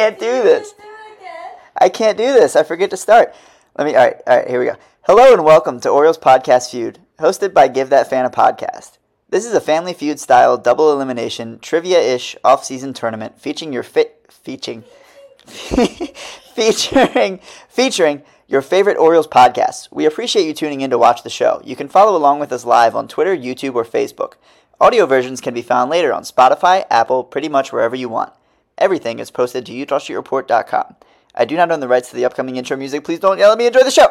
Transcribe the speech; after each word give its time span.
can't 0.00 0.18
do 0.18 0.42
this. 0.42 0.74
I 1.76 1.90
can't 1.90 2.16
do 2.16 2.32
this. 2.32 2.56
I 2.56 2.62
forget 2.62 2.88
to 2.88 2.96
start. 2.96 3.34
Let 3.76 3.84
me. 3.84 3.94
All 3.94 4.06
right. 4.06 4.16
All 4.26 4.36
right. 4.38 4.48
Here 4.48 4.58
we 4.58 4.64
go. 4.64 4.76
Hello 5.02 5.34
and 5.34 5.44
welcome 5.44 5.78
to 5.80 5.90
Orioles 5.90 6.16
Podcast 6.16 6.70
Feud, 6.70 7.00
hosted 7.18 7.52
by 7.52 7.68
Give 7.68 7.90
That 7.90 8.08
Fan 8.08 8.24
a 8.24 8.30
Podcast. 8.30 8.96
This 9.28 9.44
is 9.44 9.52
a 9.52 9.60
Family 9.60 9.92
Feud 9.92 10.18
style 10.18 10.56
double 10.56 10.90
elimination 10.90 11.58
trivia 11.58 12.00
ish 12.00 12.34
off 12.42 12.64
season 12.64 12.94
tournament 12.94 13.38
featuring 13.38 13.74
your 13.74 13.82
fit 13.82 14.24
featuring 14.30 14.84
featuring 15.46 17.40
featuring 17.68 18.22
your 18.48 18.62
favorite 18.62 18.96
Orioles 18.96 19.28
podcasts. 19.28 19.86
We 19.92 20.06
appreciate 20.06 20.46
you 20.46 20.54
tuning 20.54 20.80
in 20.80 20.88
to 20.88 20.98
watch 20.98 21.24
the 21.24 21.28
show. 21.28 21.60
You 21.62 21.76
can 21.76 21.88
follow 21.88 22.16
along 22.16 22.40
with 22.40 22.52
us 22.52 22.64
live 22.64 22.96
on 22.96 23.06
Twitter, 23.06 23.36
YouTube, 23.36 23.74
or 23.74 23.84
Facebook. 23.84 24.34
Audio 24.80 25.04
versions 25.04 25.42
can 25.42 25.52
be 25.52 25.60
found 25.60 25.90
later 25.90 26.10
on 26.10 26.22
Spotify, 26.22 26.86
Apple, 26.88 27.22
pretty 27.22 27.50
much 27.50 27.70
wherever 27.70 27.94
you 27.94 28.08
want. 28.08 28.32
Everything 28.80 29.18
is 29.18 29.30
posted 29.30 29.66
to 29.66 29.72
eutawstreetreport.com. 29.72 30.96
I 31.34 31.44
do 31.44 31.56
not 31.56 31.70
own 31.70 31.80
the 31.80 31.88
rights 31.88 32.10
to 32.10 32.16
the 32.16 32.24
upcoming 32.24 32.56
intro 32.56 32.76
music. 32.76 33.04
Please 33.04 33.20
don't 33.20 33.38
yell 33.38 33.52
at 33.52 33.58
me. 33.58 33.66
Enjoy 33.66 33.82
the 33.82 33.90
show. 33.90 34.08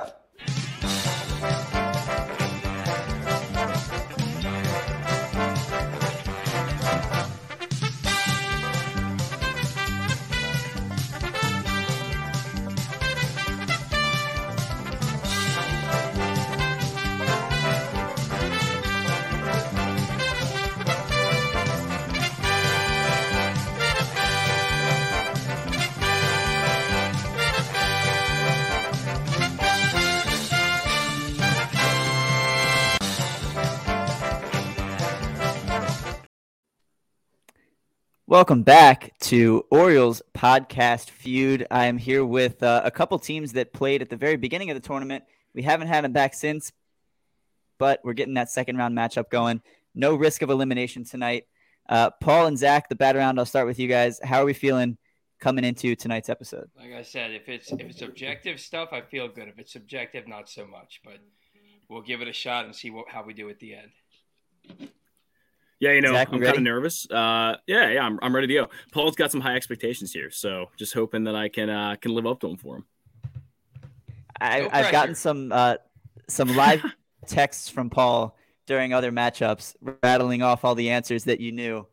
Welcome 38.30 38.62
back 38.62 39.18
to 39.22 39.66
Orioles 39.72 40.22
podcast 40.35 41.10
feud. 41.10 41.66
I 41.72 41.88
am 41.88 41.98
here 41.98 42.24
with 42.24 42.62
uh, 42.62 42.84
a 42.86 42.91
couple 42.91 43.18
teams 43.18 43.54
that 43.54 43.74
played 43.74 44.04
at 44.04 44.12
the 44.12 44.16
very 44.18 44.36
beginning 44.36 44.70
of 44.70 44.80
the 44.80 44.88
tournament. 44.88 45.24
We 45.55 45.63
haven't 45.63 45.88
had 45.88 46.04
them 46.04 46.12
back 46.12 46.36
since, 46.36 46.71
but 47.80 48.02
we're 48.04 48.13
getting 48.13 48.36
that 48.36 48.52
second 48.52 48.77
round 48.77 48.96
matchup 48.96 49.32
going. 49.32 49.63
No 49.96 50.13
risk 50.13 50.44
of 50.44 50.52
elimination 50.52 51.05
tonight. 51.05 51.48
Uh, 51.90 52.12
Paul 52.21 52.46
and 52.46 52.55
Zach, 52.55 52.88
the 52.88 52.94
bat 52.94 53.16
around. 53.16 53.40
I'll 53.40 53.48
start 53.48 53.66
with 53.66 53.80
you 53.80 53.88
guys. 53.88 54.20
How 54.24 54.43
are 54.43 54.46
we 54.46 54.54
feeling 54.54 54.99
coming 55.40 55.64
into 55.64 55.96
tonight's 55.96 56.30
episode? 56.30 56.70
Like 56.77 56.93
I 56.93 57.02
said, 57.02 57.32
if 57.32 57.49
it's 57.49 57.71
if 57.71 57.82
it's 57.82 58.04
objective 58.04 58.60
stuff, 58.60 58.90
I 58.91 59.02
feel 59.02 59.27
good. 59.27 59.48
If 59.48 59.58
it's 59.58 59.74
subjective, 59.74 60.27
not 60.27 60.48
so 60.48 60.68
much. 60.68 61.02
But 61.04 61.18
we'll 61.90 62.04
give 62.04 62.21
it 62.21 62.27
a 62.27 62.34
shot 62.34 62.66
and 62.66 62.76
see 62.76 62.91
what, 62.91 63.10
how 63.10 63.24
we 63.24 63.34
do 63.34 63.49
at 63.49 63.58
the 63.58 63.74
end. 63.74 64.91
Yeah, 65.80 65.94
you 65.94 66.02
know, 66.02 66.12
Zach, 66.12 66.28
I'm 66.31 66.41
kind 66.41 66.58
of 66.58 66.63
nervous. 66.63 67.09
Uh, 67.09 67.56
yeah, 67.66 67.90
yeah, 67.90 68.03
I'm, 68.03 68.19
I'm 68.22 68.35
ready 68.35 68.47
to 68.47 68.53
go. 68.53 68.68
Paul's 68.91 69.16
got 69.16 69.31
some 69.31 69.40
high 69.40 69.56
expectations 69.56 70.12
here, 70.12 70.30
so 70.30 70.69
just 70.78 70.94
hoping 70.94 71.24
that 71.24 71.36
I 71.36 71.47
can 71.47 71.69
uh, 71.69 71.96
can 71.96 72.13
live 72.13 72.28
up 72.28 72.41
to 72.41 72.47
them 72.47 72.58
for 72.58 72.78
him. 72.78 72.86
I, 74.41 74.62
no 74.62 74.69
I've 74.72 74.91
gotten 74.91 75.16
some 75.16 75.52
uh, 75.53 75.75
some 76.28 76.56
live 76.56 76.84
texts 77.28 77.69
from 77.69 77.90
Paul 77.90 78.36
during 78.66 78.94
other 78.94 79.12
matchups, 79.12 79.75
rattling 80.03 80.41
off 80.41 80.66
all 80.66 80.75
the 80.75 80.90
answers 80.90 81.24
that 81.25 81.40
you 81.40 81.53
knew, 81.53 81.88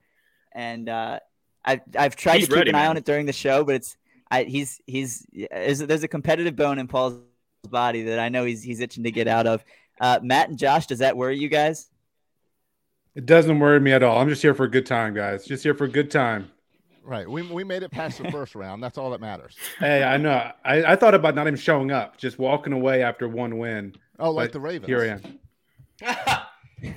and 0.53 0.89
uh, 0.89 1.21
I've 1.65 1.81
I've 1.97 2.17
tried 2.17 2.39
he's 2.39 2.48
to 2.48 2.50
keep 2.50 2.59
ready, 2.59 2.71
an 2.71 2.77
eye 2.77 2.83
man. 2.83 2.91
on 2.91 2.97
it 2.97 3.05
during 3.05 3.27
the 3.27 3.33
show, 3.33 3.62
but 3.62 3.77
it's 3.77 3.97
I, 4.31 4.43
he's 4.45 4.81
he's 4.87 5.27
there's 5.33 6.03
a 6.03 6.09
competitive 6.09 6.56
bone 6.56 6.81
in 6.81 6.89
Paul's 6.89 7.21
body 7.69 8.03
that 8.05 8.19
I 8.19 8.31
know 8.31 8.44
he's 8.44 8.62
he's 8.62 8.81
itching 8.81 9.05
to 9.05 9.12
get 9.12 9.28
out 9.28 9.47
of. 9.47 9.65
Uh, 10.00 10.19
Matt 10.22 10.49
and 10.49 10.59
Josh, 10.59 10.87
does 10.87 10.99
that 10.99 11.16
worry 11.16 11.39
you 11.39 11.49
guys? 11.49 11.89
It 13.16 13.25
doesn't 13.25 13.59
worry 13.59 13.81
me 13.81 13.93
at 13.93 14.03
all. 14.03 14.21
I'm 14.21 14.28
just 14.28 14.43
here 14.43 14.54
for 14.54 14.65
a 14.65 14.71
good 14.71 14.84
time, 14.84 15.15
guys. 15.15 15.47
Just 15.47 15.62
here 15.62 15.75
for 15.75 15.84
a 15.84 15.88
good 15.88 16.10
time. 16.10 16.50
Right. 17.03 17.28
We, 17.28 17.41
we 17.43 17.65
made 17.65 17.82
it 17.82 17.91
past 17.91 18.22
the 18.22 18.31
first 18.31 18.54
round. 18.54 18.82
That's 18.82 18.99
all 18.99 19.10
that 19.12 19.22
matters. 19.22 19.56
Hey, 19.78 20.04
I 20.04 20.19
know. 20.19 20.53
I, 20.62 20.84
I 20.84 20.97
thought 20.97 21.15
about 21.15 21.34
not 21.34 21.47
even 21.47 21.56
showing 21.59 21.91
up, 21.91 22.19
just 22.19 22.38
walking 22.38 22.75
away 22.75 23.03
after 23.03 23.27
one 23.27 23.56
win. 23.56 23.94
Oh, 24.19 24.32
like 24.32 24.53
the 24.53 24.60
Ravens. 24.60 24.87
Here 24.87 25.21
I 26.03 26.06
am. 26.06 26.47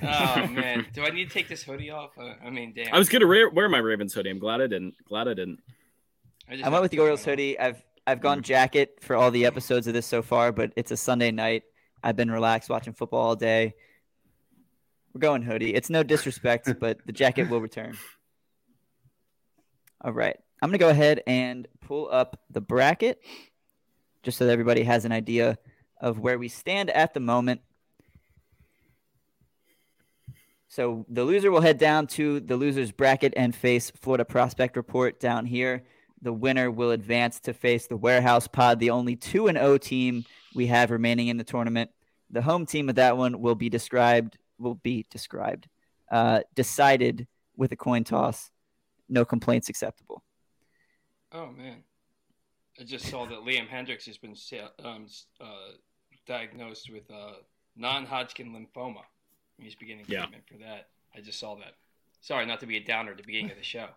oh 0.02 0.46
man, 0.52 0.86
do 0.92 1.04
I 1.04 1.10
need 1.10 1.28
to 1.28 1.32
take 1.32 1.48
this 1.48 1.62
hoodie 1.62 1.90
off? 1.90 2.10
Uh, 2.18 2.34
I 2.44 2.50
mean, 2.50 2.74
damn. 2.76 2.92
I 2.92 2.98
was 2.98 3.08
gonna 3.08 3.26
wear, 3.26 3.48
wear 3.48 3.68
my 3.70 3.78
Ravens 3.78 4.12
hoodie. 4.12 4.28
I'm 4.28 4.38
glad 4.38 4.60
I 4.60 4.66
didn't. 4.66 4.94
Glad 5.08 5.26
I 5.26 5.32
didn't. 5.34 5.60
I, 6.50 6.60
I 6.64 6.68
went 6.68 6.82
with 6.82 6.90
the 6.90 6.98
Orioles 6.98 7.24
hoodie. 7.24 7.58
I've 7.58 7.82
I've 8.06 8.20
gone 8.20 8.42
jacket 8.42 8.98
for 9.00 9.16
all 9.16 9.30
the 9.30 9.46
episodes 9.46 9.86
of 9.86 9.94
this 9.94 10.06
so 10.06 10.20
far, 10.20 10.52
but 10.52 10.72
it's 10.76 10.90
a 10.90 10.98
Sunday 10.98 11.30
night. 11.30 11.62
I've 12.02 12.16
been 12.16 12.30
relaxed 12.30 12.68
watching 12.68 12.92
football 12.92 13.20
all 13.20 13.36
day. 13.36 13.74
We're 15.12 15.20
going 15.20 15.42
hoodie. 15.42 15.74
It's 15.74 15.90
no 15.90 16.02
disrespect, 16.02 16.72
but 16.80 16.98
the 17.06 17.12
jacket 17.12 17.48
will 17.48 17.60
return. 17.60 17.96
All 20.00 20.12
right. 20.12 20.36
I'm 20.62 20.68
going 20.68 20.78
to 20.78 20.84
go 20.84 20.90
ahead 20.90 21.22
and 21.26 21.66
pull 21.80 22.08
up 22.10 22.40
the 22.50 22.60
bracket 22.60 23.20
just 24.22 24.38
so 24.38 24.46
that 24.46 24.52
everybody 24.52 24.82
has 24.82 25.04
an 25.04 25.12
idea 25.12 25.58
of 26.00 26.18
where 26.18 26.38
we 26.38 26.48
stand 26.48 26.90
at 26.90 27.14
the 27.14 27.20
moment. 27.20 27.60
So 30.68 31.04
the 31.08 31.24
loser 31.24 31.50
will 31.50 31.62
head 31.62 31.78
down 31.78 32.06
to 32.08 32.40
the 32.40 32.56
loser's 32.56 32.92
bracket 32.92 33.34
and 33.36 33.54
face 33.54 33.90
Florida 33.90 34.24
Prospect 34.24 34.76
Report 34.76 35.18
down 35.18 35.46
here. 35.46 35.82
The 36.22 36.32
winner 36.32 36.70
will 36.70 36.90
advance 36.90 37.40
to 37.40 37.54
face 37.54 37.86
the 37.86 37.96
Warehouse 37.96 38.46
Pod, 38.46 38.78
the 38.78 38.90
only 38.90 39.16
2 39.16 39.48
and 39.48 39.58
0 39.58 39.78
team 39.78 40.24
we 40.54 40.66
have 40.66 40.90
remaining 40.90 41.28
in 41.28 41.38
the 41.38 41.44
tournament. 41.44 41.90
The 42.30 42.42
home 42.42 42.66
team 42.66 42.88
of 42.88 42.96
that 42.96 43.16
one 43.16 43.40
will 43.40 43.54
be 43.54 43.68
described 43.68 44.38
will 44.60 44.76
be 44.76 45.06
described, 45.10 45.68
uh, 46.10 46.40
decided 46.54 47.26
with 47.56 47.72
a 47.72 47.76
coin 47.76 48.04
toss. 48.04 48.50
No 49.08 49.24
complaints 49.24 49.68
acceptable. 49.68 50.22
Oh 51.32 51.50
man, 51.50 51.78
I 52.78 52.84
just 52.84 53.06
saw 53.06 53.26
that 53.26 53.40
Liam 53.40 53.68
Hendriks 53.68 54.06
has 54.06 54.18
been 54.18 54.34
um, 54.84 55.06
uh, 55.40 55.44
diagnosed 56.26 56.90
with 56.90 57.10
uh, 57.10 57.32
non-Hodgkin 57.76 58.52
lymphoma. 58.52 59.02
He's 59.58 59.74
beginning 59.74 60.06
treatment 60.06 60.44
for 60.46 60.58
that. 60.58 60.88
I 61.14 61.20
just 61.20 61.38
saw 61.38 61.56
that. 61.56 61.74
Sorry, 62.20 62.46
not 62.46 62.60
to 62.60 62.66
be 62.66 62.76
a 62.76 62.84
downer 62.84 63.12
at 63.12 63.16
the 63.16 63.22
beginning 63.22 63.50
of 63.50 63.56
the 63.56 63.62
show. 63.62 63.88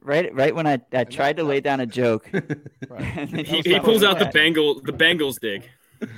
Right, 0.00 0.34
right 0.34 0.54
when 0.54 0.66
I, 0.66 0.80
I 0.92 1.04
tried 1.04 1.36
to 1.36 1.44
lay 1.44 1.60
down 1.60 1.80
a 1.80 1.86
joke, 1.86 2.28
he, 3.28 3.60
he 3.60 3.80
pulls 3.80 4.02
out 4.02 4.18
the 4.18 4.30
Bengal 4.32 4.80
the 4.80 4.92
Bengals 4.92 5.38
dig. 5.40 5.68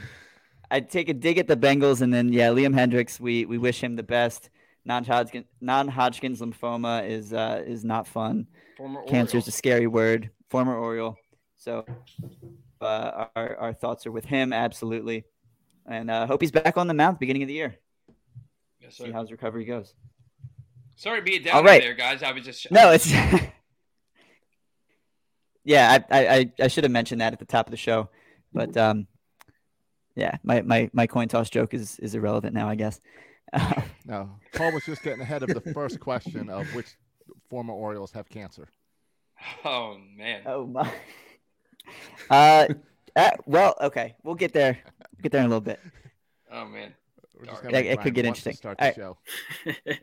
I 0.70 0.80
take 0.80 1.08
a 1.08 1.14
dig 1.14 1.38
at 1.38 1.46
the 1.46 1.56
Bengals, 1.56 2.00
and 2.00 2.12
then 2.12 2.32
yeah, 2.32 2.48
Liam 2.48 2.74
Hendriks. 2.74 3.20
We 3.20 3.44
we 3.44 3.58
wish 3.58 3.82
him 3.82 3.96
the 3.96 4.02
best. 4.02 4.50
Non-Hodgkin 4.84 5.44
non-Hodgkin's 5.60 6.40
lymphoma 6.40 7.08
is 7.08 7.32
uh, 7.32 7.62
is 7.66 7.84
not 7.84 8.06
fun. 8.06 8.46
Former 8.76 9.02
Cancer 9.04 9.38
is 9.38 9.48
a 9.48 9.52
scary 9.52 9.86
word. 9.86 10.30
Former 10.50 10.76
Oriole. 10.76 11.16
So 11.56 11.84
uh, 12.80 13.26
our 13.34 13.56
our 13.56 13.72
thoughts 13.72 14.06
are 14.06 14.12
with 14.12 14.24
him 14.24 14.52
absolutely, 14.52 15.24
and 15.86 16.10
uh, 16.10 16.26
hope 16.26 16.40
he's 16.40 16.50
back 16.50 16.76
on 16.76 16.86
the 16.86 16.94
mound 16.94 17.18
beginning 17.18 17.42
of 17.42 17.48
the 17.48 17.54
year. 17.54 17.76
Yes. 18.80 18.96
See 18.96 19.10
how 19.10 19.22
his 19.22 19.30
recovery 19.30 19.64
goes. 19.64 19.94
Sorry 20.96 21.20
to 21.20 21.24
be 21.24 21.38
down 21.38 21.56
All 21.56 21.64
right. 21.64 21.82
there, 21.82 21.94
guys. 21.94 22.22
I 22.22 22.32
was 22.32 22.44
just 22.44 22.70
no, 22.70 22.90
it's 22.90 23.10
yeah. 25.64 25.98
I, 26.10 26.26
I 26.26 26.52
I 26.60 26.68
should 26.68 26.84
have 26.84 26.92
mentioned 26.92 27.20
that 27.20 27.32
at 27.32 27.38
the 27.38 27.46
top 27.46 27.66
of 27.66 27.70
the 27.70 27.76
show, 27.76 28.10
but 28.52 28.76
um, 28.76 29.06
yeah, 30.14 30.36
my, 30.42 30.62
my, 30.62 30.90
my 30.92 31.06
coin 31.06 31.28
toss 31.28 31.50
joke 31.50 31.74
is, 31.74 31.98
is 31.98 32.14
irrelevant 32.14 32.54
now, 32.54 32.68
I 32.68 32.74
guess. 32.74 33.00
no, 34.06 34.30
Paul 34.54 34.72
was 34.72 34.84
just 34.84 35.02
getting 35.02 35.20
ahead 35.20 35.42
of 35.42 35.50
the 35.50 35.72
first 35.72 36.00
question 36.00 36.48
of 36.48 36.66
which 36.74 36.96
former 37.48 37.72
Orioles 37.72 38.12
have 38.12 38.28
cancer. 38.28 38.68
Oh 39.64 39.98
man. 40.16 40.42
Oh 40.46 40.66
my. 40.66 40.92
Uh, 42.30 42.66
uh 43.14 43.30
well, 43.46 43.74
okay, 43.80 44.14
we'll 44.22 44.34
get 44.34 44.52
there. 44.52 44.78
We'll 44.86 45.22
get 45.22 45.32
there 45.32 45.40
in 45.40 45.46
a 45.46 45.48
little 45.48 45.60
bit. 45.60 45.80
Oh 46.50 46.64
man. 46.66 46.94
It, 47.64 47.74
it 47.74 48.00
could 48.00 48.14
get 48.14 48.24
interesting. 48.24 48.54
Start 48.54 48.78
the 48.78 48.84
right. 48.84 48.94
show. 48.94 49.18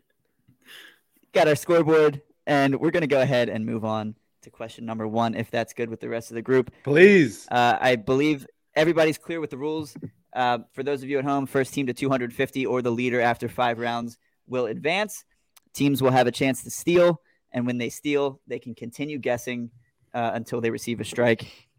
Got 1.34 1.48
our 1.48 1.56
scoreboard, 1.56 2.22
and 2.46 2.80
we're 2.80 2.92
gonna 2.92 3.08
go 3.08 3.22
ahead 3.22 3.50
and 3.50 3.66
move 3.66 3.86
on 3.86 4.16
to 4.42 4.50
question 4.50 4.86
number 4.86 5.08
one, 5.08 5.34
if 5.34 5.50
that's 5.50 5.74
good 5.74 5.90
with 5.90 6.00
the 6.00 6.10
rest 6.10 6.32
of 6.32 6.36
the 6.36 6.42
group. 6.42 6.72
Please. 6.84 7.48
Uh, 7.50 7.78
I 7.80 7.96
believe 7.96 8.46
everybody's 8.76 9.18
clear 9.18 9.40
with 9.40 9.50
the 9.50 9.58
rules. 9.58 9.96
Uh, 10.34 10.60
for 10.74 10.84
those 10.84 11.04
of 11.04 11.10
you 11.10 11.20
at 11.20 11.26
home, 11.26 11.46
first 11.46 11.74
team 11.74 11.88
to 11.88 11.94
250 11.94 12.66
or 12.66 12.82
the 12.82 12.92
leader 12.92 13.20
after 13.20 13.50
five 13.50 13.80
rounds 13.80 14.18
will 14.48 14.66
advance. 14.66 15.26
Teams 15.74 16.02
will 16.02 16.12
have 16.12 16.28
a 16.28 16.32
chance 16.32 16.64
to 16.64 16.70
steal, 16.70 17.22
and 17.52 17.66
when 17.66 17.78
they 17.78 17.90
steal, 17.90 18.42
they 18.48 18.60
can 18.60 18.76
continue 18.76 19.18
guessing 19.18 19.72
uh, 20.14 20.32
until 20.34 20.62
they 20.62 20.70
receive 20.70 21.00
a 21.00 21.06
strike. 21.06 21.70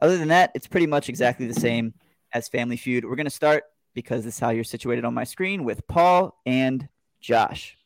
Other 0.00 0.16
than 0.16 0.28
that, 0.28 0.50
it's 0.54 0.66
pretty 0.66 0.86
much 0.86 1.08
exactly 1.08 1.46
the 1.46 1.58
same 1.58 1.94
as 2.32 2.48
Family 2.48 2.76
Feud. 2.76 3.04
We're 3.04 3.16
going 3.16 3.24
to 3.24 3.30
start 3.30 3.64
because 3.94 4.24
this 4.24 4.34
is 4.34 4.40
how 4.40 4.50
you're 4.50 4.64
situated 4.64 5.04
on 5.04 5.14
my 5.14 5.24
screen 5.24 5.64
with 5.64 5.86
Paul 5.86 6.38
and 6.46 6.88
Josh. 7.20 7.76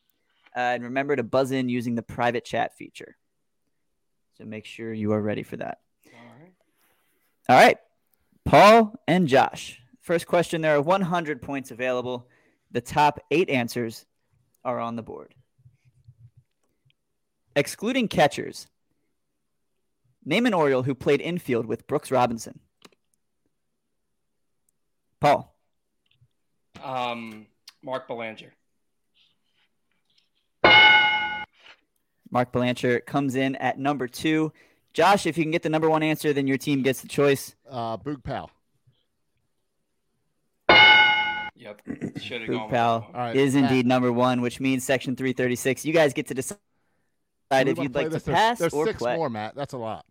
Uh, 0.55 0.59
and 0.59 0.83
remember 0.83 1.15
to 1.15 1.23
buzz 1.23 1.51
in 1.51 1.67
using 1.67 1.95
the 1.95 2.01
private 2.01 2.45
chat 2.45 2.75
feature. 2.77 3.17
So 4.37 4.45
make 4.45 4.65
sure 4.65 4.93
you 4.93 5.11
are 5.13 5.21
ready 5.21 5.43
for 5.43 5.57
that. 5.57 5.79
All 7.49 7.55
right. 7.57 7.77
Paul 8.45 8.93
and 9.07 9.27
Josh. 9.27 9.81
First 10.01 10.27
question 10.27 10.61
there 10.61 10.75
are 10.75 10.81
100 10.81 11.41
points 11.41 11.71
available. 11.71 12.27
The 12.71 12.81
top 12.81 13.19
eight 13.31 13.49
answers 13.49 14.05
are 14.63 14.79
on 14.79 14.95
the 14.95 15.03
board. 15.03 15.33
Excluding 17.55 18.07
catchers, 18.07 18.67
name 20.23 20.45
an 20.45 20.53
Oriole 20.53 20.83
who 20.83 20.93
played 20.93 21.21
infield 21.21 21.65
with 21.65 21.87
Brooks 21.87 22.11
Robinson. 22.11 22.59
Paul. 25.19 25.55
Um, 26.83 27.47
Mark 27.81 28.07
Belanger. 28.07 28.53
Mark 32.29 32.51
Belanger 32.51 32.99
comes 32.99 33.35
in 33.35 33.55
at 33.55 33.79
number 33.79 34.07
two. 34.07 34.51
Josh, 34.95 35.25
if 35.25 35.37
you 35.37 35.43
can 35.43 35.51
get 35.51 35.61
the 35.61 35.69
number 35.69 35.89
one 35.89 36.03
answer, 36.03 36.31
then 36.31 36.47
your 36.47 36.57
team 36.57 36.81
gets 36.81 37.01
the 37.01 37.09
choice. 37.09 37.53
Uh, 37.69 37.97
Boog 37.97 38.23
Powell. 38.23 38.49
Yep. 41.57 41.81
Should 42.21 42.41
have 42.41 42.49
gone. 42.49 42.69
Powell 42.69 43.07
right, 43.13 43.35
is 43.35 43.55
indeed 43.55 43.85
number 43.85 44.09
one, 44.11 44.39
which 44.39 44.61
means 44.61 44.85
Section 44.85 45.17
336. 45.17 45.83
You 45.83 45.91
guys 45.91 46.13
get 46.13 46.27
to 46.27 46.33
decide 46.33 46.57
if 47.51 47.77
you'd 47.77 47.93
like 47.93 48.09
to 48.11 48.21
pass 48.21 48.59
there's, 48.59 48.73
or 48.73 48.85
six 48.85 48.99
play. 48.99 49.17
more, 49.17 49.29
Matt. 49.29 49.53
That's 49.55 49.73
a 49.73 49.77
lot. 49.77 50.05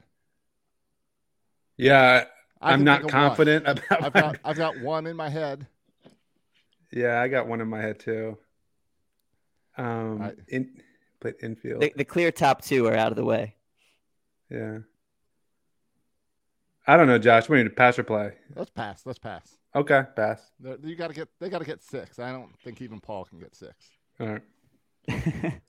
Yeah, 1.79 2.25
I'm 2.61 2.85
not 2.85 3.09
confident 3.09 3.67
one. 3.67 3.79
about. 3.79 4.05
I've 4.05 4.13
got, 4.13 4.39
I've 4.45 4.57
got 4.57 4.81
one 4.81 5.07
in 5.07 5.17
my 5.17 5.31
head. 5.31 5.67
Yeah, 6.93 7.23
I 7.23 7.29
got 7.29 7.47
one 7.47 7.63
in 7.63 7.69
my 7.69 7.81
head 7.81 8.01
too. 8.01 8.37
Um, 9.79 10.21
I... 10.21 10.33
in 10.49 10.79
played 11.21 11.37
infield. 11.43 11.81
The, 11.81 11.93
the 11.97 12.05
clear 12.05 12.31
top 12.31 12.63
two 12.63 12.87
are 12.87 12.95
out 12.95 13.13
of 13.13 13.17
the 13.17 13.25
way. 13.25 13.55
Yeah. 14.51 14.79
I 16.87 16.97
don't 16.97 17.07
know, 17.07 17.19
Josh. 17.19 17.49
We 17.49 17.57
need 17.57 17.65
to 17.65 17.71
pass 17.71 17.99
or 17.99 18.05
play. 18.05 18.33
Let's 18.55 18.71
pass. 18.71 19.03
Let's 19.07 19.19
pass. 19.19 19.57
Okay, 19.75 20.03
pass. 20.15 20.41
They're, 20.61 20.77
you 20.83 20.97
got 20.97 21.09
to 21.09 21.15
get. 21.15 21.29
They 21.41 21.49
got 21.49 21.61
to 21.61 21.65
get 21.65 21.83
six. 21.83 22.19
I 22.19 22.31
don't 22.31 22.51
think 22.63 22.83
even 22.83 23.01
Paul 23.01 23.25
can 23.25 23.39
get 23.39 23.57
six. 23.57 23.75
All 24.21 24.39
right. 25.09 25.09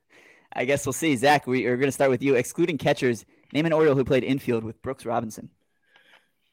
I 0.53 0.65
guess 0.65 0.85
we'll 0.85 0.93
see. 0.93 1.15
Zach, 1.15 1.47
we 1.47 1.65
are 1.65 1.77
going 1.77 1.87
to 1.87 1.91
start 1.91 2.11
with 2.11 2.21
you. 2.21 2.35
Excluding 2.35 2.77
catchers, 2.77 3.25
name 3.53 3.65
an 3.65 3.73
Oriole 3.73 3.95
who 3.95 4.05
played 4.05 4.23
infield 4.23 4.63
with 4.63 4.81
Brooks 4.81 5.05
Robinson. 5.05 5.49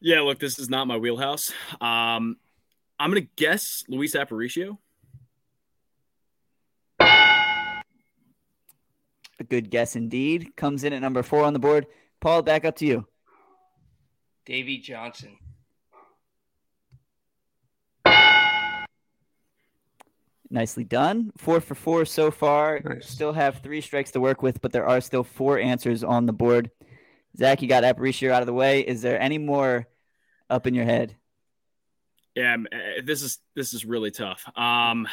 Yeah, 0.00 0.22
look, 0.22 0.40
this 0.40 0.58
is 0.58 0.68
not 0.68 0.88
my 0.88 0.96
wheelhouse. 0.96 1.52
Um, 1.80 2.36
I'm 2.98 3.10
going 3.10 3.22
to 3.22 3.28
guess 3.36 3.84
Luis 3.88 4.16
Aparicio. 4.16 4.78
A 7.00 7.84
good 9.48 9.70
guess 9.70 9.94
indeed. 9.94 10.56
Comes 10.56 10.84
in 10.84 10.92
at 10.92 11.00
number 11.00 11.22
four 11.22 11.44
on 11.44 11.52
the 11.52 11.58
board. 11.58 11.86
Paul, 12.22 12.42
back 12.42 12.64
up 12.64 12.76
to 12.76 12.86
you. 12.86 13.04
Davey 14.46 14.78
Johnson. 14.78 15.36
Nicely 20.48 20.84
done. 20.84 21.32
Four 21.36 21.60
for 21.60 21.74
four 21.74 22.04
so 22.04 22.30
far. 22.30 22.80
Nice. 22.84 23.08
Still 23.08 23.32
have 23.32 23.58
three 23.58 23.80
strikes 23.80 24.12
to 24.12 24.20
work 24.20 24.40
with, 24.40 24.60
but 24.60 24.70
there 24.70 24.86
are 24.86 25.00
still 25.00 25.24
four 25.24 25.58
answers 25.58 26.04
on 26.04 26.26
the 26.26 26.32
board. 26.32 26.70
Zach, 27.36 27.60
you 27.60 27.66
got 27.66 27.82
Aparicio 27.82 28.30
out 28.30 28.42
of 28.42 28.46
the 28.46 28.52
way. 28.52 28.82
Is 28.82 29.02
there 29.02 29.20
any 29.20 29.38
more 29.38 29.88
up 30.48 30.68
in 30.68 30.74
your 30.74 30.84
head? 30.84 31.16
Yeah, 32.36 32.56
eh, 32.70 33.00
this 33.02 33.22
is 33.22 33.38
this 33.56 33.74
is 33.74 33.84
really 33.84 34.12
tough. 34.12 34.44
Um, 34.56 35.08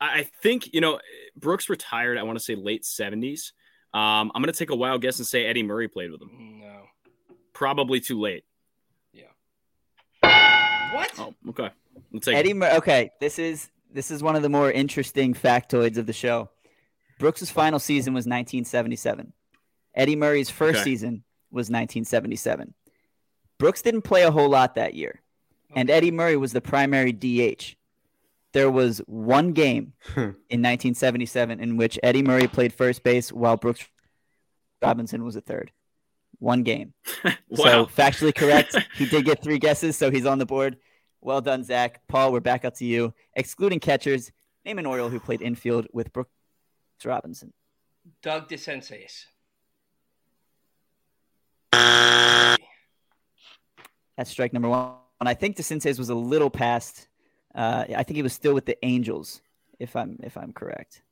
I 0.00 0.28
think 0.42 0.74
you 0.74 0.80
know 0.80 0.98
Brooks 1.36 1.68
retired. 1.68 2.18
I 2.18 2.24
want 2.24 2.36
to 2.36 2.44
say 2.44 2.56
late 2.56 2.84
seventies. 2.84 3.52
Um, 3.94 4.32
I'm 4.34 4.42
gonna 4.42 4.52
take 4.52 4.70
a 4.70 4.76
wild 4.76 5.02
guess 5.02 5.18
and 5.18 5.26
say 5.26 5.44
Eddie 5.46 5.62
Murray 5.62 5.88
played 5.88 6.10
with 6.10 6.22
him. 6.22 6.60
No, 6.60 6.84
probably 7.52 8.00
too 8.00 8.20
late. 8.20 8.44
Yeah. 9.12 10.92
What? 10.94 11.12
Oh, 11.18 11.34
okay. 11.50 11.70
Let's 12.12 12.26
take 12.26 12.36
Eddie. 12.36 12.54
Mur- 12.54 12.76
okay, 12.76 13.10
this 13.20 13.38
is 13.38 13.70
this 13.92 14.10
is 14.10 14.22
one 14.22 14.36
of 14.36 14.42
the 14.42 14.48
more 14.48 14.70
interesting 14.70 15.34
factoids 15.34 15.98
of 15.98 16.06
the 16.06 16.12
show. 16.12 16.50
Brooks's 17.18 17.50
final 17.50 17.78
season 17.78 18.14
was 18.14 18.22
1977. 18.22 19.32
Eddie 19.94 20.16
Murray's 20.16 20.50
first 20.50 20.80
okay. 20.80 20.84
season 20.84 21.24
was 21.50 21.64
1977. 21.64 22.74
Brooks 23.58 23.82
didn't 23.82 24.02
play 24.02 24.22
a 24.22 24.30
whole 24.30 24.48
lot 24.48 24.74
that 24.74 24.94
year, 24.94 25.20
and 25.76 25.90
Eddie 25.90 26.10
Murray 26.10 26.36
was 26.36 26.52
the 26.52 26.60
primary 26.60 27.12
DH. 27.12 27.76
There 28.52 28.70
was 28.70 28.98
one 29.06 29.52
game 29.52 29.94
hmm. 30.14 30.20
in 30.20 30.60
1977 30.60 31.60
in 31.60 31.76
which 31.76 31.98
Eddie 32.02 32.22
Murray 32.22 32.46
played 32.46 32.72
first 32.72 33.02
base 33.02 33.32
while 33.32 33.56
Brooks 33.56 33.86
Robinson 34.82 35.24
was 35.24 35.36
a 35.36 35.40
third. 35.40 35.70
One 36.38 36.62
game. 36.62 36.92
wow. 37.24 37.34
So 37.54 37.86
factually 37.86 38.34
correct. 38.34 38.76
he 38.96 39.06
did 39.06 39.24
get 39.24 39.42
three 39.42 39.58
guesses, 39.58 39.96
so 39.96 40.10
he's 40.10 40.26
on 40.26 40.38
the 40.38 40.46
board. 40.46 40.76
Well 41.20 41.40
done, 41.40 41.62
Zach. 41.62 42.00
Paul, 42.08 42.32
we're 42.32 42.40
back 42.40 42.64
up 42.64 42.74
to 42.76 42.84
you. 42.84 43.14
Excluding 43.34 43.78
catchers, 43.78 44.32
name 44.64 44.78
an 44.78 44.86
Oriole 44.86 45.08
who 45.08 45.20
played 45.20 45.40
infield 45.40 45.86
with 45.92 46.12
Brooks 46.12 46.30
Robinson. 47.04 47.52
Doug 48.22 48.48
DeCinces. 48.48 49.26
That's 54.16 54.30
strike 54.30 54.52
number 54.52 54.68
one. 54.68 54.94
And 55.20 55.28
I 55.28 55.34
think 55.34 55.56
DeCinces 55.56 55.98
was 55.98 56.10
a 56.10 56.14
little 56.14 56.50
past. 56.50 57.06
Uh, 57.54 57.84
I 57.96 58.02
think 58.02 58.16
he 58.16 58.22
was 58.22 58.32
still 58.32 58.54
with 58.54 58.66
the 58.66 58.82
Angels, 58.84 59.42
if 59.78 59.94
I'm 59.96 60.18
if 60.22 60.36
I'm 60.36 60.52
correct, 60.52 61.02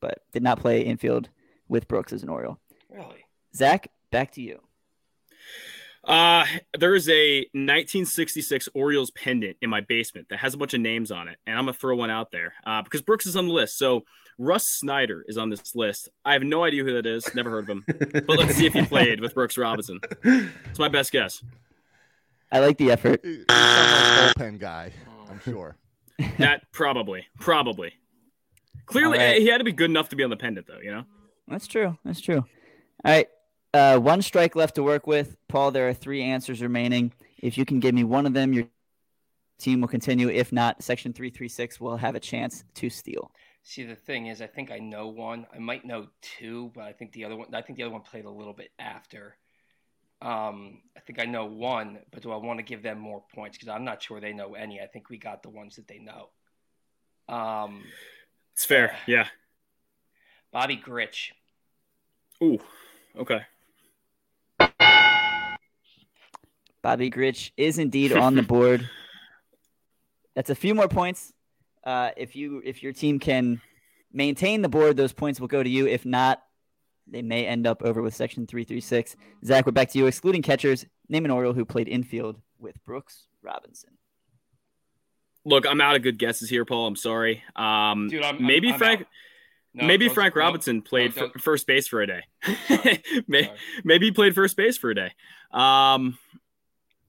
but 0.00 0.18
did 0.32 0.42
not 0.42 0.60
play 0.60 0.82
infield 0.82 1.28
with 1.68 1.88
Brooks 1.88 2.12
as 2.12 2.22
an 2.22 2.28
Oriole. 2.28 2.58
Really, 2.90 3.24
Zach, 3.54 3.88
back 4.10 4.32
to 4.32 4.42
you. 4.42 4.60
Uh, 6.06 6.44
there 6.78 6.94
is 6.94 7.08
a 7.08 7.38
1966 7.52 8.68
Orioles 8.74 9.10
pendant 9.12 9.56
in 9.62 9.70
my 9.70 9.80
basement 9.80 10.28
that 10.28 10.38
has 10.40 10.52
a 10.52 10.58
bunch 10.58 10.74
of 10.74 10.80
names 10.80 11.10
on 11.10 11.28
it, 11.28 11.38
and 11.46 11.56
I'm 11.56 11.64
gonna 11.64 11.72
throw 11.72 11.96
one 11.96 12.10
out 12.10 12.30
there 12.30 12.54
uh, 12.66 12.82
because 12.82 13.02
Brooks 13.02 13.26
is 13.26 13.36
on 13.36 13.46
the 13.46 13.52
list. 13.52 13.78
So 13.78 14.04
Russ 14.38 14.68
Snyder 14.68 15.24
is 15.28 15.38
on 15.38 15.48
this 15.48 15.74
list. 15.74 16.08
I 16.24 16.34
have 16.34 16.42
no 16.42 16.64
idea 16.64 16.84
who 16.84 16.94
that 16.94 17.06
is. 17.06 17.34
Never 17.34 17.50
heard 17.50 17.68
of 17.68 17.70
him, 17.70 17.84
but 17.86 18.38
let's 18.38 18.56
see 18.56 18.66
if 18.66 18.74
he 18.74 18.82
played 18.86 19.20
with 19.20 19.34
Brooks 19.34 19.56
Robinson. 19.56 20.00
It's 20.22 20.78
my 20.78 20.88
best 20.88 21.12
guess. 21.12 21.42
I 22.52 22.60
like 22.60 22.76
the 22.78 22.90
effort. 22.90 23.20
He's 23.24 23.38
like 23.38 24.34
bullpen 24.36 24.58
guy, 24.58 24.92
I'm 25.30 25.40
sure. 25.40 25.76
that 26.38 26.70
probably, 26.72 27.26
probably. 27.40 27.92
Clearly, 28.86 29.18
right. 29.18 29.40
he 29.40 29.48
had 29.48 29.58
to 29.58 29.64
be 29.64 29.72
good 29.72 29.90
enough 29.90 30.10
to 30.10 30.16
be 30.16 30.24
on 30.24 30.30
the 30.30 30.36
pendant, 30.36 30.66
though. 30.66 30.80
You 30.80 30.90
know. 30.90 31.04
That's 31.48 31.66
true. 31.66 31.96
That's 32.04 32.20
true. 32.20 32.44
All 33.04 33.12
right. 33.12 33.28
Uh, 33.72 33.98
one 33.98 34.22
strike 34.22 34.54
left 34.54 34.76
to 34.76 34.82
work 34.82 35.06
with. 35.06 35.36
Paul, 35.48 35.72
there 35.72 35.88
are 35.88 35.94
three 35.94 36.22
answers 36.22 36.62
remaining. 36.62 37.12
If 37.38 37.58
you 37.58 37.64
can 37.64 37.80
give 37.80 37.94
me 37.94 38.04
one 38.04 38.24
of 38.24 38.32
them, 38.32 38.52
your 38.52 38.66
team 39.58 39.80
will 39.80 39.88
continue. 39.88 40.28
If 40.28 40.52
not, 40.52 40.82
Section 40.82 41.12
336 41.12 41.80
will 41.80 41.96
have 41.96 42.14
a 42.14 42.20
chance 42.20 42.64
to 42.74 42.88
steal. 42.88 43.32
See, 43.62 43.82
the 43.82 43.96
thing 43.96 44.26
is, 44.26 44.40
I 44.40 44.46
think 44.46 44.70
I 44.70 44.78
know 44.78 45.08
one. 45.08 45.46
I 45.52 45.58
might 45.58 45.84
know 45.84 46.06
two, 46.20 46.70
but 46.74 46.84
I 46.84 46.92
think 46.92 47.12
the 47.12 47.24
other 47.24 47.34
one. 47.34 47.52
I 47.54 47.62
think 47.62 47.78
the 47.78 47.82
other 47.82 47.92
one 47.92 48.02
played 48.02 48.26
a 48.26 48.30
little 48.30 48.52
bit 48.52 48.70
after. 48.78 49.36
Um, 50.22 50.80
I 50.96 51.00
think 51.00 51.18
I 51.18 51.24
know 51.24 51.44
one, 51.44 51.98
but 52.10 52.22
do 52.22 52.32
I 52.32 52.36
want 52.36 52.58
to 52.58 52.62
give 52.62 52.82
them 52.82 52.98
more 52.98 53.22
points? 53.34 53.58
Because 53.58 53.68
I'm 53.68 53.84
not 53.84 54.02
sure 54.02 54.20
they 54.20 54.32
know 54.32 54.54
any. 54.54 54.80
I 54.80 54.86
think 54.86 55.10
we 55.10 55.18
got 55.18 55.42
the 55.42 55.50
ones 55.50 55.76
that 55.76 55.86
they 55.86 55.98
know. 55.98 56.28
Um, 57.28 57.84
it's 58.52 58.64
fair, 58.64 58.92
uh, 58.92 58.96
yeah. 59.06 59.26
Bobby 60.52 60.76
Grich. 60.76 61.30
Ooh, 62.42 62.58
okay. 63.16 63.40
Bobby 66.82 67.10
Grich 67.10 67.50
is 67.56 67.78
indeed 67.78 68.12
on 68.12 68.34
the 68.34 68.42
board. 68.54 68.88
That's 70.34 70.50
a 70.50 70.54
few 70.54 70.74
more 70.74 70.88
points. 70.88 71.32
Uh, 71.82 72.10
if 72.16 72.36
you 72.36 72.62
if 72.64 72.82
your 72.82 72.92
team 72.92 73.18
can 73.18 73.60
maintain 74.12 74.62
the 74.62 74.68
board, 74.68 74.96
those 74.96 75.12
points 75.12 75.40
will 75.40 75.48
go 75.48 75.62
to 75.62 75.68
you. 75.68 75.86
If 75.86 76.04
not, 76.04 76.42
they 77.06 77.22
may 77.22 77.46
end 77.46 77.66
up 77.66 77.82
over 77.82 78.02
with 78.02 78.14
section 78.14 78.46
three 78.46 78.64
three 78.64 78.80
six. 78.80 79.16
Zach, 79.44 79.66
we're 79.66 79.72
back 79.72 79.90
to 79.90 79.98
you. 79.98 80.06
Excluding 80.06 80.42
catchers, 80.42 80.86
name 81.08 81.24
an 81.24 81.30
Oriole 81.30 81.52
who 81.52 81.64
played 81.64 81.88
infield 81.88 82.40
with 82.58 82.82
Brooks 82.84 83.26
Robinson. 83.42 83.90
Look, 85.44 85.66
I'm 85.66 85.80
out 85.80 85.96
of 85.96 86.02
good 86.02 86.18
guesses 86.18 86.48
here, 86.48 86.64
Paul. 86.64 86.86
I'm 86.86 86.96
sorry. 86.96 87.42
Um, 87.54 88.08
Dude, 88.08 88.22
I'm, 88.22 88.44
maybe 88.44 88.72
I'm, 88.72 88.78
Frank. 88.78 89.06
No, 89.74 89.86
maybe 89.86 90.08
Frank 90.08 90.36
Robinson 90.36 90.82
played 90.82 91.16
no, 91.16 91.30
first 91.38 91.66
base 91.66 91.88
for 91.88 92.00
a 92.00 92.06
day. 92.06 92.22
maybe, 93.26 93.50
maybe 93.82 94.06
he 94.06 94.12
played 94.12 94.34
first 94.34 94.56
base 94.56 94.78
for 94.78 94.90
a 94.90 94.94
day. 94.94 95.10
Um, 95.50 96.16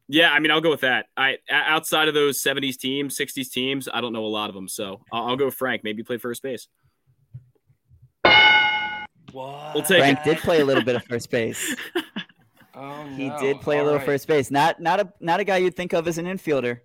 yeah, 0.08 0.32
I 0.32 0.40
mean, 0.40 0.52
I'll 0.52 0.62
go 0.62 0.72
with 0.72 0.82
that. 0.82 1.06
I 1.16 1.38
outside 1.50 2.08
of 2.08 2.14
those 2.14 2.42
'70s 2.42 2.78
teams, 2.78 3.18
'60s 3.18 3.52
teams, 3.52 3.88
I 3.92 4.02
don't 4.02 4.14
know 4.14 4.26
a 4.26 4.28
lot 4.28 4.50
of 4.50 4.56
them, 4.56 4.68
so 4.68 5.02
I'll, 5.12 5.28
I'll 5.30 5.36
go 5.38 5.50
Frank. 5.50 5.84
Maybe 5.84 6.04
play 6.04 6.18
first 6.18 6.44
base. 6.44 6.68
What? 9.36 9.74
We'll 9.74 9.84
take 9.84 10.00
Frank 10.00 10.20
it. 10.20 10.24
did 10.24 10.38
play 10.38 10.62
a 10.62 10.66
little 10.66 10.84
bit 10.84 10.96
of 10.96 11.04
first 11.10 11.30
base. 11.30 11.76
oh, 12.74 13.04
no. 13.04 13.10
He 13.18 13.30
did 13.42 13.60
play 13.60 13.80
All 13.80 13.84
a 13.84 13.86
little 13.86 14.00
right. 14.00 14.06
first 14.06 14.30
base. 14.30 14.50
Not 14.50 14.80
not 14.80 15.02
a 15.02 15.12
not 15.20 15.42
a 15.42 15.44
guy 15.44 15.58
you'd 15.58 15.76
think 15.76 15.92
of 15.92 16.08
as 16.08 16.18
an 16.18 16.26
infielder. 16.26 16.80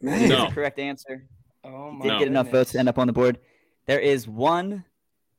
Man. 0.00 0.28
No. 0.28 0.50
correct 0.50 0.80
answer. 0.80 1.28
Oh 1.62 1.92
my 1.92 2.02
did 2.08 2.18
get 2.18 2.26
enough 2.26 2.50
votes 2.50 2.72
to 2.72 2.80
end 2.80 2.88
up 2.88 2.98
on 2.98 3.06
the 3.06 3.12
board. 3.12 3.38
There 3.86 4.00
is 4.00 4.26
one 4.26 4.84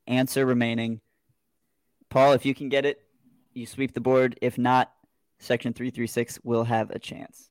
answer 0.06 0.46
remaining. 0.46 1.02
Paul, 2.08 2.32
if 2.32 2.46
you 2.46 2.54
can 2.54 2.70
get 2.70 2.86
it, 2.86 3.00
you 3.52 3.66
sweep 3.66 3.92
the 3.92 4.00
board. 4.00 4.38
If 4.40 4.56
not, 4.56 4.90
Section 5.38 5.74
336 5.74 6.38
will 6.42 6.64
have 6.64 6.90
a 6.90 6.98
chance. 6.98 7.50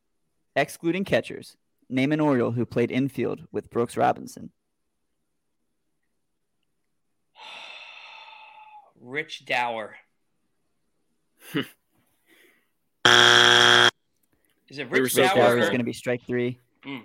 Excluding 0.56 1.04
catchers, 1.04 1.58
name 1.90 2.12
an 2.12 2.20
Oriole 2.20 2.52
who 2.54 2.66
played 2.66 2.90
infield 2.90 3.42
with 3.52 3.70
Brooks 3.70 3.98
Robinson. 3.98 4.50
Rich 9.04 9.44
Dauer. 9.46 9.92
Is 14.70 14.80
it 14.80 14.90
Rich 14.90 15.14
Dauer? 15.14 15.28
Dauer 15.28 15.60
is 15.60 15.68
going 15.68 15.80
to 15.80 15.84
be 15.84 15.92
strike 15.94 16.26
three. 16.26 16.58
Mm. 16.86 17.04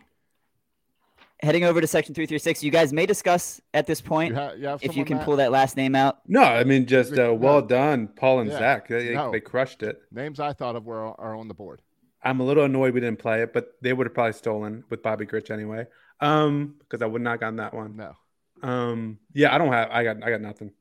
Heading 1.42 1.64
over 1.64 1.80
to 1.80 1.86
section 1.86 2.14
336, 2.14 2.62
you 2.64 2.70
guys 2.70 2.92
may 2.92 3.04
discuss 3.04 3.60
at 3.74 3.86
this 3.86 4.00
point 4.00 4.34
you 4.34 4.68
you 4.68 4.78
if 4.80 4.96
you 4.96 5.04
can 5.04 5.18
that? 5.18 5.24
pull 5.24 5.36
that 5.36 5.52
last 5.52 5.76
name 5.76 5.94
out. 5.94 6.20
No, 6.26 6.42
I 6.42 6.64
mean, 6.64 6.86
just 6.86 7.18
uh, 7.18 7.32
well 7.34 7.62
done, 7.62 8.08
Paul 8.08 8.40
and 8.40 8.50
yeah. 8.50 8.58
Zach. 8.58 8.88
They, 8.88 9.14
no. 9.14 9.30
they, 9.30 9.40
crushed 9.40 9.82
it. 9.82 10.00
Names 10.10 10.40
I 10.40 10.52
thought 10.52 10.74
of 10.76 10.84
were 10.84 11.02
are 11.20 11.36
on 11.36 11.46
the 11.46 11.54
board. 11.54 11.82
I'm 12.22 12.40
a 12.40 12.44
little 12.44 12.64
annoyed 12.64 12.94
we 12.94 13.00
didn't 13.00 13.20
play 13.20 13.42
it, 13.42 13.52
but 13.52 13.72
they 13.82 13.92
would 13.92 14.06
have 14.06 14.14
probably 14.14 14.32
stolen 14.32 14.82
with 14.90 15.02
Bobby 15.02 15.26
Grich 15.26 15.50
anyway. 15.50 15.86
Um, 16.20 16.74
because 16.78 17.02
I 17.02 17.06
would 17.06 17.22
not 17.22 17.38
gotten 17.38 17.56
that 17.56 17.72
one. 17.72 17.96
No. 17.96 18.16
Um, 18.62 19.18
yeah, 19.32 19.54
I 19.54 19.58
don't 19.58 19.72
have. 19.72 19.90
I 19.90 20.02
got. 20.04 20.24
I 20.24 20.30
got 20.30 20.40
nothing. 20.40 20.72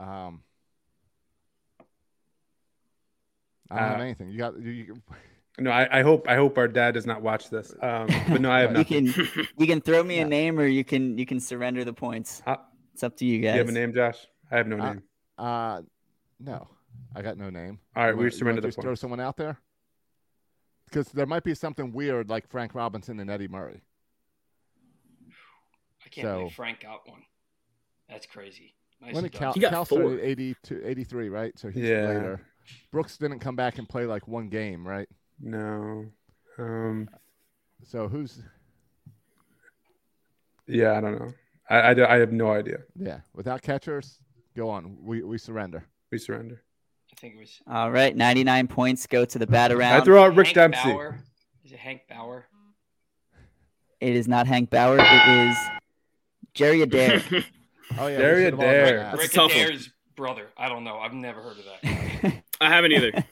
Um, 0.00 0.42
I 3.70 3.76
don't 3.76 3.84
uh, 3.84 3.88
have 3.92 4.00
anything. 4.00 4.30
You 4.30 4.38
got 4.38 4.58
you, 4.60 4.70
you 4.70 5.02
no, 5.58 5.70
I, 5.70 5.98
I, 5.98 6.02
hope 6.02 6.26
I 6.28 6.36
hope 6.36 6.56
our 6.56 6.68
dad 6.68 6.94
does 6.94 7.06
not 7.06 7.20
watch 7.20 7.50
this. 7.50 7.74
Um, 7.82 8.08
but 8.28 8.40
no, 8.40 8.50
I 8.50 8.60
have 8.60 8.72
nothing. 8.72 9.06
you 9.06 9.12
can 9.12 9.46
you 9.58 9.66
can 9.66 9.80
throw 9.80 10.02
me 10.02 10.20
a 10.20 10.24
name, 10.38 10.58
or 10.58 10.66
you 10.66 10.84
can 10.84 11.18
you 11.18 11.26
can 11.26 11.38
surrender 11.38 11.84
the 11.84 11.92
points. 11.92 12.42
Uh, 12.46 12.56
it's 12.94 13.02
up 13.02 13.16
to 13.18 13.26
you 13.26 13.40
guys. 13.40 13.54
You 13.54 13.60
have 13.60 13.68
a 13.68 13.72
name, 13.72 13.92
Josh? 13.92 14.26
I 14.50 14.56
have 14.56 14.66
no 14.66 14.78
uh, 14.78 14.92
name. 14.92 15.02
Uh, 15.36 15.82
no, 16.40 16.68
I 17.14 17.22
got 17.22 17.36
no 17.36 17.50
name. 17.50 17.78
All 17.94 18.04
right, 18.04 18.16
we 18.16 18.30
surrender 18.30 18.62
the 18.62 18.68
points. 18.68 18.82
Throw 18.82 18.94
someone 18.94 19.20
out 19.20 19.36
there 19.36 19.58
because 20.86 21.08
there 21.12 21.26
might 21.26 21.44
be 21.44 21.54
something 21.54 21.92
weird 21.92 22.30
like 22.30 22.48
Frank 22.48 22.74
Robinson 22.74 23.20
and 23.20 23.30
Eddie 23.30 23.48
Murray. 23.48 23.82
I 26.04 26.08
can't 26.08 26.26
so, 26.26 26.38
believe 26.38 26.54
Frank 26.54 26.80
got 26.80 27.08
one. 27.08 27.22
That's 28.08 28.26
crazy. 28.26 28.74
Nice 29.00 29.14
when 29.14 29.22
did 29.24 29.32
Cal, 29.32 29.52
he 29.52 29.60
got 29.60 29.70
Cal 29.70 29.84
four. 29.84 29.98
started 29.98 30.20
80 30.20 30.56
to 30.64 30.86
83, 30.86 31.28
right? 31.28 31.58
So 31.58 31.68
he's 31.68 31.84
yeah. 31.84 32.06
later. 32.06 32.40
Brooks 32.90 33.16
didn't 33.16 33.40
come 33.40 33.56
back 33.56 33.78
and 33.78 33.88
play 33.88 34.04
like 34.06 34.28
one 34.28 34.48
game, 34.48 34.86
right? 34.86 35.08
No. 35.40 36.06
Um, 36.58 37.08
so 37.84 38.08
who's? 38.08 38.42
Yeah, 40.66 40.96
I 40.96 41.00
don't 41.00 41.18
know. 41.18 41.32
I, 41.68 41.76
I, 41.78 42.14
I 42.14 42.18
have 42.18 42.32
no 42.32 42.52
idea. 42.52 42.78
Yeah, 42.94 43.20
without 43.34 43.62
catchers, 43.62 44.18
go 44.54 44.68
on. 44.68 44.96
We 45.02 45.22
we 45.22 45.38
surrender. 45.38 45.84
We 46.10 46.18
surrender. 46.18 46.62
I 47.12 47.20
think 47.20 47.34
it 47.34 47.40
was. 47.40 47.60
All 47.66 47.90
right, 47.90 48.14
ninety 48.14 48.44
nine 48.44 48.68
points 48.68 49.06
go 49.06 49.24
to 49.24 49.38
the 49.38 49.46
bat 49.46 49.72
around. 49.72 50.00
I 50.00 50.04
throw 50.04 50.22
out 50.22 50.36
Rick 50.36 50.48
Hank 50.48 50.56
Dempsey. 50.56 50.92
Bauer. 50.92 51.18
Is 51.64 51.72
it 51.72 51.78
Hank 51.78 52.02
Bauer? 52.08 52.46
It 54.00 54.16
is 54.16 54.28
not 54.28 54.46
Hank 54.46 54.70
Bauer. 54.70 54.98
It 54.98 55.28
is 55.28 55.56
Jerry 56.54 56.82
Adair. 56.82 57.22
oh 57.98 58.06
yeah, 58.06 58.18
Jerry 58.18 58.46
Adair. 58.46 59.14
Rick 59.16 59.36
Adair's 59.36 59.90
brother. 60.16 60.48
I 60.56 60.68
don't 60.68 60.84
know. 60.84 60.98
I've 60.98 61.14
never 61.14 61.40
heard 61.42 61.58
of 61.58 61.64
that. 61.64 62.42
I 62.60 62.68
haven't 62.68 62.92
either. 62.92 63.24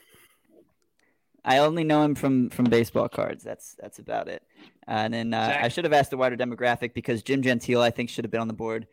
I 1.44 1.58
only 1.58 1.84
know 1.84 2.02
him 2.02 2.14
from 2.14 2.50
from 2.50 2.66
baseball 2.66 3.08
cards. 3.08 3.42
That's 3.42 3.74
that's 3.80 3.98
about 3.98 4.28
it. 4.28 4.42
Uh, 4.86 4.92
and 4.92 5.14
then 5.14 5.34
uh, 5.34 5.58
I 5.60 5.68
should 5.68 5.84
have 5.84 5.92
asked 5.92 6.12
a 6.12 6.16
wider 6.16 6.36
demographic 6.36 6.94
because 6.94 7.22
Jim 7.22 7.42
Gentile 7.42 7.80
I 7.80 7.90
think 7.90 8.10
should 8.10 8.24
have 8.24 8.30
been 8.30 8.40
on 8.40 8.48
the 8.48 8.54
board, 8.54 8.86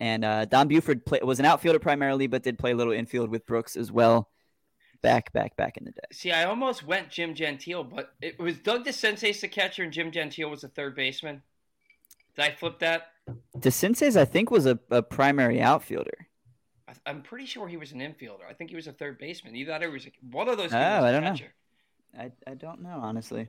and 0.00 0.24
uh, 0.24 0.44
Don 0.46 0.68
Buford 0.68 1.04
play, 1.04 1.20
was 1.22 1.38
an 1.38 1.44
outfielder 1.44 1.78
primarily, 1.78 2.26
but 2.26 2.42
did 2.42 2.58
play 2.58 2.72
a 2.72 2.76
little 2.76 2.92
infield 2.92 3.30
with 3.30 3.46
Brooks 3.46 3.76
as 3.76 3.92
well. 3.92 4.28
Back, 5.02 5.32
back, 5.32 5.56
back 5.56 5.78
in 5.78 5.84
the 5.84 5.92
day. 5.92 6.00
See, 6.12 6.30
I 6.30 6.44
almost 6.44 6.86
went 6.86 7.08
Jim 7.08 7.34
Gentile, 7.34 7.84
but 7.84 8.12
it 8.20 8.38
was 8.38 8.58
Doug 8.58 8.84
DeCinces 8.84 9.40
the 9.40 9.48
catcher, 9.48 9.82
and 9.82 9.92
Jim 9.92 10.10
Gentile 10.10 10.50
was 10.50 10.60
the 10.60 10.68
third 10.68 10.94
baseman. 10.94 11.42
Did 12.36 12.44
I 12.44 12.50
flip 12.50 12.80
that? 12.80 13.12
DeCinces, 13.58 14.16
I 14.16 14.24
think, 14.24 14.50
was 14.50 14.66
a, 14.66 14.78
a 14.90 15.02
primary 15.02 15.60
outfielder. 15.60 16.28
I, 16.88 17.10
am 17.10 17.22
pretty 17.22 17.46
sure 17.46 17.68
he 17.68 17.76
was 17.76 17.92
an 17.92 18.00
infielder. 18.00 18.44
I 18.48 18.52
think 18.52 18.70
he 18.70 18.76
was 18.76 18.86
a 18.86 18.92
third 18.92 19.18
baseman. 19.18 19.54
Either 19.56 19.72
that 19.72 19.82
or 19.82 19.88
he 19.88 19.92
was 19.94 20.06
a, 20.06 20.12
one 20.30 20.48
of 20.48 20.56
those. 20.56 20.72
Oh, 20.72 20.78
I 20.78 21.12
don't 21.12 21.22
catcher. 21.22 21.52
know. 22.14 22.20
I, 22.22 22.32
I 22.46 22.54
don't 22.54 22.82
know 22.82 22.98
honestly. 23.00 23.48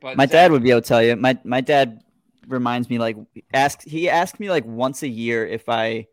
But 0.00 0.16
my 0.16 0.26
dad 0.26 0.50
would 0.50 0.62
be 0.62 0.70
able 0.70 0.80
to 0.80 0.88
tell 0.88 1.02
you. 1.02 1.14
My 1.16 1.38
my 1.44 1.60
dad 1.60 2.02
reminds 2.48 2.90
me 2.90 2.98
like 2.98 3.16
asked 3.52 3.82
he 3.82 4.08
asked 4.08 4.40
me 4.40 4.50
like 4.50 4.64
once 4.64 5.02
a 5.02 5.08
year 5.08 5.46
if 5.46 5.68
I 5.68 6.06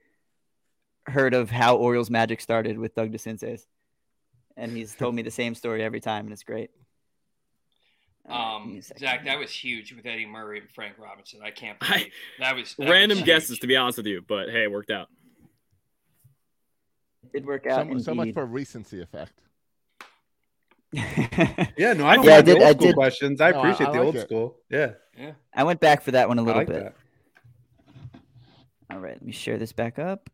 heard 1.06 1.34
of 1.34 1.50
how 1.50 1.78
Orioles 1.78 2.10
magic 2.10 2.42
started 2.42 2.78
with 2.78 2.96
Doug 2.96 3.12
DeCinces. 3.12 3.66
And 4.56 4.76
he's 4.76 4.94
told 4.94 5.16
me 5.16 5.22
the 5.22 5.32
same 5.32 5.56
story 5.56 5.84
every 5.84 6.02
time 6.02 6.26
and 6.26 6.34
it's 6.34 6.44
great. 6.44 6.70
Um, 8.30 8.80
Zach, 8.82 9.26
that 9.26 9.40
was 9.40 9.52
huge 9.52 9.94
with 9.94 10.06
Eddie 10.06 10.26
Murray 10.26 10.60
and 10.60 10.70
Frank 10.70 10.96
Robinson. 11.00 11.40
I 11.44 11.52
can't 11.52 11.80
believe 11.80 11.96
I, 11.96 12.12
that 12.40 12.56
was 12.56 12.76
that 12.78 12.90
random 12.90 13.18
was 13.18 13.26
guesses 13.26 13.60
to 13.60 13.68
be 13.68 13.76
honest 13.76 13.98
with 13.98 14.08
you, 14.08 14.22
but 14.28 14.50
hey, 14.50 14.64
it 14.64 14.72
worked 14.72 14.92
out. 14.92 15.08
It 17.24 17.34
did 17.34 17.46
work 17.46 17.66
out. 17.66 17.88
So, 17.88 17.98
so 18.00 18.14
much 18.14 18.34
for 18.34 18.46
recency 18.46 19.02
effect. 19.02 19.34
yeah, 20.94 21.94
no, 21.94 22.08
I 22.08 22.16
don't 22.16 22.26
yeah, 22.26 22.38
I 22.38 22.42
did, 22.42 22.46
the 22.46 22.54
old 22.54 22.64
I 22.64 22.72
school 22.72 22.88
did. 22.88 22.96
questions. 22.96 23.42
I 23.42 23.52
no, 23.52 23.60
appreciate 23.60 23.88
I, 23.88 23.90
I 23.90 23.94
the 23.94 24.00
like 24.00 24.06
old 24.06 24.16
it. 24.16 24.22
school. 24.22 24.58
Yeah. 24.70 24.92
Yeah. 25.18 25.32
I 25.54 25.64
went 25.64 25.80
back 25.80 26.02
for 26.02 26.12
that 26.12 26.28
one 26.28 26.40
a 26.40 26.42
little 26.42 26.62
like 26.62 26.68
bit. 26.68 26.84
That. 26.84 26.96
All 28.92 29.00
right, 29.00 29.14
let 29.14 29.24
me 29.24 29.32
share 29.32 29.58
this 29.58 29.72
back 29.72 30.00
up. 30.00 30.30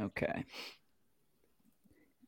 Okay. 0.00 0.44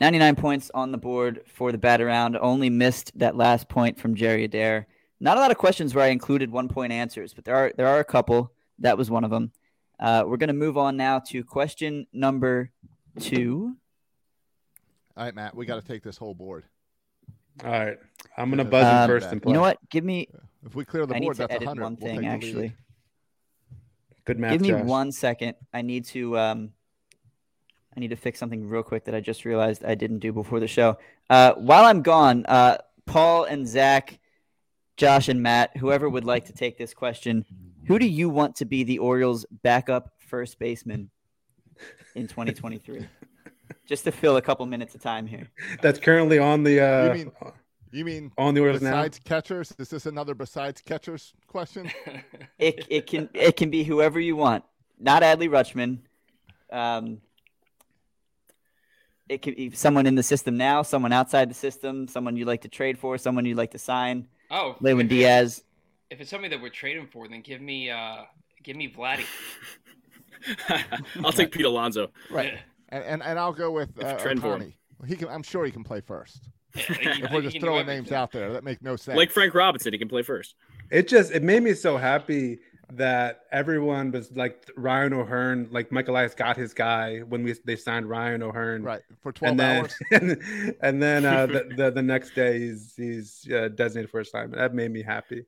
99 0.00 0.36
points 0.36 0.70
on 0.74 0.92
the 0.92 0.98
board 0.98 1.42
for 1.46 1.72
the 1.72 1.78
bat 1.78 2.00
around. 2.00 2.36
Only 2.36 2.70
missed 2.70 3.18
that 3.18 3.36
last 3.36 3.68
point 3.68 3.98
from 3.98 4.14
Jerry 4.14 4.44
Adair. 4.44 4.86
Not 5.20 5.38
a 5.38 5.40
lot 5.40 5.50
of 5.50 5.56
questions 5.56 5.94
where 5.94 6.04
I 6.04 6.08
included 6.08 6.50
one 6.50 6.68
point 6.68 6.92
answers, 6.92 7.32
but 7.32 7.44
there 7.44 7.56
are 7.56 7.72
there 7.76 7.88
are 7.88 8.00
a 8.00 8.04
couple. 8.04 8.52
That 8.80 8.98
was 8.98 9.10
one 9.10 9.24
of 9.24 9.30
them. 9.30 9.52
Uh, 9.98 10.24
we're 10.26 10.36
going 10.36 10.48
to 10.48 10.54
move 10.54 10.76
on 10.76 10.96
now 10.96 11.18
to 11.20 11.42
question 11.42 12.06
number 12.12 12.70
two. 13.18 13.74
All 15.16 15.24
right, 15.24 15.34
Matt, 15.34 15.54
we 15.54 15.64
got 15.64 15.80
to 15.80 15.86
take 15.86 16.02
this 16.02 16.18
whole 16.18 16.34
board. 16.34 16.64
All 17.64 17.70
right, 17.70 17.98
I'm 18.36 18.50
gonna 18.50 18.66
buzz 18.66 18.84
um, 18.84 19.08
first 19.08 19.28
and 19.32 19.42
play. 19.42 19.50
You 19.50 19.54
know 19.54 19.62
what? 19.62 19.78
Give 19.88 20.04
me. 20.04 20.28
If 20.66 20.74
we 20.74 20.84
clear 20.84 21.06
the 21.06 21.14
I 21.14 21.20
board, 21.20 21.38
need 21.38 21.42
to 21.44 21.48
that's 21.48 21.62
edit 21.62 21.80
one 21.80 21.96
thing 21.96 22.16
we'll 22.16 22.26
actually. 22.26 22.74
Good 24.26 24.38
math. 24.38 24.52
Give 24.52 24.60
me 24.60 24.68
Josh. 24.70 24.84
one 24.84 25.10
second. 25.10 25.54
I 25.72 25.80
need 25.80 26.04
to. 26.06 26.38
Um, 26.38 26.72
I 27.96 28.00
need 28.00 28.08
to 28.08 28.16
fix 28.16 28.38
something 28.38 28.68
real 28.68 28.82
quick 28.82 29.04
that 29.04 29.14
I 29.14 29.20
just 29.20 29.44
realized 29.44 29.84
I 29.84 29.94
didn't 29.94 30.18
do 30.18 30.32
before 30.32 30.60
the 30.60 30.68
show. 30.68 30.98
Uh, 31.30 31.54
while 31.54 31.84
I'm 31.84 32.02
gone, 32.02 32.44
uh, 32.46 32.78
Paul 33.06 33.44
and 33.44 33.66
Zach, 33.66 34.18
Josh 34.96 35.28
and 35.28 35.42
Matt, 35.42 35.76
whoever 35.76 36.08
would 36.08 36.24
like 36.24 36.46
to 36.46 36.52
take 36.52 36.76
this 36.76 36.92
question, 36.92 37.44
who 37.86 37.98
do 37.98 38.06
you 38.06 38.28
want 38.28 38.56
to 38.56 38.64
be 38.64 38.84
the 38.84 38.98
Orioles' 38.98 39.46
backup 39.62 40.12
first 40.18 40.58
baseman 40.58 41.10
in 42.14 42.26
2023? 42.26 43.06
just 43.86 44.04
to 44.04 44.12
fill 44.12 44.36
a 44.36 44.42
couple 44.42 44.66
minutes 44.66 44.94
of 44.94 45.00
time 45.00 45.26
here. 45.26 45.48
That's 45.80 45.98
currently 45.98 46.38
on 46.38 46.64
the. 46.64 46.80
Uh, 46.80 47.04
you 47.04 47.24
mean, 47.24 47.32
you 47.92 48.04
mean 48.04 48.32
on 48.36 48.54
the 48.54 48.60
Orioles 48.60 48.80
besides 48.80 49.20
now? 49.24 49.28
catchers? 49.28 49.72
Is 49.78 49.88
this 49.88 50.06
another 50.06 50.34
besides 50.34 50.82
catchers 50.82 51.32
question? 51.46 51.90
it 52.58 52.86
it 52.90 53.06
can 53.06 53.30
it 53.32 53.56
can 53.56 53.70
be 53.70 53.84
whoever 53.84 54.20
you 54.20 54.36
want. 54.36 54.64
Not 54.98 55.22
Adley 55.22 55.48
Rutschman. 55.48 55.98
Um, 56.70 57.20
it 59.28 59.42
could 59.42 59.56
be 59.56 59.70
someone 59.70 60.06
in 60.06 60.14
the 60.14 60.22
system 60.22 60.56
now, 60.56 60.82
someone 60.82 61.12
outside 61.12 61.50
the 61.50 61.54
system, 61.54 62.08
someone 62.08 62.36
you'd 62.36 62.46
like 62.46 62.62
to 62.62 62.68
trade 62.68 62.98
for, 62.98 63.18
someone 63.18 63.44
you'd 63.44 63.56
like 63.56 63.72
to 63.72 63.78
sign. 63.78 64.28
Oh, 64.50 64.76
Lewin 64.80 65.08
Diaz. 65.08 65.62
If 66.10 66.20
it's 66.20 66.30
somebody 66.30 66.54
that 66.54 66.62
we're 66.62 66.70
trading 66.70 67.08
for, 67.08 67.26
then 67.28 67.40
give 67.40 67.60
me 67.60 67.90
uh 67.90 68.22
give 68.62 68.76
me 68.76 68.92
Vladdy. 68.92 69.24
I'll 71.24 71.32
take 71.32 71.50
Pete 71.50 71.64
Alonso. 71.64 72.10
Right. 72.30 72.58
And, 72.90 73.04
and, 73.04 73.22
and 73.22 73.38
I'll 73.38 73.52
go 73.52 73.72
with 73.72 73.90
uh, 74.02 74.16
Ohtani. 74.16 74.74
He 75.06 75.16
can. 75.16 75.28
I'm 75.28 75.42
sure 75.42 75.64
he 75.64 75.72
can 75.72 75.84
play 75.84 76.00
first. 76.00 76.48
if 76.74 77.32
we're 77.32 77.42
just 77.42 77.58
throwing 77.58 77.86
names 77.86 78.12
out 78.12 78.32
there, 78.32 78.52
that 78.52 78.62
make 78.62 78.82
no 78.82 78.96
sense. 78.96 79.16
Like 79.16 79.30
Frank 79.30 79.54
Robinson, 79.54 79.92
he 79.92 79.98
can 79.98 80.08
play 80.08 80.22
first. 80.22 80.54
It 80.90 81.08
just 81.08 81.32
it 81.32 81.42
made 81.42 81.62
me 81.62 81.74
so 81.74 81.96
happy 81.96 82.58
that 82.92 83.42
everyone 83.50 84.12
was 84.12 84.34
like 84.36 84.70
Ryan 84.76 85.12
O'Hearn, 85.14 85.68
like 85.70 85.90
Michael 85.90 86.14
Elias 86.14 86.34
got 86.34 86.56
his 86.56 86.72
guy 86.72 87.18
when 87.20 87.42
we 87.42 87.54
they 87.64 87.76
signed 87.76 88.08
Ryan 88.08 88.42
O'Hearn, 88.42 88.82
right 88.82 89.02
for 89.22 89.32
twelve 89.32 89.52
and 89.52 89.60
then, 89.60 89.80
hours, 89.80 89.94
and, 90.12 90.76
and 90.80 91.02
then 91.02 91.24
uh, 91.24 91.46
the, 91.46 91.68
the, 91.76 91.90
the 91.90 92.02
next 92.02 92.34
day 92.34 92.60
he's 92.60 92.94
he's 92.96 93.48
uh, 93.52 93.68
designated 93.68 94.10
for 94.10 94.20
assignment. 94.20 94.56
That 94.56 94.74
made 94.74 94.92
me 94.92 95.02
happy. 95.02 95.44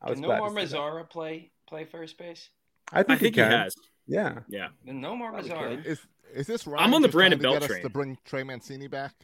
I 0.00 0.10
was 0.10 0.20
Can 0.20 0.28
Nomar 0.28 0.50
Mazara 0.50 1.08
play 1.08 1.50
play 1.68 1.84
first 1.84 2.16
base? 2.16 2.48
I 2.90 3.02
think, 3.02 3.10
I 3.10 3.16
think 3.16 3.34
he, 3.34 3.42
he, 3.42 3.46
has. 3.46 3.74
Yeah, 4.06 4.38
yeah. 4.48 4.68
Then 4.84 5.02
Nomar 5.02 5.32
Mazara. 5.32 5.84
Is 5.84 6.00
is 6.34 6.46
this 6.46 6.66
Ryan 6.66 6.84
I'm 6.86 6.94
on 6.94 7.02
the 7.02 7.08
Brandon 7.08 7.38
Belt 7.38 7.62
train 7.62 7.82
to 7.82 7.90
bring 7.90 8.16
Trey 8.24 8.44
Mancini 8.44 8.86
back. 8.88 9.14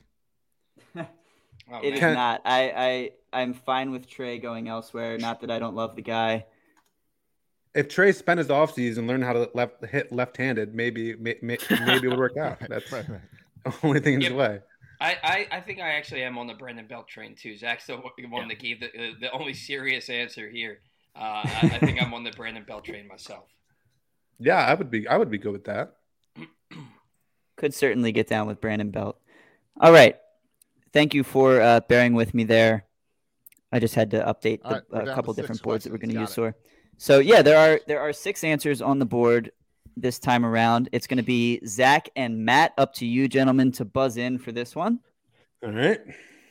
oh, 0.97 1.07
it 1.83 1.95
is 1.95 2.01
not. 2.01 2.43
I 2.45 3.11
I 3.33 3.41
I'm 3.41 3.55
fine 3.55 3.91
with 3.91 4.07
Trey 4.07 4.39
going 4.39 4.69
elsewhere. 4.69 5.17
Not 5.17 5.41
that 5.41 5.51
I 5.51 5.59
don't 5.59 5.75
love 5.75 5.97
the 5.97 6.03
guy. 6.03 6.45
If 7.75 7.89
Trey 7.89 8.13
spent 8.13 8.39
his 8.39 8.49
offseason 8.49 9.09
learning 9.09 9.27
how 9.27 9.33
to 9.33 9.51
left 9.55 9.85
hit 9.85 10.13
left-handed, 10.13 10.75
maybe 10.75 11.17
may, 11.17 11.37
maybe 11.43 11.59
it 11.69 12.09
would 12.09 12.19
work 12.19 12.37
out. 12.41 12.59
That's 12.69 12.91
right. 12.93 13.05
Only 13.83 14.01
thing 14.01 14.15
in 14.15 14.21
his 14.21 14.33
way. 14.33 14.61
I, 15.01 15.17
I, 15.23 15.57
I, 15.57 15.61
think 15.61 15.81
I 15.81 15.91
actually 15.91 16.23
am 16.23 16.39
on 16.39 16.47
the 16.47 16.55
Brandon 16.55 16.87
Belt 16.87 17.09
train 17.09 17.35
too. 17.35 17.57
Zach's 17.57 17.87
the 17.87 17.97
one 17.97 18.13
yeah. 18.19 18.49
that 18.49 18.59
gave 18.59 18.81
the 18.81 18.89
the 19.21 19.31
only 19.33 19.53
serious 19.53 20.09
answer 20.09 20.49
here. 20.49 20.79
Uh, 21.17 21.43
I, 21.45 21.71
I, 21.75 21.79
think 21.79 22.01
I'm 22.01 22.15
on 22.15 22.25
the 22.25 22.31
Brandon 22.31 22.65
Belt 22.67 22.85
train 22.85 23.07
myself. 23.07 23.45
Yeah, 24.39 24.65
I 24.65 24.75
would 24.75 24.91
be. 24.91 25.07
I 25.07 25.17
would 25.17 25.31
be 25.31 25.39
good 25.39 25.53
with 25.53 25.65
that. 25.65 25.97
Could 27.57 27.75
certainly 27.75 28.13
get 28.13 28.29
down 28.29 28.47
with 28.47 28.61
Brandon 28.61 28.91
Belt. 28.91 29.19
All 29.81 29.93
right, 29.93 30.17
thank 30.93 31.15
you 31.15 31.25
for 31.25 31.61
uh, 31.61 31.81
bearing 31.89 32.15
with 32.15 32.35
me 32.35 32.45
there. 32.45 32.85
I 33.73 33.81
just 33.81 33.95
had 33.95 34.11
to 34.13 34.25
update 34.25 34.61
a 34.65 34.83
right, 34.91 35.09
uh, 35.09 35.15
couple 35.15 35.35
different 35.35 35.63
boards 35.63 35.85
that 35.85 35.93
we're 35.93 35.99
going 35.99 36.15
to 36.15 36.21
use. 36.21 36.35
For. 36.35 36.55
So 36.97 37.19
yeah, 37.19 37.43
there 37.43 37.59
are 37.59 37.81
there 37.87 38.01
are 38.01 38.13
six 38.13 38.45
answers 38.45 38.81
on 38.81 38.99
the 38.99 39.05
board 39.05 39.51
this 39.97 40.19
time 40.19 40.45
around. 40.45 40.89
It's 40.93 41.07
going 41.07 41.19
to 41.19 41.25
be 41.25 41.61
Zach 41.67 42.09
and 42.17 42.45
Matt. 42.45 42.73
Up 42.79 42.95
to 42.95 43.07
you, 43.07 43.29
gentlemen, 43.29 43.73
to 43.73 43.85
buzz 43.85 44.17
in 44.17 44.39
for 44.39 44.53
this 44.53 44.75
one. 44.75 45.01
All 45.63 45.71
right. 45.71 46.01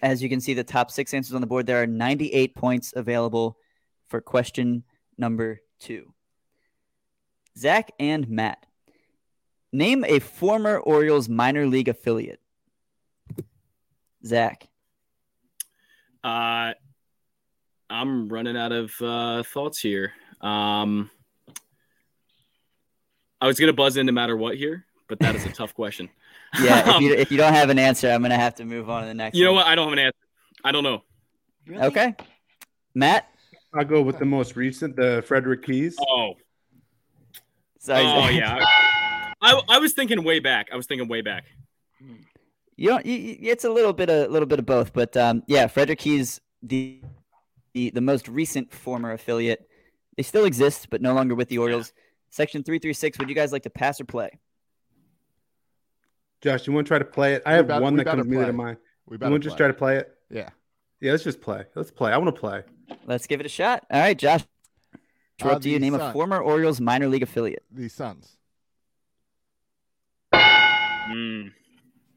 As 0.01 0.21
you 0.21 0.29
can 0.29 0.41
see, 0.41 0.53
the 0.53 0.63
top 0.63 0.91
six 0.91 1.13
answers 1.13 1.33
on 1.33 1.41
the 1.41 1.47
board. 1.47 1.65
There 1.65 1.81
are 1.81 1.87
98 1.87 2.55
points 2.55 2.93
available 2.95 3.57
for 4.09 4.19
question 4.21 4.83
number 5.17 5.61
two. 5.79 6.13
Zach 7.57 7.91
and 7.99 8.27
Matt, 8.29 8.65
name 9.71 10.03
a 10.03 10.19
former 10.19 10.77
Orioles 10.77 11.29
minor 11.29 11.67
league 11.67 11.87
affiliate. 11.87 12.41
Zach. 14.25 14.67
Uh, 16.23 16.73
I'm 17.89 18.29
running 18.29 18.57
out 18.57 18.71
of 18.71 18.91
uh, 19.01 19.43
thoughts 19.43 19.79
here. 19.79 20.13
Um, 20.43 21.09
I 23.41 23.47
was 23.47 23.59
gonna 23.59 23.73
buzz 23.73 23.97
in 23.97 24.05
no 24.05 24.11
matter 24.11 24.37
what 24.37 24.57
here, 24.57 24.85
but 25.07 25.19
that 25.19 25.35
is 25.35 25.45
a 25.45 25.49
tough 25.53 25.73
question. 25.73 26.09
yeah, 26.61 26.95
if 26.95 27.01
you, 27.01 27.13
if 27.17 27.31
you 27.31 27.37
don't 27.37 27.53
have 27.53 27.69
an 27.69 27.79
answer, 27.79 28.09
I'm 28.09 28.21
gonna 28.21 28.37
have 28.37 28.55
to 28.55 28.65
move 28.65 28.89
on 28.89 29.01
to 29.01 29.07
the 29.07 29.13
next. 29.13 29.37
You 29.37 29.45
one. 29.45 29.51
know 29.51 29.55
what? 29.55 29.67
I 29.67 29.75
don't 29.75 29.85
have 29.85 29.93
an 29.93 29.99
answer. 29.99 30.17
I 30.63 30.71
don't 30.71 30.83
know. 30.83 31.03
Really? 31.65 31.83
Okay, 31.83 32.15
Matt. 32.93 33.29
I'll 33.73 33.85
go 33.85 34.01
with 34.01 34.19
the 34.19 34.25
most 34.25 34.55
recent, 34.55 34.95
the 34.95 35.23
Frederick 35.25 35.63
Keys. 35.63 35.97
Oh. 35.99 36.35
Sorry, 37.79 38.05
oh 38.05 38.29
yeah. 38.29 38.63
I, 39.41 39.61
I 39.67 39.79
was 39.79 39.93
thinking 39.93 40.23
way 40.23 40.39
back. 40.39 40.69
I 40.71 40.77
was 40.77 40.85
thinking 40.85 41.07
way 41.07 41.21
back. 41.21 41.45
You 42.75 42.89
know, 42.91 43.01
it's 43.03 43.65
a 43.65 43.69
little 43.69 43.93
bit 43.93 44.09
a 44.09 44.27
little 44.27 44.45
bit 44.45 44.59
of 44.59 44.65
both, 44.65 44.93
but 44.93 45.15
um, 45.17 45.43
yeah, 45.47 45.67
Frederick 45.67 45.99
Keys, 45.99 46.39
the, 46.61 47.01
the 47.73 47.89
the 47.91 48.01
most 48.01 48.27
recent 48.27 48.73
former 48.73 49.11
affiliate. 49.11 49.67
They 50.17 50.23
still 50.23 50.45
exist, 50.45 50.89
but 50.89 51.01
no 51.01 51.13
longer 51.13 51.35
with 51.35 51.49
the 51.49 51.57
Orioles. 51.57 51.93
Section 52.29 52.63
336, 52.63 53.19
would 53.19 53.29
you 53.29 53.35
guys 53.35 53.51
like 53.51 53.63
to 53.63 53.69
pass 53.69 54.01
or 54.01 54.05
play? 54.05 54.39
Josh, 56.41 56.67
you 56.67 56.73
want 56.73 56.85
to 56.85 56.89
try 56.89 56.99
to 56.99 57.05
play 57.05 57.35
it? 57.35 57.43
I 57.45 57.53
have 57.53 57.67
one 57.67 57.95
that 57.95 58.05
comes 58.05 58.25
immediately 58.25 58.47
to 58.47 58.53
mind. 58.53 58.77
We 59.05 59.17
you 59.17 59.29
want 59.29 59.41
to 59.43 59.47
just 59.47 59.57
try 59.57 59.67
to 59.67 59.73
play 59.73 59.97
it? 59.97 60.11
Yeah. 60.29 60.49
Yeah, 60.99 61.11
let's 61.11 61.23
just 61.23 61.41
play. 61.41 61.65
Let's 61.75 61.91
play. 61.91 62.11
I 62.11 62.17
want 62.17 62.33
to 62.33 62.39
play. 62.39 62.63
Let's 63.05 63.27
give 63.27 63.39
it 63.39 63.45
a 63.45 63.49
shot. 63.49 63.85
All 63.91 63.99
right, 63.99 64.17
Josh. 64.17 64.41
Uh, 65.43 65.49
up 65.49 65.61
to 65.61 65.69
you. 65.69 65.79
Name 65.79 65.93
Sun. 65.93 66.01
a 66.01 66.13
former 66.13 66.39
Orioles 66.39 66.79
minor 66.79 67.07
league 67.07 67.23
affiliate. 67.23 67.63
The 67.71 67.89
Suns. 67.89 68.37
Mm. 70.33 71.51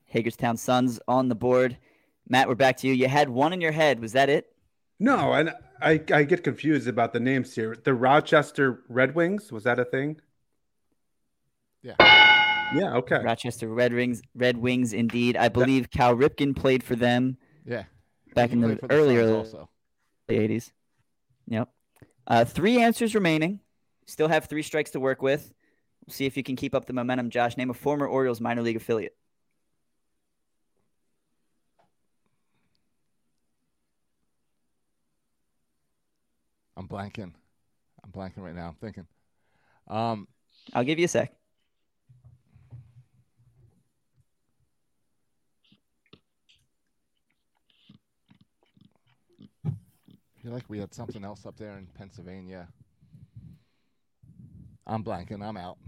Hagerstown 0.07 0.57
Suns 0.57 1.01
on 1.09 1.29
the 1.29 1.35
board. 1.35 1.77
Matt, 2.29 2.49
we're 2.49 2.55
back 2.55 2.77
to 2.79 2.87
you. 2.87 2.93
You 2.93 3.09
had 3.09 3.29
one 3.29 3.53
in 3.53 3.61
your 3.61 3.73
head. 3.73 4.01
Was 4.01 4.13
that 4.13 4.29
it? 4.29 4.47
No, 4.99 5.33
and 5.33 5.53
I, 5.81 6.01
I 6.13 6.23
get 6.23 6.43
confused 6.43 6.89
about 6.89 7.13
the 7.13 7.21
names 7.21 7.55
here. 7.55 7.77
The 7.83 7.95
Rochester 7.95 8.83
Red 8.89 9.15
Wings 9.15 9.53
was 9.53 9.65
that 9.65 9.79
a 9.79 9.85
thing? 9.85 10.21
Yeah. 11.83 11.95
Yeah. 12.75 12.95
Okay. 12.95 13.23
Rochester 13.23 13.69
Red 13.69 13.93
Wings. 13.93 14.23
Red 14.35 14.57
Wings, 14.57 14.93
indeed. 14.93 15.37
I 15.37 15.49
believe 15.49 15.91
Cal 15.91 16.17
Ripken 16.17 16.57
played 16.57 16.83
for 16.83 16.97
them. 16.97 17.37
Yeah. 17.65 17.85
Back 18.35 18.53
in 18.53 18.61
the 18.61 18.79
earlier 18.91 19.35
also. 19.35 19.69
the 20.27 20.39
eighties. 20.39 20.73
Yep. 21.49 21.69
Uh, 22.27 22.45
three 22.45 22.83
answers 22.83 23.15
remaining. 23.15 23.61
Still 24.07 24.29
have 24.29 24.47
three 24.47 24.63
strikes 24.63 24.91
to 24.93 25.01
work 25.01 25.23
with. 25.23 25.53
We'll 26.07 26.15
see 26.15 26.27
if 26.27 26.37
you 26.37 26.43
can 26.43 26.57
keep 26.57 26.75
up 26.75 26.87
the 26.87 26.93
momentum. 26.93 27.31
Josh, 27.31 27.57
name 27.57 27.71
a 27.71 27.75
former 27.75 28.07
Orioles 28.07 28.41
minor 28.41 28.63
league 28.63 28.77
affiliate. 28.77 29.17
I'm 36.77 36.87
blanking. 36.89 37.33
I'm 38.05 38.13
blanking 38.13 38.39
right 38.39 38.55
now. 38.55 38.69
I'm 38.69 38.75
thinking. 38.75 39.07
Um, 39.89 40.29
I'll 40.75 40.85
give 40.85 40.99
you 40.99 41.07
a 41.07 41.09
sec. 41.09 41.33
I 49.65 49.71
feel 50.43 50.53
like 50.53 50.65
we 50.69 50.79
had 50.79 50.95
something 50.95 51.25
else 51.25 51.47
up 51.47 51.57
there 51.57 51.77
in 51.77 51.87
Pennsylvania. 51.99 52.69
I'm 54.87 55.03
blanking. 55.03 55.43
I'm 55.43 55.57
out. 55.57 55.79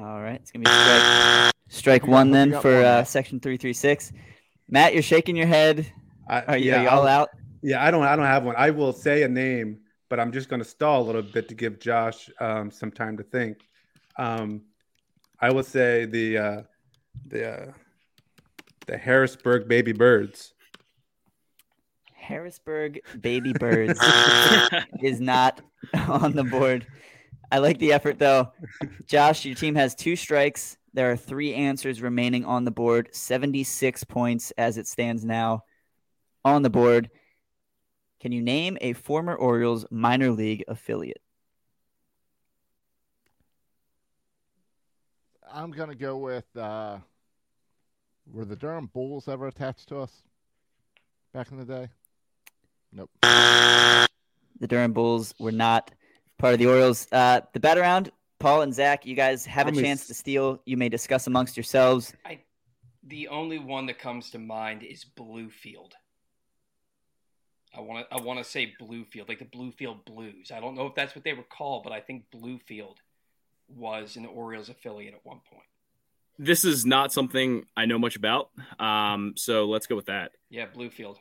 All 0.00 0.20
right, 0.20 0.36
it's 0.36 0.50
gonna 0.52 0.64
be 0.64 0.70
strike, 0.70 2.02
strike 2.02 2.06
one 2.06 2.30
then 2.30 2.60
for 2.60 2.84
uh, 2.84 3.04
section 3.04 3.40
three 3.40 3.56
three 3.56 3.72
six. 3.72 4.12
Matt, 4.68 4.92
you're 4.92 5.02
shaking 5.02 5.34
your 5.34 5.46
head. 5.46 5.90
I, 6.28 6.42
are, 6.42 6.58
you, 6.58 6.70
yeah, 6.70 6.80
are 6.80 6.82
you 6.82 6.88
all 6.88 7.02
I'll, 7.02 7.22
out? 7.22 7.30
Yeah, 7.62 7.84
I 7.84 7.90
don't. 7.90 8.04
I 8.04 8.16
don't 8.16 8.26
have 8.26 8.44
one. 8.44 8.54
I 8.56 8.70
will 8.70 8.92
say 8.92 9.22
a 9.22 9.28
name, 9.28 9.80
but 10.08 10.20
I'm 10.20 10.32
just 10.32 10.48
going 10.48 10.62
to 10.62 10.68
stall 10.68 11.02
a 11.02 11.06
little 11.06 11.22
bit 11.22 11.48
to 11.48 11.54
give 11.54 11.80
Josh 11.80 12.30
um, 12.40 12.70
some 12.70 12.90
time 12.90 13.16
to 13.16 13.22
think. 13.22 13.58
Um, 14.16 14.62
I 15.40 15.50
will 15.50 15.64
say 15.64 16.04
the 16.06 16.38
uh, 16.38 16.62
the 17.26 17.52
uh, 17.52 17.72
the 18.86 18.96
Harrisburg 18.96 19.68
Baby 19.68 19.92
Birds. 19.92 20.54
Harrisburg 22.14 23.00
Baby 23.20 23.52
Birds 23.54 23.98
is 25.02 25.20
not 25.20 25.60
on 26.08 26.32
the 26.32 26.44
board. 26.44 26.86
I 27.50 27.58
like 27.58 27.78
the 27.78 27.92
effort 27.92 28.18
though. 28.18 28.52
Josh, 29.06 29.44
your 29.44 29.54
team 29.54 29.74
has 29.76 29.94
two 29.94 30.16
strikes. 30.16 30.76
There 30.92 31.10
are 31.10 31.16
three 31.16 31.54
answers 31.54 32.02
remaining 32.02 32.44
on 32.44 32.64
the 32.64 32.70
board. 32.70 33.08
76 33.12 34.04
points 34.04 34.50
as 34.58 34.76
it 34.76 34.86
stands 34.86 35.24
now 35.24 35.64
on 36.44 36.62
the 36.62 36.70
board. 36.70 37.10
Can 38.20 38.32
you 38.32 38.42
name 38.42 38.76
a 38.80 38.94
former 38.94 39.34
Orioles 39.34 39.86
minor 39.90 40.30
league 40.30 40.64
affiliate? 40.66 41.22
I'm 45.50 45.70
going 45.70 45.88
to 45.88 45.94
go 45.94 46.18
with 46.18 46.44
uh, 46.56 46.98
were 48.32 48.44
the 48.44 48.56
Durham 48.56 48.86
Bulls 48.86 49.28
ever 49.28 49.46
attached 49.46 49.88
to 49.88 49.98
us 49.98 50.12
back 51.32 51.50
in 51.50 51.58
the 51.58 51.64
day? 51.64 51.88
Nope. 52.92 53.10
The 53.22 54.66
Durham 54.66 54.92
Bulls 54.92 55.34
were 55.38 55.52
not 55.52 55.92
part 56.38 56.54
of 56.54 56.58
the 56.58 56.66
Orioles. 56.66 57.06
Uh, 57.12 57.40
the 57.52 57.60
bat 57.60 57.78
around, 57.78 58.10
Paul 58.38 58.62
and 58.62 58.74
Zach, 58.74 59.06
you 59.06 59.14
guys 59.14 59.46
have 59.46 59.68
a 59.68 59.72
chance 59.72 60.06
to 60.08 60.14
steal. 60.14 60.60
You 60.66 60.76
may 60.76 60.88
discuss 60.88 61.26
amongst 61.26 61.56
yourselves. 61.56 62.12
I, 62.24 62.40
the 63.04 63.28
only 63.28 63.58
one 63.58 63.86
that 63.86 63.98
comes 63.98 64.30
to 64.30 64.38
mind 64.38 64.82
is 64.82 65.04
Bluefield. 65.04 65.92
I 67.78 67.80
want 67.80 68.10
to 68.10 68.16
I 68.16 68.20
want 68.20 68.38
to 68.40 68.44
say 68.44 68.74
Bluefield, 68.80 69.28
like 69.28 69.38
the 69.38 69.44
Bluefield 69.44 70.04
Blues. 70.04 70.50
I 70.52 70.58
don't 70.58 70.74
know 70.74 70.86
if 70.86 70.96
that's 70.96 71.14
what 71.14 71.22
they 71.22 71.32
were 71.32 71.44
called, 71.44 71.84
but 71.84 71.92
I 71.92 72.00
think 72.00 72.24
Bluefield 72.34 72.96
was 73.68 74.16
an 74.16 74.26
Orioles 74.26 74.68
affiliate 74.68 75.14
at 75.14 75.20
one 75.24 75.40
point. 75.50 75.64
This 76.40 76.64
is 76.64 76.84
not 76.84 77.12
something 77.12 77.66
I 77.76 77.86
know 77.86 77.98
much 77.98 78.16
about, 78.16 78.50
um, 78.80 79.34
so 79.36 79.66
let's 79.66 79.86
go 79.86 79.94
with 79.94 80.06
that. 80.06 80.32
Yeah, 80.50 80.66
Bluefield. 80.66 81.16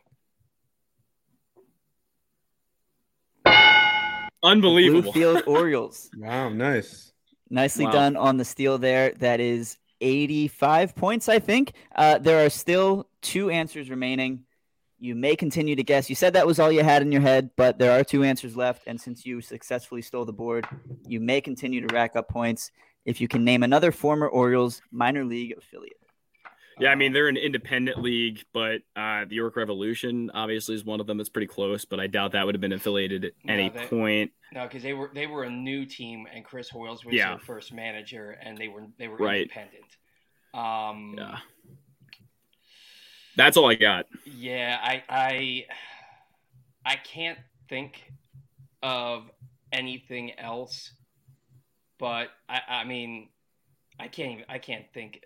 Unbelievable. 4.43 5.13
Bluefield 5.13 5.43
Orioles. 5.47 6.09
wow, 6.17 6.49
nice. 6.49 7.11
Nicely 7.49 7.85
wow. 7.85 7.91
done 7.91 8.15
on 8.17 8.37
the 8.37 8.45
steal 8.45 8.77
there. 8.77 9.11
That 9.19 9.39
is 9.39 9.77
85 10.01 10.95
points, 10.95 11.29
I 11.29 11.39
think. 11.39 11.73
Uh, 11.95 12.17
there 12.17 12.45
are 12.45 12.49
still 12.49 13.07
two 13.21 13.49
answers 13.49 13.89
remaining. 13.89 14.43
You 14.99 15.13
may 15.13 15.35
continue 15.35 15.75
to 15.75 15.83
guess. 15.83 16.09
You 16.09 16.15
said 16.15 16.33
that 16.33 16.47
was 16.47 16.59
all 16.59 16.71
you 16.71 16.83
had 16.83 17.01
in 17.01 17.11
your 17.11 17.21
head, 17.21 17.51
but 17.55 17.77
there 17.77 17.99
are 17.99 18.03
two 18.03 18.23
answers 18.23 18.57
left. 18.57 18.87
And 18.87 18.99
since 18.99 19.25
you 19.25 19.41
successfully 19.41 20.01
stole 20.01 20.25
the 20.25 20.33
board, 20.33 20.67
you 21.05 21.19
may 21.19 21.39
continue 21.39 21.85
to 21.85 21.93
rack 21.93 22.15
up 22.15 22.27
points 22.27 22.71
if 23.05 23.21
you 23.21 23.27
can 23.27 23.43
name 23.43 23.63
another 23.63 23.91
former 23.91 24.27
Orioles 24.27 24.81
minor 24.91 25.23
league 25.23 25.53
affiliate. 25.57 25.97
Yeah, 26.79 26.89
I 26.89 26.95
mean 26.95 27.11
they're 27.11 27.27
an 27.27 27.37
independent 27.37 28.01
league, 28.01 28.43
but 28.53 28.81
uh, 28.95 29.25
the 29.25 29.35
York 29.35 29.55
Revolution 29.55 30.29
obviously 30.33 30.75
is 30.75 30.85
one 30.85 30.99
of 30.99 31.07
them 31.07 31.17
that's 31.17 31.29
pretty 31.29 31.47
close. 31.47 31.85
But 31.85 31.99
I 31.99 32.07
doubt 32.07 32.33
that 32.33 32.45
would 32.45 32.53
have 32.53 32.61
been 32.61 32.73
affiliated 32.73 33.25
at 33.25 33.31
no, 33.43 33.53
any 33.53 33.69
they, 33.69 33.85
point. 33.85 34.31
No, 34.53 34.63
because 34.63 34.83
they 34.83 34.93
were 34.93 35.09
they 35.13 35.25
were 35.25 35.43
a 35.43 35.49
new 35.49 35.85
team, 35.85 36.27
and 36.31 36.45
Chris 36.45 36.69
Hoiles 36.69 37.03
was 37.03 37.15
yeah. 37.15 37.29
their 37.29 37.39
first 37.39 37.73
manager, 37.73 38.37
and 38.41 38.57
they 38.57 38.67
were 38.67 38.85
they 38.99 39.07
were 39.07 39.17
right. 39.17 39.41
independent. 39.41 39.85
Um, 40.53 41.15
yeah. 41.17 41.37
That's 43.37 43.55
all 43.55 43.69
I 43.69 43.75
got. 43.75 44.07
Yeah, 44.25 44.77
I 44.81 45.03
I 45.07 45.65
I 46.83 46.95
can't 46.95 47.37
think 47.69 48.11
of 48.81 49.29
anything 49.71 50.37
else, 50.39 50.91
but 51.99 52.29
I 52.49 52.61
I 52.67 52.83
mean 52.83 53.29
I 53.99 54.07
can't 54.07 54.31
even 54.33 54.45
I 54.49 54.57
can't 54.57 54.85
think 54.93 55.23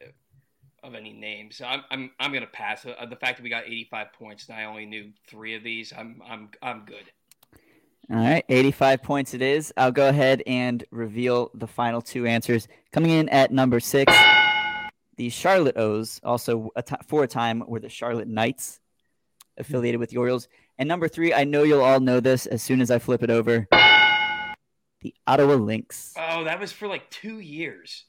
of 0.83 0.93
any 0.93 1.13
names. 1.13 1.55
So 1.55 1.65
I'm 1.65 1.83
I'm 1.89 2.11
I'm 2.19 2.33
gonna 2.33 2.47
pass. 2.47 2.85
Uh, 2.85 3.05
the 3.05 3.15
fact 3.15 3.37
that 3.37 3.43
we 3.43 3.49
got 3.49 3.63
85 3.65 4.07
points 4.13 4.49
and 4.49 4.57
I 4.57 4.65
only 4.65 4.85
knew 4.85 5.11
three 5.27 5.55
of 5.55 5.63
these, 5.63 5.93
I'm 5.97 6.21
I'm 6.27 6.49
I'm 6.61 6.83
good. 6.85 7.11
All 8.11 8.17
right, 8.17 8.43
85 8.49 9.03
points 9.03 9.33
it 9.33 9.41
is. 9.41 9.71
I'll 9.77 9.91
go 9.91 10.09
ahead 10.09 10.43
and 10.45 10.83
reveal 10.91 11.49
the 11.53 11.67
final 11.67 12.01
two 12.01 12.27
answers. 12.27 12.67
Coming 12.91 13.11
in 13.11 13.29
at 13.29 13.51
number 13.51 13.79
six, 13.79 14.11
the 15.21 15.29
Charlotte 15.29 15.77
O's, 15.77 16.19
also 16.23 16.71
a 16.75 16.81
t- 16.81 16.95
for 17.05 17.23
a 17.23 17.27
time, 17.27 17.63
were 17.67 17.79
the 17.79 17.89
Charlotte 17.89 18.27
Knights, 18.27 18.79
affiliated 19.55 19.99
with 19.99 20.09
the 20.09 20.17
Orioles. 20.17 20.47
And 20.79 20.89
number 20.89 21.07
three, 21.07 21.31
I 21.31 21.43
know 21.43 21.61
you'll 21.61 21.83
all 21.83 21.99
know 21.99 22.19
this 22.19 22.47
as 22.47 22.63
soon 22.63 22.81
as 22.81 22.89
I 22.89 22.97
flip 22.97 23.21
it 23.21 23.29
over. 23.29 23.67
The 25.01 25.13
Ottawa 25.27 25.53
Lynx. 25.53 26.15
Oh, 26.17 26.45
that 26.45 26.59
was 26.59 26.71
for 26.71 26.87
like 26.87 27.07
two 27.11 27.39
years. 27.39 28.05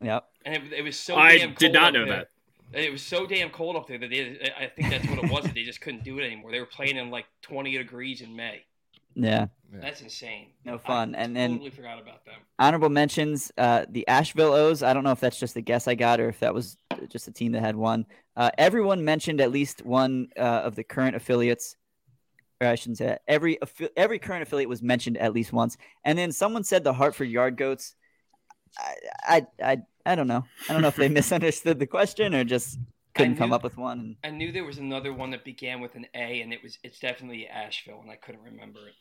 Yep. 0.00 0.24
And 0.44 0.56
it, 0.56 0.72
it 0.78 0.82
was 0.82 0.98
so. 0.98 1.14
I 1.14 1.46
did 1.46 1.72
not 1.72 1.92
know 1.92 2.04
there. 2.04 2.26
that. 2.72 2.84
It 2.84 2.90
was 2.90 3.02
so 3.02 3.28
damn 3.28 3.50
cold 3.50 3.76
up 3.76 3.86
there 3.86 3.98
that 3.98 4.10
they, 4.10 4.50
I 4.58 4.66
think 4.66 4.90
that's 4.90 5.06
what 5.08 5.22
it 5.22 5.30
was. 5.30 5.44
that 5.44 5.54
they 5.54 5.62
just 5.62 5.80
couldn't 5.80 6.02
do 6.02 6.18
it 6.18 6.24
anymore. 6.24 6.50
They 6.50 6.58
were 6.58 6.66
playing 6.66 6.96
in 6.96 7.10
like 7.10 7.26
20 7.42 7.78
degrees 7.78 8.22
in 8.22 8.34
May. 8.34 8.64
Yeah. 9.16 9.46
That's 9.72 10.00
insane. 10.00 10.48
No 10.64 10.78
fun. 10.78 11.14
I 11.14 11.18
and 11.18 11.36
then 11.36 11.52
totally 11.52 11.70
forgot 11.70 12.00
about 12.00 12.24
them. 12.24 12.34
Honorable 12.58 12.88
mentions: 12.88 13.50
uh, 13.58 13.84
the 13.88 14.06
Asheville 14.08 14.52
O's. 14.52 14.82
I 14.82 14.92
don't 14.92 15.04
know 15.04 15.10
if 15.10 15.20
that's 15.20 15.38
just 15.38 15.56
a 15.56 15.60
guess 15.60 15.88
I 15.88 15.94
got 15.94 16.20
or 16.20 16.28
if 16.28 16.40
that 16.40 16.54
was 16.54 16.76
just 17.08 17.28
a 17.28 17.32
team 17.32 17.52
that 17.52 17.60
had 17.60 17.76
one. 17.76 18.06
Uh, 18.36 18.50
everyone 18.58 19.04
mentioned 19.04 19.40
at 19.40 19.50
least 19.50 19.84
one 19.84 20.28
uh, 20.38 20.40
of 20.40 20.76
the 20.76 20.84
current 20.84 21.16
affiliates. 21.16 21.76
Or 22.60 22.68
I 22.68 22.74
shouldn't 22.74 22.98
say 22.98 23.06
that. 23.06 23.22
Every 23.26 23.58
every 23.96 24.18
current 24.18 24.42
affiliate 24.42 24.68
was 24.68 24.82
mentioned 24.82 25.18
at 25.18 25.34
least 25.34 25.52
once. 25.52 25.76
And 26.04 26.18
then 26.18 26.32
someone 26.32 26.64
said 26.64 26.84
the 26.84 26.92
Hartford 26.92 27.28
Yard 27.28 27.56
Goats. 27.56 27.94
I 28.78 28.94
I 29.24 29.46
I, 29.62 29.78
I 30.06 30.14
don't 30.14 30.28
know. 30.28 30.44
I 30.68 30.72
don't 30.72 30.82
know 30.82 30.88
if 30.88 30.96
they 30.96 31.08
misunderstood 31.10 31.78
the 31.78 31.86
question 31.86 32.34
or 32.34 32.44
just 32.44 32.78
couldn't 33.16 33.32
knew, 33.32 33.38
come 33.38 33.52
up 33.52 33.62
with 33.62 33.76
one. 33.76 34.16
I 34.24 34.30
knew 34.30 34.52
there 34.52 34.64
was 34.64 34.78
another 34.78 35.12
one 35.12 35.30
that 35.30 35.44
began 35.44 35.80
with 35.80 35.94
an 35.94 36.06
A, 36.14 36.40
and 36.42 36.52
it 36.52 36.62
was 36.62 36.78
it's 36.82 36.98
definitely 36.98 37.48
Asheville, 37.48 38.00
and 38.00 38.10
I 38.10 38.16
couldn't 38.16 38.42
remember 38.42 38.80
it. 38.88 38.94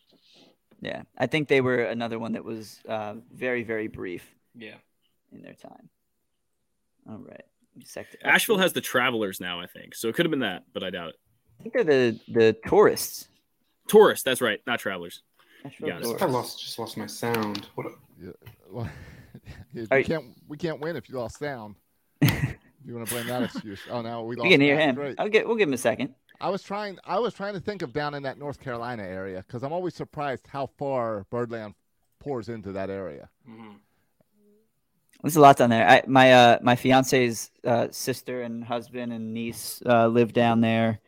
Yeah, 0.81 1.03
I 1.17 1.27
think 1.27 1.47
they 1.47 1.61
were 1.61 1.83
another 1.83 2.19
one 2.19 2.33
that 2.33 2.43
was 2.43 2.79
uh, 2.87 3.15
very 3.33 3.63
very 3.63 3.87
brief. 3.87 4.23
Yeah, 4.55 4.75
in 5.31 5.41
their 5.41 5.53
time. 5.53 5.89
All 7.09 7.17
right. 7.17 7.45
Sector. 7.83 8.19
Asheville 8.23 8.57
has 8.57 8.71
the 8.71 8.81
Travelers 8.81 9.41
now, 9.41 9.59
I 9.59 9.67
think, 9.67 9.95
so 9.95 10.07
it 10.07 10.15
could 10.15 10.25
have 10.25 10.31
been 10.31 10.39
that, 10.39 10.63
but 10.73 10.81
I 10.81 10.89
doubt 10.89 11.09
it. 11.09 11.15
I 11.59 11.63
think 11.63 11.73
they're 11.73 11.83
the 11.83 12.19
the 12.29 12.57
tourists. 12.65 13.27
Tourists, 13.87 14.23
that's 14.23 14.41
right, 14.41 14.61
not 14.65 14.79
travelers. 14.79 15.21
Yeah, 15.79 15.99
I 16.19 16.25
lost 16.25 16.61
just 16.61 16.79
lost 16.79 16.97
my 16.97 17.07
sound. 17.07 17.67
What? 17.75 17.87
A... 17.87 17.89
Yeah, 18.21 18.31
well, 18.69 18.89
we 19.91 20.03
can't 20.03 20.25
we 20.47 20.57
can't 20.57 20.79
win 20.79 20.95
if 20.95 21.09
you 21.09 21.15
lost 21.15 21.39
sound. 21.39 21.75
You 22.85 22.93
want 22.93 23.07
to 23.07 23.13
blame 23.13 23.27
that 23.27 23.43
excuse? 23.43 23.81
Oh 23.89 24.01
no, 24.01 24.23
we 24.23 24.35
lost. 24.35 24.45
You 24.49 24.51
can 24.51 24.61
hear 24.61 24.79
him. 24.79 24.95
Great. 24.95 25.15
I'll 25.19 25.29
get. 25.29 25.47
We'll 25.47 25.55
give 25.55 25.67
him 25.67 25.73
a 25.73 25.77
second. 25.77 26.13
I 26.39 26.49
was 26.49 26.61
trying. 26.61 26.99
I 27.03 27.19
was 27.19 27.33
trying 27.33 27.53
to 27.55 27.59
think 27.59 27.81
of 27.81 27.93
down 27.93 28.13
in 28.13 28.23
that 28.23 28.37
North 28.37 28.59
Carolina 28.59 29.03
area 29.03 29.43
because 29.45 29.63
I'm 29.63 29.73
always 29.73 29.95
surprised 29.95 30.45
how 30.47 30.67
far 30.77 31.25
Birdland 31.31 31.73
pours 32.19 32.49
into 32.49 32.71
that 32.73 32.89
area. 32.89 33.29
Mm-hmm. 33.49 33.77
There's 35.23 35.37
a 35.37 35.41
lot 35.41 35.57
down 35.57 35.71
there. 35.71 35.87
I, 35.87 36.03
my 36.05 36.33
uh, 36.33 36.59
my 36.61 36.75
fiance's 36.75 37.49
uh, 37.65 37.87
sister 37.89 38.43
and 38.43 38.63
husband 38.63 39.11
and 39.11 39.33
niece 39.33 39.81
uh, 39.85 40.07
live 40.07 40.33
down 40.33 40.61
there, 40.61 40.99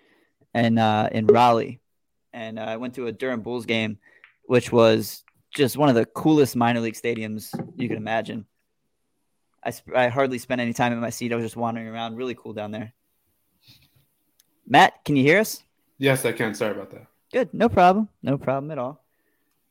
and 0.56 0.80
uh, 0.80 1.10
in 1.12 1.28
Raleigh, 1.28 1.80
and 2.34 2.58
uh, 2.58 2.64
I 2.64 2.78
went 2.78 2.96
to 2.96 3.06
a 3.06 3.12
Durham 3.12 3.42
Bulls 3.42 3.68
game, 3.68 4.00
which 4.46 4.72
was 4.72 5.24
just 5.54 5.78
one 5.78 5.90
of 5.90 5.96
the 5.96 6.06
coolest 6.06 6.56
minor 6.56 6.80
league 6.80 6.96
stadiums 6.96 7.54
you 7.76 7.88
could 7.88 7.98
imagine. 7.98 8.46
I, 9.68 9.72
sp- 9.76 9.94
I 9.94 10.08
hardly 10.08 10.38
spent 10.38 10.62
any 10.62 10.72
time 10.72 10.94
in 10.94 11.00
my 11.02 11.10
seat. 11.10 11.34
I 11.34 11.36
was 11.36 11.44
just 11.44 11.58
wandering 11.58 11.90
around. 11.90 12.16
Really 12.16 12.36
cool 12.36 12.54
down 12.54 12.72
there. 12.72 12.94
Matt, 14.66 15.04
can 15.04 15.18
you 15.18 15.24
hear 15.24 15.40
us? 15.40 15.62
Yes, 15.98 16.24
I 16.24 16.32
can. 16.32 16.54
Sorry 16.54 16.72
about 16.72 16.90
that. 16.92 17.06
Good. 17.34 17.54
No 17.54 17.68
problem. 17.68 18.08
No 18.24 18.38
problem 18.38 18.72
at 18.72 18.78
all. 18.78 19.04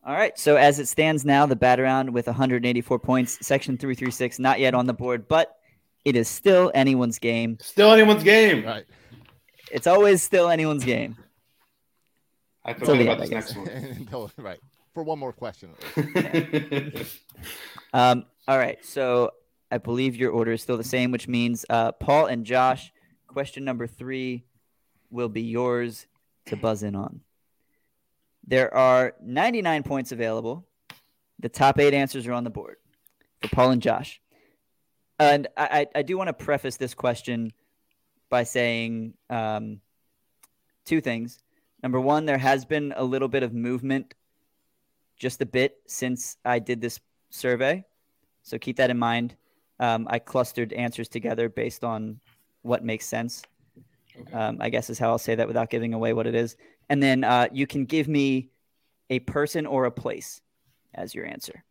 All 0.05 0.13
right. 0.13 0.39
So 0.39 0.57
as 0.57 0.79
it 0.79 0.87
stands 0.87 1.25
now, 1.25 1.47
the 1.47 1.57
bat 1.57 1.81
around 1.81 2.13
with 2.13 2.27
184 2.27 2.99
points, 2.99 3.39
section 3.47 3.79
336, 3.79 4.39
not 4.39 4.61
yet 4.61 4.75
on 4.75 4.87
the 4.87 4.93
board, 4.93 5.29
but 5.29 5.57
it 6.05 6.15
is 6.15 6.29
still 6.29 6.71
anyone's 6.75 7.19
game. 7.19 7.57
Still 7.63 7.91
anyone's 7.91 8.23
game. 8.23 8.67
Right. 8.67 8.85
It's 9.73 9.87
always 9.87 10.23
still 10.23 10.51
anyone's 10.51 10.85
game. 10.85 11.17
I 12.67 12.75
forgot 12.75 13.01
about 13.01 13.21
this 13.21 13.31
next 13.31 13.57
one. 13.57 14.31
right. 14.37 14.61
For 14.93 15.03
one 15.03 15.19
more 15.19 15.33
question. 15.33 15.71
um, 17.95 18.27
all 18.47 18.59
right. 18.59 18.85
So 18.85 19.31
I 19.71 19.79
believe 19.79 20.17
your 20.17 20.31
order 20.31 20.53
is 20.53 20.63
still 20.63 20.77
the 20.77 20.85
same, 20.85 21.11
which 21.11 21.27
means 21.29 21.65
uh, 21.69 21.93
Paul 21.93 22.27
and 22.27 22.45
Josh, 22.45 22.93
question 23.27 23.65
number 23.65 23.87
three 23.87 24.45
will 25.11 25.29
be 25.29 25.43
yours 25.43 26.07
to 26.47 26.57
buzz 26.57 26.83
in 26.83 26.95
on. 26.95 27.21
There 28.47 28.73
are 28.73 29.15
99 29.23 29.83
points 29.83 30.13
available. 30.13 30.67
The 31.41 31.49
top 31.49 31.79
eight 31.81 31.95
answers 31.95 32.27
are 32.27 32.33
on 32.33 32.45
the 32.45 32.51
board 32.51 32.77
for 33.43 33.49
Paul 33.49 33.71
and 33.73 33.83
Josh. 33.83 34.21
And 35.19 35.49
I, 35.57 35.87
I 35.95 36.03
do 36.03 36.17
want 36.17 36.29
to 36.29 36.33
preface 36.33 36.77
this 36.77 36.95
question 36.95 37.53
by 38.29 38.45
saying 38.45 39.15
um, 39.31 39.81
two 40.85 41.01
things. 41.01 41.39
Number 41.83 42.01
one, 42.01 42.27
there 42.27 42.39
has 42.39 42.65
been 42.65 42.93
a 42.97 43.05
little 43.05 43.29
bit 43.29 43.43
of 43.43 43.53
movement, 43.53 44.15
just 45.17 45.41
a 45.41 45.47
bit, 45.47 45.79
since 45.87 46.37
I 46.45 46.59
did 46.59 46.81
this 46.81 47.01
survey. 47.31 47.85
So 48.43 48.59
keep 48.59 48.77
that 48.77 48.91
in 48.91 48.99
mind. 48.99 49.37
Um, 49.79 50.07
I 50.11 50.19
clustered 50.19 50.73
answers 50.73 51.09
together 51.09 51.49
based 51.49 51.85
on 51.85 52.21
what 52.63 52.85
makes 52.85 53.07
sense. 53.07 53.43
Okay. 54.19 54.33
Um, 54.33 54.59
I 54.61 54.71
guess 54.71 54.89
is 54.89 54.99
how 54.99 55.11
I'll 55.11 55.19
say 55.19 55.35
that 55.35 55.47
without 55.47 55.71
giving 55.71 55.93
away 55.95 56.13
what 56.13 56.27
it 56.27 56.35
is. 56.35 56.57
And 56.89 57.03
then 57.03 57.25
uh, 57.25 57.49
you 57.53 57.67
can 57.67 57.85
give 57.85 58.09
me 58.09 58.51
a 59.11 59.19
person 59.21 59.67
or 59.67 59.85
a 59.85 59.91
place 59.91 60.41
as 60.95 61.15
your 61.15 61.27
answer. 61.27 61.65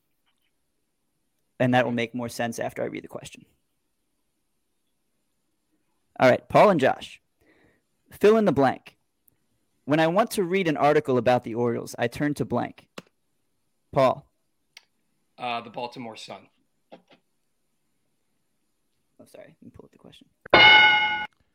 And 1.60 1.74
that 1.74 1.86
will 1.86 1.92
make 1.92 2.14
more 2.14 2.30
sense 2.30 2.60
after 2.60 2.84
I 2.84 2.88
read 2.88 3.04
the 3.04 3.08
question. 3.08 3.46
All 6.20 6.30
right, 6.30 6.48
Paul 6.48 6.70
and 6.70 6.80
Josh, 6.80 7.22
fill 8.12 8.38
in 8.38 8.46
the 8.46 8.52
blank. 8.52 8.98
When 9.86 10.00
I 10.00 10.08
want 10.08 10.32
to 10.32 10.44
read 10.44 10.68
an 10.68 10.78
article 10.78 11.18
about 11.18 11.44
the 11.44 11.56
Orioles, 11.56 11.96
I 12.00 12.08
turn 12.08 12.34
to 12.36 12.46
blank. 12.46 12.88
Paul. 13.92 14.26
Uh, 15.38 15.62
the 15.62 15.70
Baltimore 15.70 16.16
Sun. 16.16 16.48
Oh, 19.26 19.30
sorry. 19.32 19.56
Let 19.62 19.64
me 19.64 19.72
pull 19.74 19.86
up 19.86 19.92
the 19.92 19.98
question. 19.98 20.28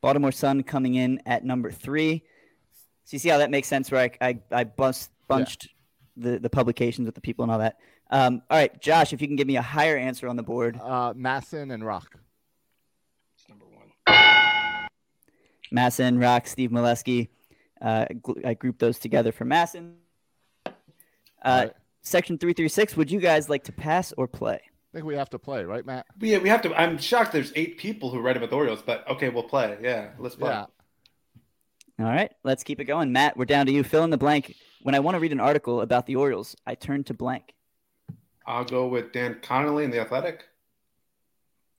Baltimore 0.01 0.31
Sun 0.31 0.63
coming 0.63 0.95
in 0.95 1.21
at 1.25 1.45
number 1.45 1.71
three. 1.71 2.23
So 3.05 3.15
you 3.15 3.19
see 3.19 3.29
how 3.29 3.37
that 3.37 3.49
makes 3.49 3.67
sense, 3.67 3.91
where 3.91 4.01
I 4.01 4.11
I, 4.29 4.39
I 4.51 4.63
bust, 4.65 5.11
bunched 5.27 5.69
yeah. 6.15 6.33
the, 6.33 6.39
the 6.39 6.49
publications 6.49 7.05
with 7.05 7.15
the 7.15 7.21
people 7.21 7.43
and 7.43 7.51
all 7.51 7.59
that. 7.59 7.77
Um, 8.09 8.41
all 8.49 8.57
right, 8.57 8.81
Josh, 8.81 9.13
if 9.13 9.21
you 9.21 9.27
can 9.27 9.37
give 9.37 9.47
me 9.47 9.55
a 9.55 9.61
higher 9.61 9.97
answer 9.97 10.27
on 10.27 10.35
the 10.35 10.43
board. 10.43 10.77
Uh, 10.81 11.13
MASN 11.13 11.73
and 11.73 11.85
Roch. 11.85 12.19
It's 13.37 13.47
number 13.47 13.65
one. 13.65 13.91
MASN, 15.73 16.21
Roch, 16.21 16.47
Steve 16.47 16.71
Melewski. 16.71 17.29
Uh, 17.81 18.05
I 18.43 18.53
grouped 18.53 18.79
those 18.79 18.99
together 18.99 19.31
for 19.31 19.45
MASN. 19.45 19.93
Uh, 20.65 20.71
right. 21.43 21.73
Section 22.01 22.37
336, 22.37 22.97
would 22.97 23.09
you 23.09 23.19
guys 23.19 23.49
like 23.49 23.63
to 23.63 23.71
pass 23.71 24.11
or 24.17 24.27
play? 24.27 24.59
I 24.91 24.97
think 24.97 25.05
we 25.05 25.15
have 25.15 25.29
to 25.29 25.39
play, 25.39 25.63
right, 25.63 25.85
Matt? 25.85 26.05
Yeah, 26.19 26.39
we 26.39 26.49
have 26.49 26.61
to. 26.63 26.75
I'm 26.75 26.97
shocked. 26.97 27.31
There's 27.31 27.53
eight 27.55 27.77
people 27.77 28.11
who 28.11 28.19
write 28.19 28.35
about 28.35 28.49
the 28.49 28.57
Orioles, 28.57 28.81
but 28.81 29.07
okay, 29.07 29.29
we'll 29.29 29.43
play. 29.43 29.77
Yeah, 29.81 30.09
let's 30.19 30.35
play. 30.35 30.49
Yeah. 30.49 30.65
All 31.97 32.11
right, 32.11 32.31
let's 32.43 32.63
keep 32.63 32.81
it 32.81 32.85
going. 32.85 33.13
Matt, 33.13 33.37
we're 33.37 33.45
down 33.45 33.67
to 33.67 33.71
you. 33.71 33.83
Fill 33.83 34.03
in 34.03 34.09
the 34.09 34.17
blank. 34.17 34.53
When 34.81 34.93
I 34.93 34.99
want 34.99 35.15
to 35.15 35.19
read 35.19 35.31
an 35.31 35.39
article 35.39 35.79
about 35.79 36.07
the 36.07 36.17
Orioles, 36.17 36.57
I 36.65 36.75
turn 36.75 37.05
to 37.05 37.13
blank. 37.13 37.53
I'll 38.45 38.65
go 38.65 38.87
with 38.87 39.13
Dan 39.13 39.37
Connolly 39.41 39.85
in 39.85 39.91
the 39.91 40.01
Athletic. 40.01 40.43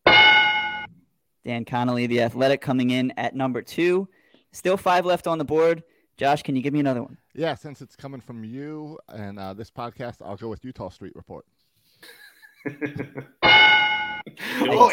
Dan 0.06 1.64
Connolly, 1.66 2.06
the 2.06 2.22
Athletic, 2.22 2.62
coming 2.62 2.90
in 2.90 3.12
at 3.18 3.34
number 3.34 3.60
two. 3.60 4.08
Still 4.52 4.76
five 4.76 5.04
left 5.04 5.26
on 5.26 5.36
the 5.36 5.44
board. 5.44 5.82
Josh, 6.16 6.42
can 6.42 6.56
you 6.56 6.62
give 6.62 6.72
me 6.72 6.80
another 6.80 7.02
one? 7.02 7.18
Yeah, 7.34 7.56
since 7.56 7.82
it's 7.82 7.96
coming 7.96 8.20
from 8.20 8.44
you 8.44 8.98
and 9.08 9.38
uh, 9.38 9.52
this 9.52 9.70
podcast, 9.70 10.22
I'll 10.24 10.36
go 10.36 10.48
with 10.48 10.62
Eutaw 10.62 10.92
Street 10.92 11.16
Report. 11.16 11.44
Oh, 12.66 13.30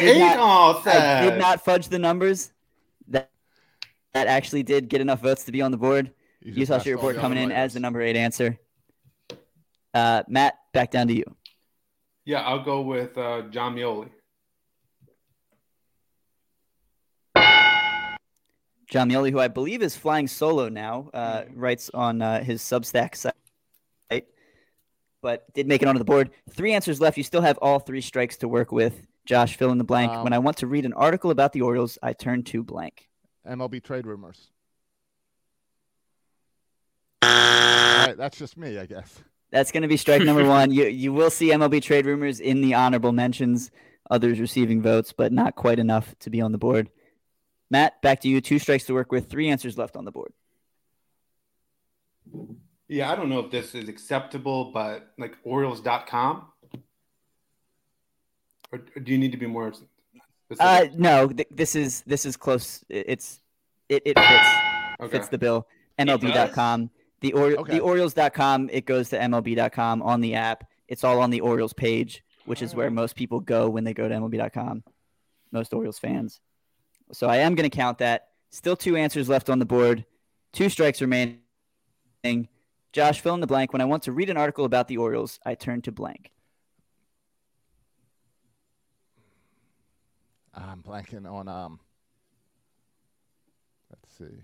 not, 0.00 0.86
I 0.86 1.28
did 1.28 1.38
not 1.38 1.64
fudge 1.64 1.88
the 1.88 1.98
numbers. 1.98 2.52
That 3.08 3.30
that 4.14 4.26
actually 4.26 4.62
did 4.62 4.88
get 4.88 5.00
enough 5.00 5.20
votes 5.20 5.44
to 5.44 5.52
be 5.52 5.62
on 5.62 5.70
the 5.70 5.76
board. 5.76 6.12
You 6.40 6.66
saw 6.66 6.82
your 6.82 6.98
board 6.98 7.16
coming 7.16 7.38
in 7.38 7.52
as 7.52 7.74
the 7.74 7.80
number 7.80 8.00
eight 8.00 8.16
answer. 8.16 8.58
Uh, 9.92 10.22
Matt, 10.28 10.54
back 10.72 10.90
down 10.90 11.08
to 11.08 11.14
you. 11.14 11.24
Yeah, 12.24 12.42
I'll 12.42 12.64
go 12.64 12.80
with 12.80 13.16
uh, 13.18 13.42
Jon 13.50 13.74
Meoli. 13.74 14.08
Jon 18.88 19.08
Meoli, 19.08 19.30
who 19.30 19.38
I 19.38 19.48
believe 19.48 19.82
is 19.82 19.96
flying 19.96 20.26
solo 20.26 20.68
now, 20.68 21.10
uh, 21.14 21.42
mm-hmm. 21.42 21.60
writes 21.60 21.90
on 21.94 22.22
uh, 22.22 22.42
his 22.42 22.60
Substack 22.62 23.14
site 23.14 23.34
but 25.22 25.52
did 25.54 25.66
make 25.66 25.82
it 25.82 25.88
onto 25.88 25.98
the 25.98 26.04
board. 26.04 26.30
Three 26.50 26.72
answers 26.72 27.00
left. 27.00 27.16
You 27.16 27.24
still 27.24 27.42
have 27.42 27.58
all 27.58 27.78
three 27.78 28.00
strikes 28.00 28.36
to 28.38 28.48
work 28.48 28.72
with. 28.72 29.06
Josh, 29.26 29.56
fill 29.56 29.70
in 29.70 29.78
the 29.78 29.84
blank. 29.84 30.12
Um, 30.12 30.24
when 30.24 30.32
I 30.32 30.38
want 30.38 30.58
to 30.58 30.66
read 30.66 30.84
an 30.84 30.92
article 30.92 31.30
about 31.30 31.52
the 31.52 31.62
Orioles, 31.62 31.98
I 32.02 32.12
turn 32.12 32.42
to 32.44 32.62
blank. 32.62 33.08
MLB 33.46 33.82
trade 33.82 34.06
rumors. 34.06 34.50
All 37.22 38.06
right, 38.06 38.16
that's 38.16 38.38
just 38.38 38.56
me, 38.56 38.78
I 38.78 38.86
guess. 38.86 39.22
That's 39.50 39.72
going 39.72 39.82
to 39.82 39.88
be 39.88 39.96
strike 39.96 40.22
number 40.22 40.44
one. 40.48 40.72
You 40.72 40.86
you 40.86 41.12
will 41.12 41.30
see 41.30 41.50
MLB 41.50 41.82
trade 41.82 42.06
rumors 42.06 42.40
in 42.40 42.60
the 42.60 42.74
honorable 42.74 43.12
mentions. 43.12 43.70
Others 44.10 44.40
receiving 44.40 44.82
votes, 44.82 45.12
but 45.12 45.32
not 45.32 45.54
quite 45.54 45.78
enough 45.78 46.14
to 46.20 46.30
be 46.30 46.40
on 46.40 46.52
the 46.52 46.58
board. 46.58 46.90
Matt, 47.70 48.02
back 48.02 48.20
to 48.22 48.28
you. 48.28 48.40
Two 48.40 48.58
strikes 48.58 48.84
to 48.86 48.94
work 48.94 49.12
with. 49.12 49.30
Three 49.30 49.48
answers 49.48 49.78
left 49.78 49.96
on 49.96 50.04
the 50.04 50.10
board. 50.10 50.32
Yeah, 52.90 53.08
I 53.08 53.14
don't 53.14 53.28
know 53.28 53.38
if 53.38 53.52
this 53.52 53.76
is 53.76 53.88
acceptable, 53.88 54.72
but 54.72 55.12
like 55.16 55.36
Orioles.com? 55.44 56.46
Or 58.72 58.78
do 58.78 59.12
you 59.12 59.16
need 59.16 59.30
to 59.30 59.38
be 59.38 59.46
more 59.46 59.72
uh, 60.58 60.86
no, 60.96 61.28
th- 61.28 61.46
this 61.52 61.76
is 61.76 62.02
this 62.02 62.26
is 62.26 62.36
close. 62.36 62.84
It's 62.88 63.40
it, 63.88 64.02
it 64.04 64.18
fits 64.18 64.48
okay. 65.00 65.08
fits 65.08 65.28
the 65.28 65.38
bill. 65.38 65.68
MLB.com. 66.00 66.90
The 67.20 67.32
or- 67.34 67.60
okay. 67.60 67.74
the 67.74 67.80
Orioles.com. 67.80 68.68
It 68.72 68.86
goes 68.86 69.10
to 69.10 69.18
MLB.com 69.20 70.02
on 70.02 70.20
the 70.20 70.34
app. 70.34 70.64
It's 70.88 71.04
all 71.04 71.20
on 71.20 71.30
the 71.30 71.42
Orioles 71.42 71.72
page, 71.72 72.24
which 72.46 72.60
is 72.60 72.74
where 72.74 72.90
most 72.90 73.14
people 73.14 73.38
go 73.38 73.68
when 73.68 73.84
they 73.84 73.94
go 73.94 74.08
to 74.08 74.14
MLB.com. 74.16 74.82
Most 75.52 75.72
Orioles 75.72 76.00
fans. 76.00 76.40
So 77.12 77.28
I 77.28 77.36
am 77.36 77.54
going 77.54 77.70
to 77.70 77.76
count 77.76 77.98
that. 77.98 78.30
Still 78.50 78.74
two 78.74 78.96
answers 78.96 79.28
left 79.28 79.48
on 79.48 79.60
the 79.60 79.64
board. 79.64 80.04
Two 80.52 80.68
strikes 80.68 81.00
remaining. 81.00 81.38
Josh, 82.92 83.20
fill 83.20 83.34
in 83.34 83.40
the 83.40 83.46
blank. 83.46 83.72
When 83.72 83.80
I 83.80 83.84
want 83.84 84.02
to 84.04 84.12
read 84.12 84.30
an 84.30 84.36
article 84.36 84.64
about 84.64 84.88
the 84.88 84.96
Orioles, 84.96 85.38
I 85.44 85.54
turn 85.54 85.82
to 85.82 85.92
blank. 85.92 86.30
I'm 90.54 90.82
blanking 90.82 91.30
on 91.30 91.48
um. 91.48 91.78
Let's 93.90 94.16
see. 94.18 94.42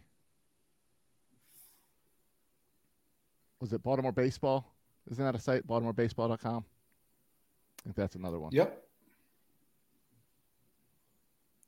Was 3.60 3.72
it 3.72 3.82
Baltimore 3.82 4.12
Baseball? 4.12 4.72
Isn't 5.10 5.24
that 5.24 5.34
a 5.34 5.38
site? 5.38 5.66
BaltimoreBaseball.com. 5.66 6.64
I 6.64 7.82
think 7.82 7.96
that's 7.96 8.16
another 8.16 8.38
one. 8.38 8.52
Yep. 8.52 8.82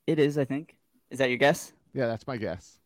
It 0.07 0.19
is, 0.19 0.38
I 0.38 0.45
think. 0.45 0.77
Is 1.11 1.19
that 1.19 1.29
your 1.29 1.38
guess? 1.38 1.73
Yeah, 1.95 2.07
that's 2.07 2.27
my 2.27 2.37
guess. 2.37 2.79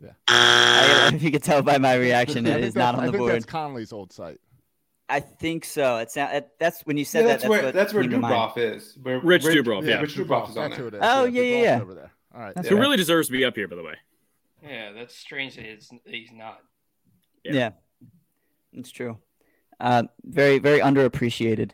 Yeah. 0.00 0.12
I, 0.28 1.10
if 1.14 1.22
you 1.22 1.30
could 1.30 1.42
tell 1.42 1.62
by 1.62 1.78
my 1.78 1.94
reaction, 1.94 2.46
it 2.46 2.64
is 2.64 2.74
not 2.74 2.94
on 2.94 3.06
the 3.06 3.12
board. 3.12 3.32
that's 3.32 3.44
Connolly's 3.44 3.92
old 3.92 4.12
site. 4.12 4.40
I 5.08 5.20
think 5.20 5.64
so. 5.64 5.98
It's 5.98 6.14
not, 6.14 6.46
that's 6.58 6.82
when 6.82 6.96
you 6.96 7.04
said 7.04 7.22
yeah, 7.22 7.26
that's 7.26 7.42
that. 7.42 7.50
Where, 7.50 7.72
that's 7.72 7.92
where 7.92 8.04
Dubroff 8.04 8.56
is. 8.56 8.96
Where 9.02 9.18
Rich, 9.18 9.44
Rich 9.44 9.58
Dubroff, 9.58 9.84
yeah. 9.84 10.00
Rich 10.00 10.16
Dubroff 10.16 10.50
is 10.50 10.56
on 10.56 10.70
there. 10.70 11.00
Oh 11.02 11.24
yeah, 11.24 11.42
yeah, 11.42 11.62
yeah. 11.62 11.80
Over 11.82 11.94
there. 11.94 12.12
All 12.34 12.40
right. 12.40 12.66
Who 12.66 12.76
really 12.76 12.96
deserves 12.96 13.26
to 13.26 13.32
be 13.32 13.44
up 13.44 13.56
here, 13.56 13.66
by 13.66 13.76
the 13.76 13.82
way. 13.82 13.96
Yeah, 14.62 14.92
that's 14.92 15.16
strange 15.16 15.56
that 15.56 15.64
he's, 15.64 15.90
he's 16.04 16.30
not. 16.32 16.60
Yeah, 17.44 17.52
yeah 17.52 17.70
it's 18.72 18.90
true. 18.90 19.18
Uh, 19.78 20.04
very, 20.24 20.58
very 20.58 20.80
underappreciated. 20.80 21.72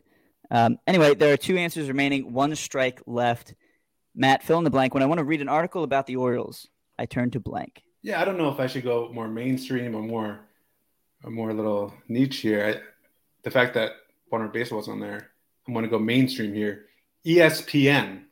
Um, 0.51 0.79
anyway, 0.87 1.15
there 1.15 1.33
are 1.33 1.37
two 1.37 1.57
answers 1.57 1.89
remaining. 1.89 2.33
One 2.33 2.55
strike 2.55 3.03
left. 3.07 3.55
Matt, 4.15 4.43
fill 4.43 4.59
in 4.59 4.65
the 4.65 4.71
blank. 4.71 4.95
When 4.95 5.03
I 5.03 5.07
want 5.07 5.19
to 5.19 5.25
read 5.25 5.41
an 5.41 5.49
article 5.49 5.83
about 5.83 6.07
the 6.07 6.17
Orioles, 6.17 6.69
I 6.99 7.07
turn 7.07 7.31
to 7.33 7.41
blank. 7.41 7.83
Yeah, 8.07 8.23
I 8.23 8.25
don't 8.25 8.39
know 8.39 8.51
if 8.51 8.61
I 8.61 8.69
should 8.69 8.85
go 8.85 9.11
more 9.13 9.27
mainstream 9.27 9.97
or 9.97 10.01
more, 10.01 10.39
or 11.25 11.31
more 11.33 11.53
little 11.53 11.93
niche 12.07 12.37
here. 12.37 12.65
I, 12.65 12.81
the 13.43 13.51
fact 13.51 13.75
that 13.75 13.95
Warner 14.31 14.47
Baseball 14.47 14.79
was 14.79 14.87
on 14.87 15.01
there, 15.01 15.33
I'm 15.67 15.75
going 15.75 15.85
to 15.85 15.91
go 15.91 15.99
mainstream 15.99 16.55
here. 16.55 16.85
ESPN. 17.27 18.27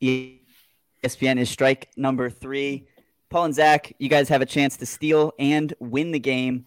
ESPN 0.00 1.38
is 1.38 1.50
strike 1.50 1.88
number 1.96 2.30
three. 2.30 2.86
Paul 3.28 3.46
and 3.46 3.54
Zach, 3.54 3.92
you 3.98 4.08
guys 4.08 4.28
have 4.28 4.42
a 4.42 4.46
chance 4.46 4.76
to 4.76 4.86
steal 4.86 5.34
and 5.40 5.74
win 5.80 6.12
the 6.12 6.20
game 6.20 6.66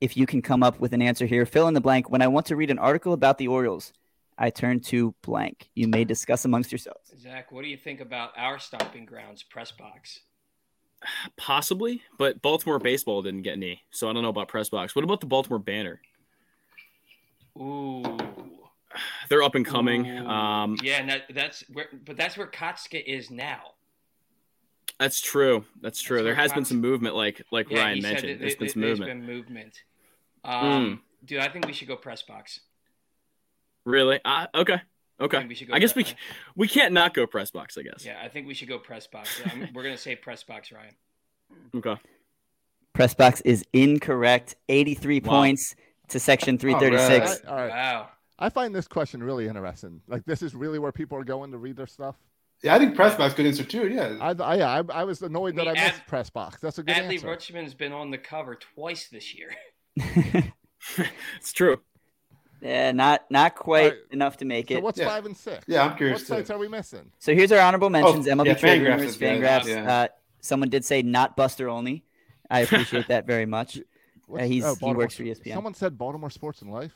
if 0.00 0.16
you 0.16 0.26
can 0.26 0.42
come 0.42 0.62
up 0.62 0.78
with 0.78 0.92
an 0.92 1.02
answer 1.02 1.26
here. 1.26 1.44
Fill 1.44 1.66
in 1.66 1.74
the 1.74 1.80
blank. 1.80 2.08
When 2.08 2.22
I 2.22 2.28
want 2.28 2.46
to 2.46 2.54
read 2.54 2.70
an 2.70 2.78
article 2.78 3.14
about 3.14 3.38
the 3.38 3.48
Orioles, 3.48 3.92
I 4.38 4.50
turn 4.50 4.80
to 4.80 5.14
blank. 5.22 5.68
You 5.74 5.88
may 5.88 6.04
discuss 6.04 6.44
amongst 6.44 6.70
yourselves. 6.70 7.12
Zach, 7.18 7.50
what 7.50 7.62
do 7.62 7.68
you 7.68 7.76
think 7.76 8.00
about 8.00 8.30
our 8.36 8.58
stomping 8.58 9.04
grounds 9.04 9.42
press 9.42 9.72
box? 9.72 10.20
Possibly, 11.36 12.02
but 12.18 12.40
Baltimore 12.42 12.78
baseball 12.78 13.22
didn't 13.22 13.42
get 13.42 13.52
any, 13.52 13.82
so 13.90 14.08
I 14.08 14.12
don't 14.12 14.22
know 14.22 14.28
about 14.30 14.48
press 14.48 14.68
box. 14.68 14.96
What 14.96 15.04
about 15.04 15.20
the 15.20 15.26
Baltimore 15.26 15.58
Banner? 15.58 16.00
Ooh, 17.56 18.02
they're 19.28 19.42
up 19.42 19.54
and 19.54 19.64
coming. 19.64 20.08
Um, 20.26 20.76
yeah, 20.82 20.98
and 20.98 21.10
that, 21.10 21.22
that's 21.34 21.64
where, 21.72 21.86
but 22.04 22.16
that's 22.16 22.36
where 22.36 22.46
Kostka 22.48 23.02
is 23.04 23.30
now. 23.30 23.60
That's 24.98 25.20
true. 25.20 25.64
That's 25.80 26.00
true. 26.00 26.18
That's 26.18 26.24
there 26.24 26.34
has 26.34 26.50
Kostka, 26.50 26.54
been 26.54 26.64
some 26.64 26.80
movement, 26.80 27.14
like 27.14 27.42
like 27.52 27.70
yeah, 27.70 27.80
Ryan 27.80 28.02
mentioned. 28.02 28.30
It, 28.30 28.40
there's 28.40 28.52
it, 28.54 28.58
been 28.58 28.68
some 28.68 28.82
there's 28.82 28.98
movement. 28.98 29.20
Been 29.20 29.34
movement. 29.34 29.82
Um, 30.44 30.62
mm. 30.64 30.98
Dude, 31.24 31.40
I 31.40 31.48
think 31.48 31.66
we 31.66 31.72
should 31.72 31.88
go 31.88 31.96
press 31.96 32.22
box. 32.22 32.60
Really? 33.88 34.20
Uh, 34.22 34.46
okay. 34.54 34.82
Okay. 35.18 35.38
I, 35.38 35.76
I 35.76 35.78
guess 35.78 35.94
we 35.94 36.04
we 36.54 36.68
can't 36.68 36.92
not 36.92 37.14
go 37.14 37.26
press 37.26 37.50
box. 37.50 37.78
I 37.78 37.82
guess. 37.82 38.04
Yeah, 38.04 38.20
I 38.22 38.28
think 38.28 38.46
we 38.46 38.52
should 38.52 38.68
go 38.68 38.78
press 38.78 39.06
box. 39.06 39.40
we're 39.74 39.82
gonna 39.82 39.96
say 39.96 40.14
press 40.14 40.44
box, 40.44 40.70
Ryan. 40.70 40.94
Okay. 41.74 41.96
Press 42.92 43.14
box 43.14 43.40
is 43.40 43.64
incorrect. 43.72 44.56
Eighty-three 44.68 45.20
wow. 45.20 45.30
points 45.30 45.74
to 46.08 46.20
section 46.20 46.58
three 46.58 46.74
thirty-six. 46.74 47.40
All 47.48 47.56
right. 47.56 47.70
Wow. 47.70 48.10
I 48.38 48.50
find 48.50 48.74
this 48.74 48.86
question 48.86 49.22
really 49.22 49.48
interesting. 49.48 50.00
Like, 50.06 50.24
this 50.24 50.42
is 50.42 50.54
really 50.54 50.78
where 50.78 50.92
people 50.92 51.18
are 51.18 51.24
going 51.24 51.50
to 51.50 51.58
read 51.58 51.76
their 51.76 51.88
stuff. 51.88 52.14
Yeah, 52.62 52.74
I 52.74 52.78
think 52.78 52.94
press 52.94 53.16
box 53.16 53.34
could 53.34 53.46
answer 53.46 53.64
too. 53.64 53.88
Yeah. 53.88 54.16
I, 54.20 54.30
I, 54.30 54.78
I, 54.78 54.82
I 54.92 55.04
was 55.04 55.22
annoyed 55.22 55.56
that 55.56 55.66
I, 55.66 55.72
mean, 55.72 55.80
I 55.80 55.84
missed 55.86 56.00
Ad, 56.00 56.06
press 56.06 56.30
box. 56.30 56.60
That's 56.60 56.78
a 56.78 56.84
good 56.84 56.94
Adley 56.94 57.14
answer. 57.14 57.26
Rutschman's 57.26 57.74
been 57.74 57.92
on 57.92 58.10
the 58.12 58.18
cover 58.18 58.54
twice 58.54 59.08
this 59.08 59.34
year. 59.34 59.50
it's 61.36 61.52
true. 61.52 61.80
Yeah, 62.60 62.92
not 62.92 63.30
not 63.30 63.54
quite 63.54 63.92
right. 63.92 63.98
enough 64.10 64.38
to 64.38 64.44
make 64.44 64.70
it. 64.70 64.76
So 64.76 64.80
what's 64.80 64.98
yeah. 64.98 65.08
five 65.08 65.26
and 65.26 65.36
six? 65.36 65.64
Yeah, 65.68 65.84
I'm 65.84 65.96
curious. 65.96 66.20
What 66.20 66.26
too. 66.26 66.40
sites 66.40 66.50
are 66.50 66.58
we 66.58 66.68
missing? 66.68 67.10
So 67.18 67.34
here's 67.34 67.52
our 67.52 67.60
honorable 67.60 67.90
mentions: 67.90 68.26
oh, 68.26 68.32
MLB 68.32 68.46
yeah, 68.46 68.54
Trade 68.54 68.82
Rumors, 68.82 69.16
Fangraphs. 69.16 69.66
Yeah. 69.66 69.92
Uh, 69.92 70.08
someone 70.40 70.68
did 70.68 70.84
say 70.84 71.02
not 71.02 71.36
Buster 71.36 71.68
Olney. 71.68 72.04
I 72.50 72.60
appreciate 72.60 73.08
that 73.08 73.26
very 73.26 73.46
much. 73.56 73.78
Uh, 74.32 74.38
he's 74.44 74.64
oh, 74.64 74.74
he 74.80 74.92
works 74.92 75.14
for 75.14 75.22
ESPN. 75.22 75.54
Someone 75.54 75.74
said 75.74 75.96
Baltimore 75.96 76.30
Sports 76.30 76.62
and 76.62 76.72
Life. 76.72 76.92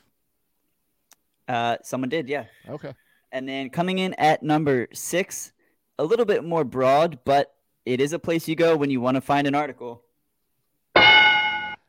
Uh, 1.47 1.77
someone 1.83 2.09
did, 2.09 2.29
yeah. 2.29 2.45
Okay. 2.69 2.93
And 3.31 3.47
then 3.47 3.69
coming 3.69 3.99
in 3.99 4.13
at 4.15 4.43
number 4.43 4.87
six, 4.93 5.51
a 5.97 6.03
little 6.03 6.25
bit 6.25 6.43
more 6.43 6.63
broad, 6.63 7.19
but 7.25 7.53
it 7.85 7.99
is 7.99 8.13
a 8.13 8.19
place 8.19 8.47
you 8.47 8.55
go 8.55 8.75
when 8.75 8.89
you 8.89 9.01
want 9.01 9.15
to 9.15 9.21
find 9.21 9.47
an 9.47 9.55
article. 9.55 10.03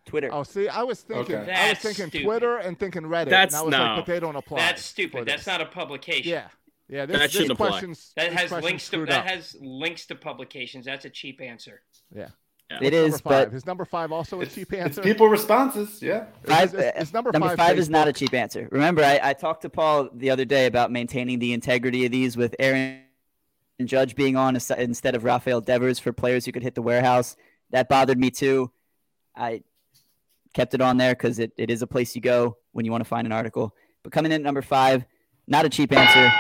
Twitter. 0.05 0.29
Oh, 0.33 0.43
see, 0.43 0.69
I 0.69 0.83
was 0.83 1.01
thinking, 1.01 1.37
okay. 1.37 1.53
I 1.53 1.71
was 1.71 1.79
thinking 1.79 2.09
stupid. 2.09 2.25
Twitter 2.25 2.57
and 2.59 2.79
thinking 2.79 3.03
Reddit. 3.03 3.31
That's 3.31 3.55
and 3.55 3.61
I 3.61 3.65
was 3.65 3.73
no. 3.73 3.79
like, 3.79 3.97
but 3.97 4.07
they 4.13 4.21
don't 4.21 4.37
apply. 4.37 4.59
That's 4.59 4.85
stupid. 4.85 5.27
That's 5.27 5.47
not 5.47 5.61
a 5.61 5.67
publication. 5.67 6.31
Yeah, 6.31 6.49
yeah. 6.89 7.07
This, 7.07 7.19
that 7.19 7.33
shouldn't 7.33 7.53
apply. 7.53 7.81
That 8.17 8.33
has 8.33 8.53
links 8.53 8.89
to 8.91 9.07
that 9.07 9.27
has 9.29 9.57
links 9.61 10.07
to 10.07 10.15
publications. 10.15 10.85
That's 10.87 11.05
a 11.05 11.11
cheap 11.11 11.41
answer. 11.41 11.83
Yeah. 12.15 12.29
Yeah. 12.71 12.79
It 12.81 12.95
is, 12.95 13.21
but 13.21 13.53
is 13.53 13.67
number 13.67 13.85
five 13.85 14.11
also 14.11 14.41
a 14.41 14.47
cheap 14.47 14.73
answer? 14.73 15.01
It's 15.01 15.07
people 15.07 15.29
responses, 15.29 16.01
yeah. 16.01 16.25
Five, 16.45 16.75
is, 16.75 17.13
number, 17.13 17.31
number 17.31 17.49
five, 17.49 17.59
five 17.59 17.79
is 17.79 17.91
not 17.91 18.09
a 18.09 18.13
cheap 18.13 18.33
answer. 18.33 18.69
Remember, 18.73 19.05
I, 19.05 19.21
I 19.23 19.33
talked 19.35 19.63
to 19.63 19.69
Paul 19.69 20.09
the 20.15 20.31
other 20.31 20.47
day 20.47 20.65
about 20.65 20.91
maintaining 20.91 21.41
the 21.41 21.53
integrity 21.53 22.07
of 22.07 22.11
these 22.11 22.39
with 22.39 22.57
Aaron 22.59 23.03
Judge 23.85 24.17
being 24.17 24.37
on 24.37 24.57
instead 24.57 25.15
of 25.15 25.25
Rafael 25.25 25.61
Devers 25.61 25.99
for 25.99 26.15
players 26.15 26.47
who 26.47 26.53
could 26.53 26.63
hit 26.63 26.75
the 26.75 26.83
warehouse. 26.83 27.37
That 27.71 27.89
bothered 27.91 28.19
me 28.19 28.31
too. 28.31 28.71
I 29.37 29.63
kept 30.55 30.73
it 30.73 30.81
on 30.81 30.97
there 30.97 31.15
because 31.15 31.39
it, 31.39 31.53
it 31.57 31.71
is 31.71 31.83
a 31.83 31.87
place 31.87 32.15
you 32.15 32.23
go 32.23 32.57
when 32.73 32.85
you 32.85 32.93
want 32.93 33.03
to 33.03 33.09
find 33.09 33.27
an 33.27 33.33
article. 33.33 33.75
But 34.03 34.13
coming 34.13 34.33
in 34.33 34.41
at 34.41 34.43
number 34.43 34.63
five, 34.63 35.05
not 35.47 35.65
a 35.65 35.69
cheap 35.69 35.93
answer, 35.93 36.33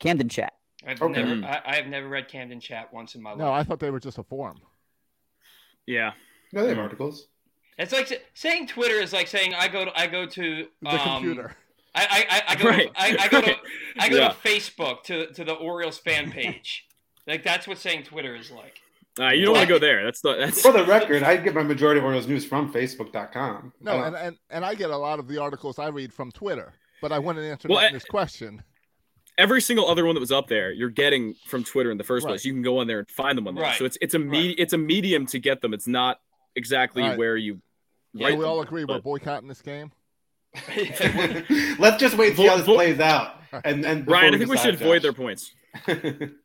Camden 0.00 0.28
Chat. 0.28 0.52
I've 0.86 1.00
okay. 1.00 1.22
never 1.22 1.46
I, 1.46 1.62
I, 1.64 1.76
have 1.76 1.86
never 1.86 2.08
read 2.08 2.28
Camden 2.28 2.60
Chat 2.60 2.92
once 2.92 3.14
in 3.14 3.22
my 3.22 3.30
life. 3.30 3.38
No, 3.38 3.52
I 3.52 3.62
thought 3.62 3.80
they 3.80 3.90
were 3.90 4.00
just 4.00 4.18
a 4.18 4.22
forum. 4.22 4.60
Yeah. 5.86 6.12
No, 6.52 6.62
they 6.62 6.70
have 6.70 6.78
articles. 6.78 7.28
It's 7.78 7.92
like 7.92 8.22
saying 8.34 8.68
Twitter 8.68 8.94
is 8.94 9.12
like 9.12 9.26
saying 9.26 9.54
I 9.54 9.68
go 9.68 9.84
to 9.84 9.98
I 9.98 10.06
go 10.06 10.26
to 10.26 10.66
the 10.82 10.88
um, 10.88 10.98
computer. 10.98 11.56
I, 11.94 12.26
I, 12.28 12.42
I 12.48 12.54
go 12.56 12.68
right. 12.68 12.94
to, 12.94 13.00
I, 13.00 13.16
I, 13.20 13.28
go 13.28 13.40
to 13.40 13.56
I 13.98 14.08
go 14.08 14.16
yeah. 14.16 14.28
to 14.28 14.34
Facebook 14.34 15.02
to 15.04 15.32
to 15.32 15.44
the 15.44 15.54
Orioles 15.54 15.98
fan 15.98 16.30
page. 16.30 16.86
like 17.26 17.42
that's 17.42 17.66
what 17.66 17.78
saying 17.78 18.04
Twitter 18.04 18.36
is 18.36 18.50
like. 18.50 18.80
Uh, 19.18 19.28
you 19.28 19.44
don't 19.44 19.54
want 19.54 19.68
to 19.68 19.72
go 19.72 19.78
there. 19.78 20.04
That's 20.04 20.20
the 20.20 20.34
that's 20.34 20.60
for 20.60 20.72
the 20.72 20.84
record. 20.84 21.22
I 21.22 21.36
get 21.36 21.54
my 21.54 21.62
majority 21.62 21.98
of 21.98 22.04
Orioles 22.04 22.26
news 22.26 22.44
from 22.44 22.72
Facebook.com. 22.72 23.72
No, 23.80 23.92
uh, 23.92 24.06
and, 24.06 24.16
and 24.16 24.36
and 24.50 24.64
I 24.64 24.74
get 24.74 24.90
a 24.90 24.96
lot 24.96 25.20
of 25.20 25.28
the 25.28 25.38
articles 25.40 25.78
I 25.78 25.88
read 25.88 26.12
from 26.12 26.32
Twitter. 26.32 26.72
But 27.00 27.12
I 27.12 27.18
want 27.18 27.38
to 27.38 27.44
answer 27.44 27.68
well, 27.68 27.92
this 27.92 28.04
question. 28.04 28.62
Every 29.36 29.60
single 29.60 29.88
other 29.88 30.04
one 30.04 30.14
that 30.14 30.20
was 30.20 30.32
up 30.32 30.48
there, 30.48 30.72
you're 30.72 30.90
getting 30.90 31.34
from 31.46 31.64
Twitter 31.64 31.90
in 31.90 31.98
the 31.98 32.04
first 32.04 32.24
right. 32.24 32.30
place. 32.30 32.44
You 32.44 32.52
can 32.52 32.62
go 32.62 32.78
on 32.78 32.86
there 32.86 33.00
and 33.00 33.10
find 33.10 33.36
them 33.36 33.46
on 33.46 33.54
there. 33.54 33.64
Right. 33.64 33.78
So 33.78 33.84
it's 33.84 33.98
it's 34.00 34.14
a 34.14 34.18
me- 34.18 34.48
right. 34.48 34.58
it's 34.58 34.72
a 34.72 34.78
medium 34.78 35.26
to 35.26 35.38
get 35.38 35.60
them. 35.60 35.74
It's 35.74 35.86
not 35.86 36.18
exactly 36.56 37.02
where 37.14 37.36
you. 37.36 37.60
Yeah, 38.14 38.34
we 38.34 38.44
all 38.44 38.62
agree 38.62 38.84
but... 38.84 38.96
we're 38.96 39.18
boycotting 39.18 39.48
this 39.48 39.62
game. 39.62 39.92
Let's 41.78 41.98
just 41.98 42.16
wait 42.16 42.28
and 42.28 42.36
see 42.36 42.46
how 42.46 42.56
this 42.56 42.66
plays 42.66 43.00
out. 43.00 43.36
And 43.64 43.84
and 43.84 44.08
Ryan, 44.08 44.34
I 44.34 44.38
think 44.38 44.50
we 44.50 44.56
should 44.56 44.78
Josh. 44.78 44.86
void 44.86 45.02
their 45.02 45.12
points. 45.12 45.52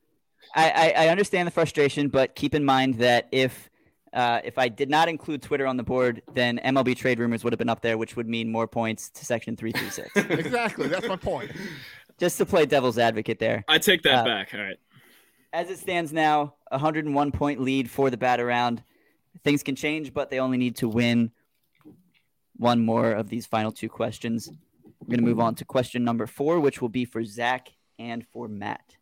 I, 0.55 0.69
I, 0.69 1.05
I 1.05 1.07
understand 1.09 1.47
the 1.47 1.51
frustration, 1.51 2.09
but 2.09 2.35
keep 2.35 2.55
in 2.55 2.65
mind 2.65 2.95
that 2.95 3.27
if 3.31 3.69
uh, 4.13 4.41
if 4.43 4.57
I 4.57 4.69
did 4.69 4.89
not 4.89 5.07
include 5.07 5.41
Twitter 5.41 5.67
on 5.67 5.77
the 5.77 5.83
board, 5.83 6.23
then 6.33 6.59
MLB 6.63 6.95
trade 6.95 7.19
rumors 7.19 7.43
would 7.43 7.53
have 7.53 7.59
been 7.59 7.69
up 7.69 7.81
there, 7.81 7.97
which 7.97 8.15
would 8.15 8.27
mean 8.27 8.51
more 8.51 8.67
points 8.67 9.09
to 9.11 9.25
Section 9.25 9.55
three 9.55 9.71
three 9.71 9.89
six. 9.89 10.09
Exactly, 10.15 10.87
that's 10.87 11.07
my 11.07 11.15
point. 11.15 11.51
Just 12.17 12.37
to 12.39 12.45
play 12.45 12.65
devil's 12.65 12.97
advocate 12.97 13.39
there. 13.39 13.63
I 13.67 13.77
take 13.77 14.01
that 14.03 14.19
uh, 14.19 14.25
back. 14.25 14.49
All 14.53 14.59
right. 14.59 14.79
As 15.53 15.69
it 15.69 15.79
stands 15.79 16.11
now, 16.11 16.55
101 16.69 17.31
point 17.31 17.61
lead 17.61 17.89
for 17.89 18.09
the 18.09 18.17
bat 18.17 18.39
around. 18.39 18.83
Things 19.43 19.63
can 19.63 19.75
change, 19.75 20.13
but 20.13 20.29
they 20.29 20.39
only 20.39 20.57
need 20.57 20.75
to 20.77 20.89
win 20.89 21.31
one 22.57 22.81
more 22.81 23.11
of 23.11 23.29
these 23.29 23.45
final 23.45 23.71
two 23.71 23.89
questions. 23.89 24.51
We're 24.99 25.15
going 25.15 25.19
to 25.19 25.25
move 25.25 25.39
on 25.39 25.55
to 25.55 25.65
question 25.65 26.03
number 26.03 26.27
four, 26.27 26.59
which 26.59 26.81
will 26.81 26.89
be 26.89 27.05
for 27.05 27.23
Zach 27.23 27.69
and 27.97 28.27
for 28.27 28.47
Matt. 28.47 28.97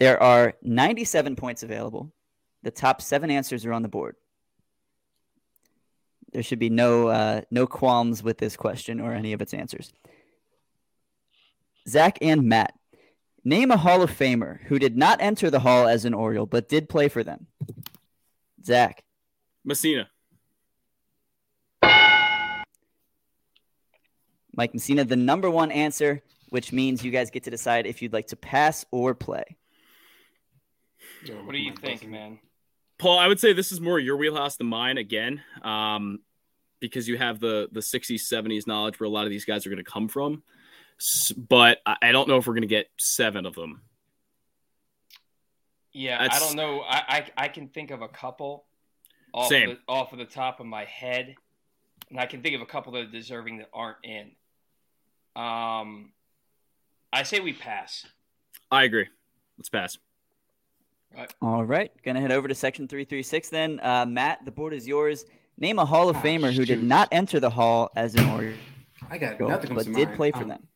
There 0.00 0.20
are 0.20 0.54
97 0.62 1.36
points 1.36 1.62
available. 1.62 2.10
The 2.62 2.70
top 2.70 3.02
seven 3.02 3.30
answers 3.30 3.66
are 3.66 3.72
on 3.72 3.82
the 3.82 3.88
board. 3.88 4.16
There 6.32 6.42
should 6.42 6.58
be 6.58 6.70
no 6.70 7.08
uh, 7.08 7.42
no 7.50 7.66
qualms 7.66 8.22
with 8.22 8.38
this 8.38 8.56
question 8.56 8.98
or 8.98 9.12
any 9.12 9.34
of 9.34 9.42
its 9.42 9.52
answers. 9.52 9.92
Zach 11.86 12.18
and 12.22 12.44
Matt, 12.44 12.72
name 13.44 13.70
a 13.70 13.76
Hall 13.76 14.00
of 14.00 14.10
Famer 14.10 14.62
who 14.64 14.78
did 14.78 14.96
not 14.96 15.20
enter 15.20 15.50
the 15.50 15.60
Hall 15.60 15.86
as 15.86 16.06
an 16.06 16.14
Oriole 16.14 16.46
but 16.46 16.68
did 16.68 16.88
play 16.88 17.08
for 17.08 17.22
them. 17.22 17.46
Zach. 18.64 19.02
Mussina. 19.68 20.06
Mike 24.54 24.72
Mussina, 24.72 25.06
the 25.06 25.16
number 25.16 25.50
one 25.50 25.70
answer, 25.70 26.22
which 26.48 26.72
means 26.72 27.04
you 27.04 27.10
guys 27.10 27.30
get 27.30 27.44
to 27.44 27.50
decide 27.50 27.86
if 27.86 28.00
you'd 28.00 28.12
like 28.12 28.28
to 28.28 28.36
pass 28.36 28.86
or 28.90 29.14
play. 29.14 29.58
What 31.26 31.52
do 31.52 31.58
you 31.58 31.74
think, 31.74 32.08
man? 32.08 32.38
Paul, 32.98 33.18
I 33.18 33.26
would 33.26 33.40
say 33.40 33.52
this 33.52 33.72
is 33.72 33.80
more 33.80 33.98
your 33.98 34.16
wheelhouse 34.16 34.56
than 34.56 34.66
mine 34.66 34.98
again, 34.98 35.42
um, 35.62 36.20
because 36.80 37.08
you 37.08 37.16
have 37.16 37.40
the 37.40 37.68
the 37.72 37.80
60s, 37.80 38.20
70s 38.20 38.66
knowledge 38.66 39.00
where 39.00 39.06
a 39.06 39.10
lot 39.10 39.24
of 39.24 39.30
these 39.30 39.44
guys 39.44 39.66
are 39.66 39.70
going 39.70 39.82
to 39.82 39.90
come 39.90 40.08
from. 40.08 40.42
But 41.36 41.78
I 41.86 42.12
don't 42.12 42.28
know 42.28 42.36
if 42.36 42.46
we're 42.46 42.52
going 42.52 42.62
to 42.62 42.68
get 42.68 42.90
seven 42.98 43.46
of 43.46 43.54
them. 43.54 43.80
Yeah, 45.92 46.18
That's... 46.18 46.36
I 46.36 46.46
don't 46.46 46.56
know. 46.56 46.82
I, 46.82 47.02
I, 47.08 47.44
I 47.44 47.48
can 47.48 47.68
think 47.68 47.90
of 47.90 48.02
a 48.02 48.08
couple 48.08 48.66
off 49.32 49.48
Same. 49.48 49.70
Of 49.70 49.76
the, 49.76 49.92
off 49.92 50.12
of 50.12 50.18
the 50.18 50.24
top 50.26 50.60
of 50.60 50.66
my 50.66 50.84
head, 50.84 51.34
and 52.10 52.20
I 52.20 52.26
can 52.26 52.42
think 52.42 52.54
of 52.54 52.60
a 52.60 52.66
couple 52.66 52.92
that 52.92 53.02
are 53.02 53.10
deserving 53.10 53.58
that 53.58 53.70
aren't 53.72 53.96
in. 54.04 54.32
Um, 55.36 56.12
I 57.12 57.22
say 57.22 57.40
we 57.40 57.54
pass. 57.54 58.06
I 58.70 58.84
agree. 58.84 59.08
Let's 59.56 59.68
pass. 59.68 59.98
Right. 61.16 61.34
All 61.42 61.64
right. 61.64 61.90
Gonna 62.02 62.20
head 62.20 62.32
over 62.32 62.48
to 62.48 62.54
section 62.54 62.88
three 62.88 63.04
three 63.04 63.22
six 63.22 63.48
then. 63.48 63.80
Uh, 63.82 64.06
Matt, 64.06 64.44
the 64.44 64.50
board 64.50 64.72
is 64.72 64.86
yours. 64.86 65.24
Name 65.58 65.78
a 65.78 65.84
Hall 65.84 66.08
of 66.08 66.16
oh, 66.16 66.20
Famer 66.20 66.50
shoot. 66.50 66.56
who 66.56 66.64
did 66.64 66.82
not 66.82 67.08
enter 67.12 67.40
the 67.40 67.50
Hall 67.50 67.90
as 67.96 68.14
an 68.14 68.28
Oriole. 68.30 68.54
I 69.10 69.18
got 69.18 69.40
nothing 69.40 69.74
but 69.74 69.86
did 69.86 69.94
mind. 69.94 70.16
play 70.16 70.30
for 70.30 70.42
um, 70.42 70.48
them. 70.48 70.68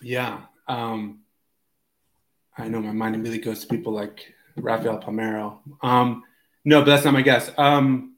Yeah. 0.00 0.40
Um, 0.66 1.20
I 2.56 2.68
know 2.68 2.80
my 2.80 2.92
mind 2.92 3.14
immediately 3.14 3.44
goes 3.44 3.60
to 3.60 3.66
people 3.66 3.92
like 3.92 4.34
Rafael 4.56 4.98
Palmeiro. 4.98 5.58
Um, 5.82 6.24
no, 6.64 6.80
but 6.80 6.86
that's 6.86 7.04
not 7.04 7.14
my 7.14 7.22
guess. 7.22 7.50
Um, 7.56 8.11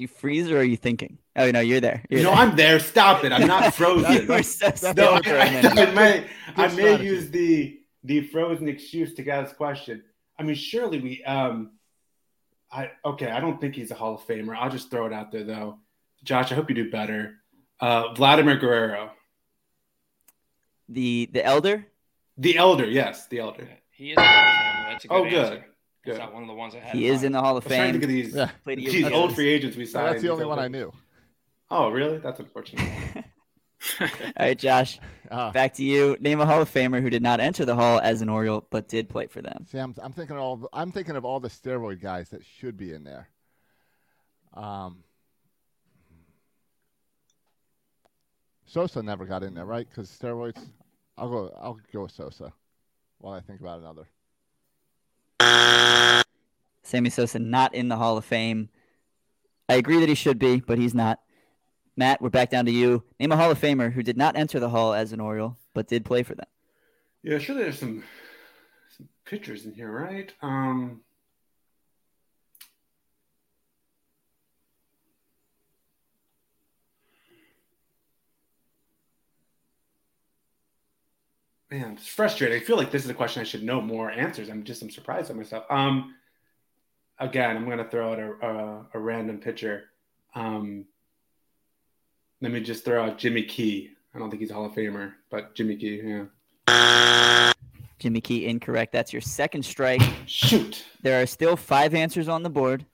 you 0.00 0.08
freeze 0.08 0.50
or 0.50 0.58
are 0.58 0.64
you 0.64 0.76
thinking? 0.76 1.18
Oh 1.36 1.50
no, 1.50 1.60
you're 1.60 1.80
there. 1.80 2.04
You're 2.10 2.22
no, 2.22 2.30
there. 2.30 2.38
I'm 2.38 2.56
there. 2.56 2.80
Stop 2.80 3.24
it. 3.24 3.32
I'm 3.32 3.46
not 3.46 3.74
frozen. 3.74 4.42
so 4.42 4.92
no, 4.92 5.12
I, 5.14 5.20
I, 5.26 5.82
I, 5.82 5.92
may, 5.92 6.26
I 6.56 6.68
may 6.68 7.02
use 7.02 7.30
the 7.30 7.80
the 8.02 8.22
frozen 8.28 8.68
excuse 8.68 9.14
to 9.14 9.22
get 9.22 9.44
this 9.44 9.52
question. 9.52 10.02
I 10.38 10.42
mean, 10.42 10.56
surely 10.56 11.00
we. 11.00 11.24
Um, 11.24 11.72
I 12.72 12.90
okay. 13.04 13.30
I 13.30 13.40
don't 13.40 13.60
think 13.60 13.74
he's 13.74 13.90
a 13.90 13.94
Hall 13.94 14.14
of 14.14 14.22
Famer. 14.22 14.56
I'll 14.56 14.70
just 14.70 14.90
throw 14.90 15.06
it 15.06 15.12
out 15.12 15.32
there 15.32 15.44
though. 15.44 15.78
Josh, 16.24 16.52
I 16.52 16.54
hope 16.54 16.68
you 16.68 16.74
do 16.74 16.90
better. 16.90 17.36
Uh, 17.80 18.12
Vladimir 18.14 18.56
Guerrero. 18.56 19.10
The 20.88 21.28
the 21.32 21.44
elder. 21.44 21.86
The 22.36 22.56
elder, 22.56 22.86
yes, 22.86 23.26
the 23.26 23.40
elder. 23.40 23.68
He 23.90 24.12
is. 24.12 24.16
That's 24.16 25.04
a 25.04 25.08
good 25.08 25.14
oh, 25.14 25.24
good. 25.24 25.34
Answer. 25.34 25.54
Good. 25.56 25.64
Is 26.04 26.16
that 26.16 26.32
one 26.32 26.42
of 26.42 26.48
the 26.48 26.54
ones 26.54 26.74
I 26.74 26.78
had? 26.78 26.96
He 26.96 27.06
is 27.06 27.22
in 27.24 27.32
the 27.32 27.40
Hall 27.40 27.56
of 27.56 27.64
Fame. 27.64 27.90
Trying 27.90 28.00
to 28.00 28.06
these, 28.06 28.34
these 28.64 29.04
old 29.12 29.34
free 29.34 29.48
agents 29.48 29.76
we 29.76 29.84
signed. 29.84 30.14
That's 30.14 30.22
the 30.22 30.30
only 30.30 30.46
one 30.46 30.58
I 30.58 30.68
knew. 30.68 30.92
Oh, 31.72 31.88
really? 31.88 32.18
That's 32.18 32.40
unfortunate. 32.40 32.84
All 34.00 34.08
right, 34.40 34.58
Josh. 34.58 34.98
Uh, 35.30 35.50
back 35.52 35.74
to 35.74 35.84
you. 35.84 36.16
Name 36.18 36.40
a 36.40 36.46
Hall 36.46 36.60
of 36.60 36.68
Famer 36.68 37.00
who 37.00 37.10
did 37.10 37.22
not 37.22 37.38
enter 37.38 37.64
the 37.64 37.76
Hall 37.76 38.00
as 38.02 38.22
an 38.22 38.28
Oriole 38.28 38.66
but 38.70 38.88
did 38.88 39.08
play 39.08 39.28
for 39.28 39.40
them. 39.40 39.64
See, 39.70 39.78
I'm, 39.78 39.94
I'm 40.02 40.12
thinking 40.12 40.34
of 40.34 40.42
all. 40.42 40.68
I'm 40.72 40.90
thinking 40.90 41.14
of 41.14 41.24
all 41.24 41.38
the 41.38 41.48
steroid 41.48 42.00
guys 42.00 42.30
that 42.30 42.44
should 42.44 42.76
be 42.76 42.92
in 42.92 43.04
there. 43.04 43.28
Um, 44.52 45.04
Sosa 48.66 49.00
never 49.00 49.24
got 49.24 49.44
in 49.44 49.54
there, 49.54 49.64
right? 49.64 49.88
Because 49.88 50.10
steroids. 50.10 50.60
I'll 51.16 51.30
go. 51.30 51.56
I'll 51.60 51.78
go 51.92 52.02
with 52.02 52.12
Sosa 52.12 52.52
while 53.18 53.34
I 53.34 53.40
think 53.40 53.60
about 53.60 53.78
another. 53.78 54.08
Sammy 56.90 57.08
Sosa 57.08 57.38
not 57.38 57.74
in 57.74 57.88
the 57.88 57.96
Hall 57.96 58.16
of 58.18 58.24
Fame. 58.24 58.68
I 59.68 59.74
agree 59.74 60.00
that 60.00 60.08
he 60.08 60.16
should 60.16 60.38
be, 60.38 60.60
but 60.60 60.78
he's 60.78 60.94
not. 60.94 61.20
Matt, 61.96 62.20
we're 62.20 62.30
back 62.30 62.50
down 62.50 62.66
to 62.66 62.72
you. 62.72 63.04
Name 63.20 63.30
a 63.30 63.36
Hall 63.36 63.50
of 63.50 63.60
Famer 63.60 63.92
who 63.92 64.02
did 64.02 64.16
not 64.16 64.36
enter 64.36 64.58
the 64.58 64.68
Hall 64.68 64.92
as 64.92 65.12
an 65.12 65.20
Oriole, 65.20 65.56
but 65.72 65.86
did 65.86 66.04
play 66.04 66.24
for 66.24 66.34
them. 66.34 66.46
Yeah, 67.22 67.38
sure. 67.38 67.54
There's 67.54 67.78
some 67.78 68.02
some 68.96 69.08
pictures 69.24 69.66
in 69.66 69.72
here, 69.72 69.90
right? 69.90 70.32
Um, 70.42 71.02
man, 81.70 81.92
it's 81.92 82.08
frustrating. 82.08 82.60
I 82.60 82.64
feel 82.64 82.76
like 82.76 82.90
this 82.90 83.04
is 83.04 83.10
a 83.10 83.14
question 83.14 83.40
I 83.40 83.44
should 83.44 83.62
know 83.62 83.80
more 83.80 84.10
answers. 84.10 84.48
I'm 84.48 84.64
just 84.64 84.82
I'm 84.82 84.90
surprised 84.90 85.30
at 85.30 85.36
myself. 85.36 85.64
Um, 85.70 86.14
again, 87.20 87.56
I'm 87.56 87.68
gonna 87.68 87.88
throw 87.88 88.12
out 88.12 88.18
a 88.18 88.46
a, 88.46 88.86
a 88.94 88.98
random 88.98 89.38
pitcher. 89.38 89.84
Um, 90.34 90.86
let 92.40 92.50
me 92.50 92.60
just 92.60 92.84
throw 92.84 93.04
out 93.04 93.18
Jimmy 93.18 93.44
Key. 93.44 93.90
I 94.14 94.18
don't 94.18 94.30
think 94.30 94.40
he's 94.40 94.50
a 94.50 94.54
Hall 94.54 94.66
of 94.66 94.72
Famer, 94.72 95.12
but 95.30 95.54
Jimmy 95.54 95.76
Key, 95.76 96.02
yeah. 96.66 97.52
Jimmy 97.98 98.20
Key, 98.20 98.46
incorrect. 98.46 98.92
That's 98.92 99.12
your 99.12 99.22
second 99.22 99.62
strike. 99.62 100.02
Shoot. 100.26 100.84
There 101.02 101.22
are 101.22 101.26
still 101.26 101.54
five 101.54 101.94
answers 101.94 102.28
on 102.28 102.42
the 102.42 102.50
board. 102.50 102.86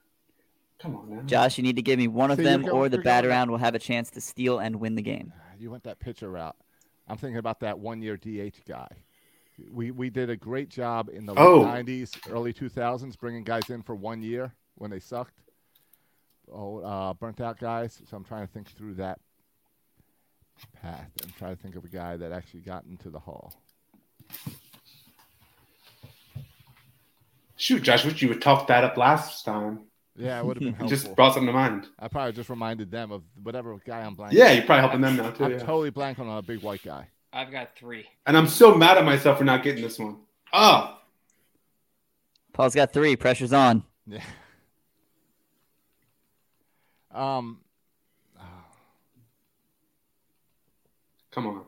Come 0.79 0.95
on, 0.95 1.09
man. 1.09 1.27
Josh, 1.27 1.57
you 1.57 1.63
need 1.63 1.77
to 1.77 1.81
give 1.81 1.97
me 1.97 2.07
one 2.07 2.29
of 2.29 2.37
so 2.37 2.43
them, 2.43 2.61
going, 2.61 2.75
or 2.75 2.89
the 2.89 2.99
bat 2.99 3.25
around 3.25 3.49
will 3.49 3.57
have 3.57 3.73
a 3.73 3.79
chance 3.79 4.11
to 4.11 4.21
steal 4.21 4.59
and 4.59 4.75
win 4.75 4.95
the 4.95 5.01
game. 5.01 5.33
You 5.57 5.71
went 5.71 5.83
that 5.85 5.99
pitcher 5.99 6.29
route. 6.29 6.55
I'm 7.07 7.17
thinking 7.17 7.37
about 7.37 7.61
that 7.61 7.79
one 7.79 8.01
year 8.01 8.17
DH 8.17 8.65
guy. 8.67 8.87
We 9.71 9.91
we 9.91 10.09
did 10.09 10.29
a 10.29 10.35
great 10.35 10.69
job 10.69 11.09
in 11.11 11.25
the 11.25 11.33
oh. 11.35 11.61
late 11.61 11.85
90s, 11.85 12.31
early 12.31 12.53
2000s, 12.53 13.17
bringing 13.17 13.43
guys 13.43 13.69
in 13.69 13.81
for 13.81 13.95
one 13.95 14.21
year 14.21 14.53
when 14.75 14.91
they 14.91 14.99
sucked. 14.99 15.33
Oh, 16.51 16.79
uh, 16.79 17.13
burnt 17.13 17.41
out 17.41 17.59
guys. 17.59 18.01
So 18.09 18.17
I'm 18.17 18.23
trying 18.23 18.45
to 18.45 18.53
think 18.53 18.69
through 18.69 18.95
that 18.95 19.19
path 20.81 21.11
and 21.23 21.35
try 21.35 21.49
to 21.49 21.55
think 21.55 21.75
of 21.75 21.83
a 21.83 21.89
guy 21.89 22.17
that 22.17 22.31
actually 22.31 22.61
got 22.61 22.85
into 22.85 23.09
the 23.09 23.19
hall. 23.19 23.53
Shoot, 27.55 27.81
Josh, 27.81 28.05
wish 28.05 28.21
you 28.21 28.29
would 28.29 28.41
talk 28.41 28.67
that 28.67 28.83
up 28.83 28.97
last 28.97 29.43
time. 29.43 29.87
Yeah, 30.15 30.39
it 30.39 30.45
would 30.45 30.57
have 30.57 30.63
been 30.63 30.73
helpful. 30.73 30.89
just 30.89 31.15
brought 31.15 31.33
something 31.33 31.47
to 31.47 31.53
mind. 31.53 31.87
I 31.99 32.07
probably 32.07 32.33
just 32.33 32.49
reminded 32.49 32.91
them 32.91 33.11
of 33.11 33.23
whatever 33.41 33.75
guy 33.85 34.01
I'm 34.01 34.15
blanking. 34.15 34.33
Yeah, 34.33 34.51
you're 34.51 34.63
probably 34.63 34.81
helping 34.81 35.01
them 35.01 35.15
now 35.17 35.31
too. 35.31 35.43
I'm 35.43 35.51
yeah. 35.51 35.57
totally 35.59 35.89
blank 35.89 36.19
on 36.19 36.27
a 36.27 36.41
big 36.41 36.61
white 36.61 36.83
guy. 36.83 37.07
I've 37.31 37.51
got 37.51 37.75
three. 37.75 38.05
And 38.25 38.37
I'm 38.37 38.47
so 38.47 38.73
mad 38.75 38.97
at 38.97 39.05
myself 39.05 39.37
for 39.37 39.43
not 39.43 39.63
getting 39.63 39.83
this 39.83 39.99
one. 39.99 40.17
Oh. 40.53 40.97
Paul's 42.53 42.73
got 42.73 42.93
three. 42.93 43.15
Pressure's 43.15 43.53
on. 43.53 43.83
Yeah. 44.05 44.23
Um. 47.13 47.59
Come 51.31 51.47
on. 51.47 51.61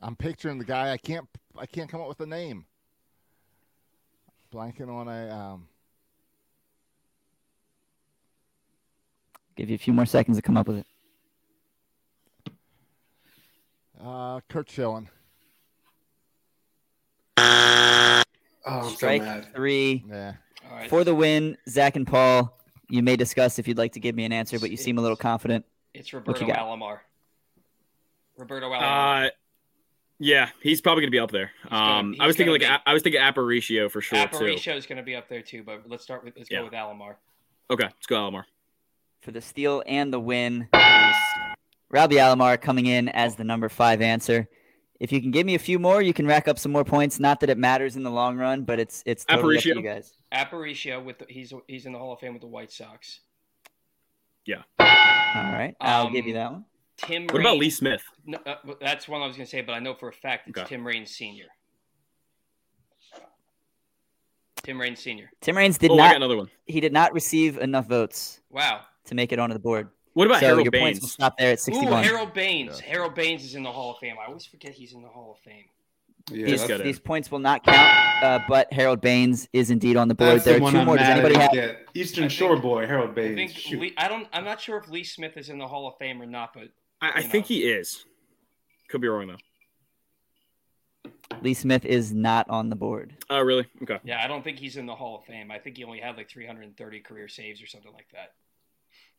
I'm 0.00 0.16
picturing 0.16 0.58
the 0.58 0.64
guy. 0.64 0.92
I 0.92 0.96
can't. 0.96 1.28
I 1.56 1.66
can't 1.66 1.88
come 1.88 2.00
up 2.00 2.08
with 2.08 2.18
a 2.20 2.26
name. 2.26 2.64
Blanking 4.52 4.88
on 4.88 5.08
a. 5.08 5.30
Um, 5.30 5.68
Give 9.56 9.70
you 9.70 9.76
a 9.76 9.78
few 9.78 9.92
more 9.92 10.06
seconds 10.06 10.36
to 10.36 10.42
come 10.42 10.56
up 10.56 10.66
with 10.66 10.78
it. 10.78 10.86
Uh, 14.02 14.40
Curt 14.48 14.70
Schilling. 14.70 15.08
Oh, 18.66 18.88
Strike 18.94 19.22
so 19.22 19.42
three. 19.54 20.04
Yeah. 20.08 20.34
For 20.88 21.04
the 21.04 21.14
win, 21.14 21.56
Zach 21.68 21.96
and 21.96 22.06
Paul, 22.06 22.58
you 22.88 23.02
may 23.02 23.16
discuss 23.16 23.58
if 23.58 23.68
you'd 23.68 23.78
like 23.78 23.92
to 23.92 24.00
give 24.00 24.14
me 24.14 24.24
an 24.24 24.32
answer, 24.32 24.58
but 24.58 24.70
you 24.70 24.76
seem 24.76 24.98
a 24.98 25.00
little 25.00 25.16
confident. 25.16 25.64
It's 25.92 26.12
Roberto 26.12 26.46
Alomar. 26.46 27.00
Roberto 28.36 28.70
Alomar. 28.70 29.26
Uh, 29.26 29.30
yeah, 30.18 30.48
he's 30.62 30.80
probably 30.80 31.02
gonna 31.02 31.10
be 31.10 31.18
up 31.18 31.30
there. 31.30 31.50
Um, 31.70 32.16
I 32.20 32.26
was 32.26 32.36
thinking 32.36 32.52
like 32.52 32.62
be, 32.62 32.66
I 32.86 32.92
was 32.92 33.02
thinking 33.02 33.20
Aparicio 33.20 33.90
for 33.90 34.00
sure 34.00 34.18
Aparicio 34.18 34.64
too. 34.64 34.70
is 34.72 34.86
gonna 34.86 35.02
be 35.02 35.16
up 35.16 35.28
there 35.28 35.42
too, 35.42 35.62
but 35.62 35.82
let's 35.86 36.02
start 36.02 36.24
with 36.24 36.34
let's 36.36 36.50
yeah. 36.50 36.58
go 36.58 36.64
with 36.64 36.72
Alomar. 36.72 37.16
Okay, 37.70 37.84
let's 37.84 38.06
go 38.06 38.16
Alomar. 38.16 38.44
For 39.20 39.32
the 39.32 39.40
steal 39.40 39.82
and 39.86 40.12
the 40.12 40.20
win, 40.20 40.68
Robbie 41.94 42.16
Alomar 42.16 42.60
coming 42.60 42.86
in 42.86 43.08
as 43.10 43.36
the 43.36 43.44
number 43.44 43.68
five 43.68 44.02
answer. 44.02 44.48
If 44.98 45.12
you 45.12 45.20
can 45.20 45.30
give 45.30 45.46
me 45.46 45.54
a 45.54 45.60
few 45.60 45.78
more, 45.78 46.02
you 46.02 46.12
can 46.12 46.26
rack 46.26 46.48
up 46.48 46.58
some 46.58 46.72
more 46.72 46.82
points. 46.84 47.20
Not 47.20 47.38
that 47.38 47.50
it 47.50 47.56
matters 47.56 47.94
in 47.94 48.02
the 48.02 48.10
long 48.10 48.36
run, 48.36 48.64
but 48.64 48.80
it's 48.80 49.04
it's 49.06 49.24
totally 49.24 49.58
Aparicio. 49.58 49.58
up 49.58 49.62
to 49.62 49.68
you 49.68 49.82
guys. 49.82 50.16
Aparicio 50.32 51.04
with 51.04 51.20
the, 51.20 51.26
he's 51.28 51.52
he's 51.68 51.86
in 51.86 51.92
the 51.92 51.98
Hall 51.98 52.12
of 52.12 52.18
Fame 52.18 52.32
with 52.32 52.42
the 52.42 52.48
White 52.48 52.72
Sox. 52.72 53.20
Yeah. 54.44 54.62
All 54.80 54.86
right, 54.86 55.76
I'll 55.80 56.08
um, 56.08 56.12
give 56.12 56.26
you 56.26 56.34
that 56.34 56.50
one. 56.50 56.64
Tim. 56.96 57.26
What 57.26 57.34
Raines, 57.34 57.46
about 57.46 57.58
Lee 57.58 57.70
Smith? 57.70 58.02
No, 58.26 58.38
uh, 58.44 58.56
that's 58.80 59.06
one 59.06 59.22
I 59.22 59.28
was 59.28 59.36
going 59.36 59.46
to 59.46 59.50
say, 59.50 59.60
but 59.60 59.74
I 59.74 59.78
know 59.78 59.94
for 59.94 60.08
a 60.08 60.12
fact 60.12 60.48
it's 60.48 60.58
okay. 60.58 60.68
Tim 60.68 60.84
Raines 60.84 61.12
Senior. 61.12 61.46
Tim 64.64 64.80
Raines 64.80 64.98
Senior. 64.98 65.30
Tim 65.40 65.56
Raines 65.56 65.78
did 65.78 65.92
oh, 65.92 65.96
not. 65.96 66.16
another 66.16 66.36
one. 66.36 66.50
He 66.66 66.80
did 66.80 66.92
not 66.92 67.12
receive 67.12 67.58
enough 67.58 67.86
votes. 67.86 68.40
Wow. 68.50 68.80
To 69.04 69.14
make 69.14 69.30
it 69.30 69.38
onto 69.38 69.52
the 69.52 69.60
board. 69.60 69.90
What 70.14 70.26
about 70.26 70.40
so 70.40 70.46
Harold 70.46 70.64
your 70.64 70.70
Baines? 70.70 70.82
points 70.82 71.00
will 71.00 71.08
stop 71.08 71.36
there 71.38 71.52
at 71.52 71.60
61. 71.60 71.92
Ooh, 71.92 71.96
Harold 71.96 72.32
Baines. 72.32 72.80
Yeah. 72.80 72.92
Harold 72.92 73.14
Baines 73.14 73.44
is 73.44 73.54
in 73.54 73.62
the 73.62 73.72
Hall 73.72 73.92
of 73.92 73.98
Fame. 73.98 74.16
I 74.20 74.26
always 74.26 74.46
forget 74.46 74.72
he's 74.72 74.92
in 74.92 75.02
the 75.02 75.08
Hall 75.08 75.32
of 75.32 75.38
Fame. 75.40 75.64
Yeah, 76.30 76.46
these, 76.46 76.66
these 76.66 76.98
points 76.98 77.30
will 77.30 77.38
not 77.38 77.64
count, 77.64 78.22
uh, 78.22 78.38
but 78.48 78.72
Harold 78.72 79.02
Baines 79.02 79.46
is 79.52 79.70
indeed 79.70 79.98
on 79.98 80.08
the 80.08 80.14
board. 80.14 80.36
That's 80.36 80.44
there 80.44 80.58
the 80.58 80.64
are 80.64 80.70
2 80.70 80.78
I'm 80.78 80.86
more. 80.86 80.96
Does 80.96 81.06
anybody 81.06 81.34
have 81.34 81.76
Eastern 81.92 82.30
Shore 82.30 82.56
boy 82.56 82.86
Harold 82.86 83.14
Baines? 83.14 83.38
I, 83.38 83.46
think 83.46 83.80
Lee, 83.80 83.94
I 83.98 84.08
don't. 84.08 84.26
I'm 84.32 84.44
not 84.44 84.58
sure 84.58 84.78
if 84.78 84.88
Lee 84.88 85.04
Smith 85.04 85.36
is 85.36 85.50
in 85.50 85.58
the 85.58 85.68
Hall 85.68 85.86
of 85.86 85.98
Fame 85.98 86.22
or 86.22 86.26
not, 86.26 86.54
but 86.54 86.68
I, 87.02 87.12
I 87.16 87.22
think 87.22 87.44
he 87.44 87.64
is. 87.64 88.06
Could 88.88 89.02
be 89.02 89.08
wrong 89.08 89.26
though. 89.26 91.10
Lee 91.42 91.52
Smith 91.52 91.84
is 91.84 92.12
not 92.14 92.48
on 92.48 92.70
the 92.70 92.76
board. 92.76 93.14
Oh, 93.28 93.40
really? 93.40 93.66
Okay. 93.82 93.98
Yeah, 94.04 94.22
I 94.22 94.26
don't 94.26 94.42
think 94.42 94.58
he's 94.58 94.76
in 94.76 94.86
the 94.86 94.94
Hall 94.94 95.18
of 95.18 95.24
Fame. 95.24 95.50
I 95.50 95.58
think 95.58 95.76
he 95.76 95.84
only 95.84 96.00
had 96.00 96.16
like 96.16 96.30
330 96.30 97.00
career 97.00 97.28
saves 97.28 97.62
or 97.62 97.66
something 97.66 97.92
like 97.92 98.06
that. 98.12 98.32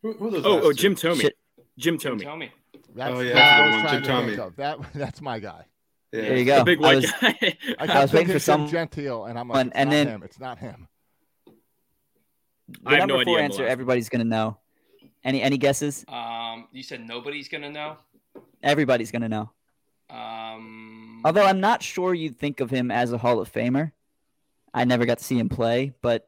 Who, 0.05 0.13
who 0.13 0.37
oh, 0.45 0.61
oh, 0.65 0.71
Jim 0.71 0.93
Thome. 0.93 1.19
Shit. 1.19 1.35
Jim 1.79 1.97
Thome. 1.97 2.19
Jim 2.19 2.29
Thome. 2.29 2.49
That's, 2.93 3.11
oh 3.11 3.21
yeah, 3.21 3.33
that's 3.33 4.05
Jim 4.07 4.37
Thome. 4.37 4.55
That 4.55 4.77
that's 4.93 5.19
my 5.19 5.39
guy. 5.39 5.65
Yeah. 6.11 6.21
There 6.21 6.37
you 6.37 6.45
go. 6.45 6.59
The 6.59 6.63
big 6.63 6.79
white 6.79 6.91
I 6.91 6.95
was, 6.97 7.11
guy. 7.11 7.57
I, 7.79 7.87
I 7.97 8.01
was 8.03 8.13
waiting 8.13 8.31
for 8.31 8.37
some 8.37 8.67
Gentile, 8.67 9.25
and 9.25 9.39
I'm 9.39 9.49
like, 9.49 9.65
it's 9.65 9.75
and 9.75 9.91
then 9.91 10.07
him. 10.07 10.21
It's 10.23 10.39
not 10.39 10.59
him. 10.59 10.87
The 11.47 11.53
I 12.85 12.91
have 12.91 12.99
number 12.99 13.17
no 13.17 13.23
four 13.23 13.39
answer 13.39 13.65
everybody's 13.65 14.09
gonna 14.09 14.25
know. 14.25 14.59
Any 15.23 15.41
any 15.41 15.57
guesses? 15.57 16.05
Um, 16.07 16.67
you 16.71 16.83
said 16.83 17.01
nobody's 17.01 17.49
gonna 17.49 17.71
know. 17.71 17.97
Everybody's 18.61 19.09
gonna 19.09 19.29
know. 19.29 19.49
Um, 20.11 21.23
although 21.25 21.45
I'm 21.45 21.61
not 21.61 21.81
sure 21.81 22.13
you'd 22.13 22.37
think 22.37 22.59
of 22.59 22.69
him 22.69 22.91
as 22.91 23.11
a 23.11 23.17
Hall 23.17 23.39
of 23.39 23.51
Famer. 23.51 23.91
I 24.71 24.85
never 24.85 25.07
got 25.07 25.17
to 25.17 25.23
see 25.23 25.39
him 25.39 25.49
play, 25.49 25.93
but 26.03 26.27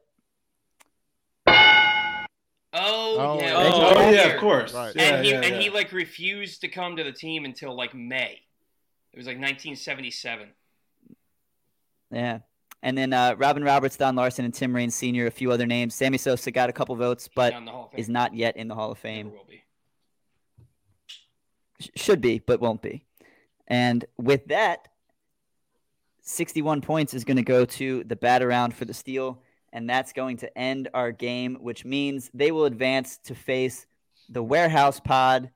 Oh, 3.18 3.40
yeah, 3.40 3.54
oh, 3.56 3.92
oh 3.96 4.10
yeah, 4.10 4.28
of 4.28 4.40
course. 4.40 4.72
Right. 4.72 4.94
Yeah, 4.94 5.02
and 5.02 5.24
he 5.24 5.30
yeah, 5.30 5.40
and 5.40 5.56
yeah. 5.56 5.60
he 5.60 5.70
like 5.70 5.92
refused 5.92 6.60
to 6.62 6.68
come 6.68 6.96
to 6.96 7.04
the 7.04 7.12
team 7.12 7.44
until 7.44 7.76
like 7.76 7.94
May. 7.94 8.40
It 9.12 9.16
was 9.16 9.26
like 9.26 9.36
1977. 9.36 10.48
Yeah. 12.10 12.38
And 12.82 12.96
then 12.96 13.12
uh, 13.12 13.34
Robin 13.36 13.64
Roberts, 13.64 13.96
Don 13.96 14.14
Larsen, 14.14 14.44
and 14.44 14.54
Tim 14.54 14.74
Raines 14.74 14.94
Sr., 14.94 15.26
a 15.26 15.30
few 15.30 15.50
other 15.50 15.66
names. 15.66 15.94
Sammy 15.94 16.18
Sosa 16.18 16.50
got 16.50 16.70
a 16.70 16.72
couple 16.72 16.94
votes, 16.94 17.28
but 17.34 17.54
is 17.96 18.08
not 18.08 18.34
yet 18.34 18.56
in 18.56 18.68
the 18.68 18.74
Hall 18.74 18.92
of 18.92 18.98
Fame. 18.98 19.32
will 19.32 19.44
be. 19.48 19.64
Should 21.96 22.20
be, 22.20 22.38
but 22.38 22.60
won't 22.60 22.82
be. 22.82 23.04
And 23.66 24.04
with 24.16 24.46
that, 24.46 24.88
61 26.22 26.80
points 26.80 27.14
is 27.14 27.24
going 27.24 27.36
to 27.36 27.42
go 27.42 27.64
to 27.64 28.04
the 28.04 28.16
bat 28.16 28.42
around 28.42 28.74
for 28.74 28.84
the 28.84 28.94
steal, 28.94 29.42
and 29.78 29.88
that's 29.88 30.12
going 30.12 30.36
to 30.38 30.58
end 30.58 30.88
our 30.92 31.12
game, 31.12 31.56
which 31.60 31.84
means 31.84 32.32
they 32.34 32.50
will 32.50 32.64
advance 32.64 33.16
to 33.18 33.32
face 33.32 33.86
the 34.28 34.42
warehouse 34.42 34.98
pod 34.98 35.50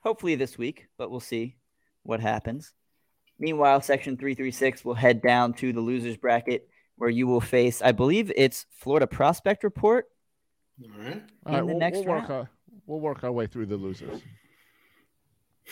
hopefully 0.00 0.34
this 0.34 0.58
week, 0.58 0.88
but 0.98 1.12
we'll 1.12 1.20
see 1.20 1.56
what 2.02 2.18
happens. 2.18 2.72
Meanwhile, 3.38 3.82
section 3.82 4.16
336 4.16 4.84
will 4.84 4.94
head 4.94 5.22
down 5.22 5.52
to 5.54 5.72
the 5.72 5.80
losers 5.80 6.16
bracket 6.16 6.68
where 6.96 7.08
you 7.08 7.28
will 7.28 7.40
face, 7.40 7.80
I 7.80 7.92
believe 7.92 8.32
it's 8.34 8.66
Florida 8.72 9.06
Prospect 9.06 9.62
Report. 9.62 10.06
All 10.82 10.90
right. 11.00 11.22
All 11.46 11.52
right, 11.52 11.62
we'll, 11.62 11.78
we'll 11.78 12.04
work 12.04 12.30
our, 12.30 12.50
we'll 12.84 13.00
work 13.00 13.22
our 13.22 13.30
way 13.30 13.46
through 13.46 13.66
the 13.66 13.76
losers. 13.76 14.22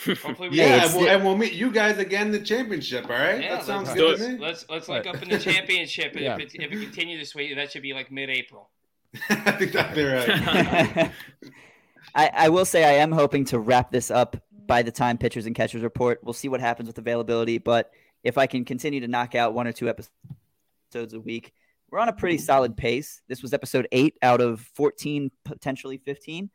Hopefully, 0.04 0.48
we 0.48 0.58
yeah, 0.58 0.84
and 0.84 0.94
we'll, 0.94 1.08
and 1.08 1.24
we'll, 1.24 1.36
meet 1.36 1.54
you 1.54 1.72
guys 1.72 1.98
again 1.98 2.26
in 2.26 2.32
the 2.32 2.40
championship. 2.40 3.04
All 3.04 3.10
right, 3.10 3.42
yeah, 3.42 3.56
that 3.56 3.64
sounds 3.64 3.92
good 3.92 4.18
to 4.18 4.28
me. 4.28 4.38
Let's 4.38 4.64
let's 4.68 4.88
link 4.88 5.06
right. 5.06 5.14
up 5.14 5.22
in 5.22 5.28
the 5.28 5.38
championship. 5.38 6.14
yeah. 6.14 6.36
if, 6.36 6.54
it, 6.54 6.62
if 6.62 6.72
it 6.72 6.80
continues 6.82 7.20
this 7.20 7.34
way, 7.34 7.52
that 7.54 7.72
should 7.72 7.82
be 7.82 7.94
like 7.94 8.10
mid-April. 8.10 8.70
I 9.14 9.34
think 9.34 9.44
That's 9.44 9.62
exactly 9.62 10.04
right. 10.04 11.10
I, 12.14 12.30
I 12.32 12.48
will 12.48 12.64
say 12.64 12.84
I 12.84 13.02
am 13.02 13.12
hoping 13.12 13.44
to 13.46 13.58
wrap 13.58 13.90
this 13.90 14.10
up 14.10 14.36
by 14.66 14.82
the 14.82 14.92
time 14.92 15.18
pitchers 15.18 15.46
and 15.46 15.54
catchers 15.54 15.82
report. 15.82 16.20
We'll 16.22 16.32
see 16.32 16.48
what 16.48 16.60
happens 16.60 16.86
with 16.86 16.98
availability, 16.98 17.58
but 17.58 17.90
if 18.22 18.38
I 18.38 18.46
can 18.46 18.64
continue 18.64 19.00
to 19.00 19.08
knock 19.08 19.34
out 19.34 19.54
one 19.54 19.66
or 19.66 19.72
two 19.72 19.88
episodes 19.88 21.14
a 21.14 21.20
week, 21.20 21.52
we're 21.90 21.98
on 21.98 22.08
a 22.08 22.12
pretty 22.12 22.38
solid 22.38 22.76
pace. 22.76 23.22
This 23.28 23.42
was 23.42 23.54
episode 23.54 23.88
eight 23.92 24.16
out 24.22 24.40
of 24.40 24.60
14, 24.74 25.30
potentially 25.44 25.96
15. 25.96 26.50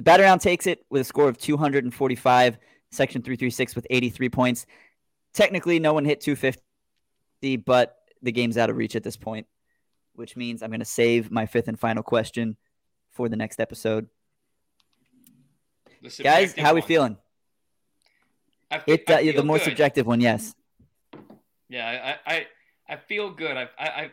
The 0.00 0.04
batter 0.04 0.22
around 0.22 0.38
takes 0.38 0.66
it 0.66 0.86
with 0.88 1.02
a 1.02 1.04
score 1.04 1.28
of 1.28 1.36
245, 1.36 2.58
section 2.90 3.20
336 3.20 3.76
with 3.76 3.86
83 3.90 4.30
points. 4.30 4.64
Technically, 5.34 5.78
no 5.78 5.92
one 5.92 6.06
hit 6.06 6.22
250, 6.22 7.56
but 7.58 7.98
the 8.22 8.32
game's 8.32 8.56
out 8.56 8.70
of 8.70 8.78
reach 8.78 8.96
at 8.96 9.02
this 9.02 9.18
point, 9.18 9.46
which 10.14 10.38
means 10.38 10.62
I'm 10.62 10.70
going 10.70 10.80
to 10.80 10.86
save 10.86 11.30
my 11.30 11.44
fifth 11.44 11.68
and 11.68 11.78
final 11.78 12.02
question 12.02 12.56
for 13.10 13.28
the 13.28 13.36
next 13.36 13.60
episode. 13.60 14.08
Guys, 16.22 16.54
how 16.56 16.70
are 16.70 16.76
we 16.76 16.80
feeling? 16.80 17.18
I, 18.70 18.80
it, 18.86 19.10
uh, 19.10 19.18
the 19.18 19.42
more 19.44 19.58
good. 19.58 19.64
subjective 19.64 20.06
one, 20.06 20.22
yes. 20.22 20.54
Yeah, 21.68 22.16
I, 22.26 22.32
I, 22.34 22.46
I 22.88 22.96
feel 22.96 23.32
good. 23.32 23.54
I, 23.54 23.68
I, 23.78 24.10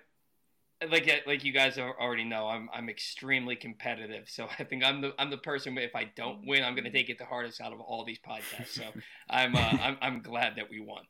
like 0.89 1.23
like 1.25 1.43
you 1.43 1.51
guys 1.51 1.77
already 1.77 2.23
know, 2.23 2.47
I'm 2.47 2.69
I'm 2.73 2.89
extremely 2.89 3.55
competitive. 3.55 4.29
So 4.29 4.47
I 4.59 4.63
think 4.63 4.83
I'm 4.83 5.01
the 5.01 5.13
I'm 5.17 5.29
the 5.29 5.37
person. 5.37 5.77
If 5.77 5.95
I 5.95 6.05
don't 6.15 6.45
win, 6.45 6.63
I'm 6.63 6.73
going 6.73 6.85
to 6.85 6.91
take 6.91 7.09
it 7.09 7.17
the 7.17 7.25
hardest 7.25 7.61
out 7.61 7.73
of 7.73 7.79
all 7.79 8.05
these 8.05 8.19
podcasts. 8.19 8.69
So 8.69 8.83
I'm 9.29 9.55
uh, 9.55 9.59
I'm 9.59 9.97
I'm 10.01 10.21
glad 10.21 10.55
that 10.57 10.69
we 10.69 10.79
won. 10.79 11.03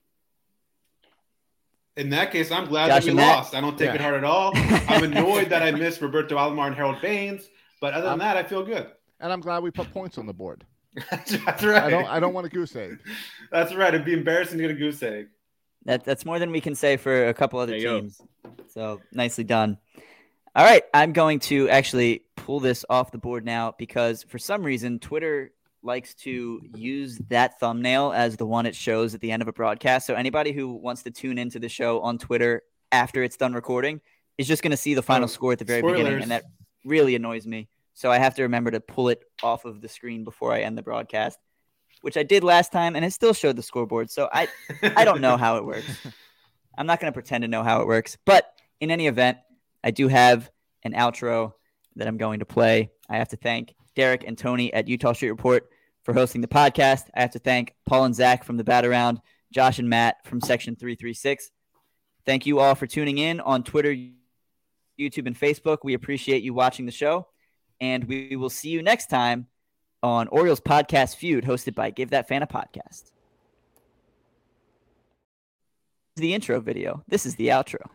In 1.97 2.11
that 2.11 2.32
case, 2.32 2.51
I'm 2.51 2.68
glad 2.68 2.89
Josh 2.89 3.05
that 3.05 3.13
we 3.13 3.20
lost. 3.20 3.55
I 3.55 3.61
don't 3.61 3.78
take 3.78 3.88
yeah. 3.88 3.95
it 3.95 4.01
hard 4.01 4.15
at 4.15 4.24
all. 4.24 4.51
I'm 4.55 5.03
annoyed 5.11 5.49
that 5.49 5.63
I 5.63 5.72
missed 5.72 5.99
Roberto 5.99 6.38
Alomar 6.38 6.68
and 6.68 6.76
Harold 6.76 7.01
Baines, 7.01 7.49
but 7.82 7.93
other 7.93 8.03
than 8.03 8.13
um, 8.13 8.20
that, 8.20 8.38
I 8.38 8.43
feel 8.43 8.63
good. 8.63 8.88
And 9.20 9.34
I'm 9.34 9.41
glad 9.41 9.63
we 9.63 9.72
put 9.72 9.91
points 9.91 10.20
on 10.20 10.28
the 10.28 10.34
board. 10.34 10.63
that's, 11.11 11.34
right. 11.63 11.84
I 11.84 11.89
don't 11.89 12.05
I 12.05 12.20
don't 12.20 12.34
want 12.34 12.45
a 12.47 12.49
goose 12.49 12.76
egg. 12.76 12.99
That's 13.51 13.74
right. 13.74 13.93
It'd 13.93 14.05
be 14.05 14.13
embarrassing 14.13 14.57
to 14.57 14.63
get 14.63 14.72
a 14.72 14.80
goose 14.80 15.01
egg. 15.03 15.28
That, 15.88 16.04
that's 16.04 16.26
more 16.26 16.38
than 16.38 16.52
we 16.52 16.60
can 16.60 16.76
say 16.76 16.98
for 16.98 17.30
a 17.30 17.34
couple 17.34 17.60
other 17.60 17.80
teams. 17.80 18.22
Go. 18.44 18.52
So 18.68 19.02
nicely 19.14 19.46
done. 19.46 19.78
All 20.54 20.66
right, 20.66 20.84
I'm 20.94 21.14
going 21.14 21.40
to 21.42 21.70
actually 21.70 22.24
pull 22.36 22.60
this 22.60 22.84
off 22.90 23.12
the 23.12 23.18
board 23.18 23.46
now 23.46 23.74
because 23.78 24.24
for 24.24 24.38
some 24.38 24.64
reason 24.64 25.00
Twitter 25.00 25.54
likes 25.84 26.14
to 26.16 26.62
use 26.76 27.18
that 27.30 27.60
thumbnail 27.62 28.12
as 28.12 28.36
the 28.36 28.46
one 28.46 28.66
it 28.66 28.76
shows 28.76 29.16
at 29.16 29.22
the 29.22 29.32
end 29.32 29.42
of 29.42 29.48
a 29.48 29.54
broadcast. 29.54 30.06
So 30.06 30.14
anybody 30.14 30.52
who 30.52 30.74
wants 30.74 31.04
to 31.04 31.12
tune 31.12 31.38
into 31.38 31.58
the 31.58 31.70
show 31.70 32.02
on 32.02 32.18
Twitter 32.18 32.64
after 32.92 33.24
it's 33.24 33.38
done 33.38 33.54
recording 33.54 34.02
is 34.38 34.46
just 34.46 34.64
going 34.64 34.72
to 34.72 34.78
see 34.78 34.94
the 34.94 35.02
final 35.02 35.26
oh, 35.26 35.28
score 35.28 35.54
at 35.54 35.60
the 35.60 35.66
very 35.66 35.80
spoilers. 35.80 36.00
beginning, 36.00 36.22
and 36.24 36.32
that 36.32 36.44
really 36.84 37.16
annoys 37.16 37.48
me. 37.48 37.70
So 37.94 38.12
I 38.12 38.18
have 38.18 38.36
to 38.36 38.44
remember 38.44 38.72
to 38.72 38.82
pull 38.82 39.08
it 39.08 39.24
off 39.42 39.64
of 39.64 39.80
the 39.80 39.88
screen 39.88 40.26
before 40.26 40.52
I 40.52 40.62
end 40.62 40.78
the 40.78 40.84
broadcast 40.84 41.40
which 42.02 42.18
I 42.18 42.24
did 42.24 42.43
last 42.43 42.72
time, 42.72 42.95
and 42.95 43.04
it 43.04 43.12
still 43.12 43.34
showed 43.34 43.56
the 43.56 43.64
scoreboard. 43.64 44.10
So 44.10 44.30
I, 44.32 44.48
I 44.84 45.06
don't 45.06 45.22
know 45.22 45.38
how 45.38 45.58
it 45.58 45.66
works. 45.66 46.08
I'm 46.78 46.86
not 46.86 47.00
going 47.00 47.12
to 47.12 47.14
pretend 47.14 47.43
to 47.43 47.48
know 47.48 47.64
how 47.64 47.82
it 47.82 47.88
works. 47.88 48.18
But 48.26 48.52
in 48.80 48.91
any 48.91 49.08
event, 49.08 49.38
I 49.84 49.91
do 49.91 50.08
have 50.08 50.50
an 50.84 50.93
outro 50.93 51.54
that 51.95 52.08
I'm 52.08 52.18
going 52.18 52.39
to 52.39 52.45
play. 52.45 52.91
I 53.10 53.18
have 53.18 53.30
to 53.30 53.38
thank 53.38 53.74
Derek 53.95 54.24
and 54.26 54.38
Tony 54.38 54.72
at 54.74 54.88
Eutaw 54.88 55.16
Street 55.16 55.32
Report 55.32 55.68
for 56.04 56.14
hosting 56.14 56.41
the 56.41 56.48
podcast. 56.48 57.10
I 57.16 57.22
have 57.22 57.32
to 57.32 57.39
thank 57.39 57.74
Paul 57.86 58.06
and 58.06 58.16
Zach 58.16 58.43
from 58.43 58.58
the 58.58 58.64
Bat 58.64 58.86
Around, 58.86 59.22
Josh 59.52 59.80
and 59.80 59.89
Matt 59.89 60.18
from 60.26 60.39
Section 60.39 60.76
336. 60.76 61.50
Thank 62.26 62.45
you 62.45 62.60
all 62.60 62.76
for 62.76 62.86
tuning 62.86 63.18
in 63.18 63.39
on 63.39 63.64
Twitter, 63.64 63.95
YouTube, 65.00 65.26
and 65.28 65.39
Facebook. 65.39 65.80
We 65.84 65.93
appreciate 65.93 66.43
you 66.43 66.54
watching 66.54 66.86
the 66.86 66.91
show, 66.91 67.28
and 67.82 68.04
we 68.04 68.36
will 68.36 68.50
see 68.50 68.70
you 68.70 68.84
next 68.84 69.08
time 69.08 69.48
on 70.04 70.28
Orioles 70.28 70.60
Podcast 70.60 71.16
Feud, 71.16 71.43
hosted 71.43 71.76
by 71.76 71.89
Give 71.89 72.10
That 72.12 72.28
Fan 72.28 72.43
a 72.43 72.48
Podcast. 72.48 73.12
This 76.16 76.18
is 76.18 76.22
the 76.22 76.34
intro 76.34 76.60
video. 76.60 77.04
This 77.08 77.26
is 77.26 77.36
the 77.36 77.50
outro. 77.50 77.89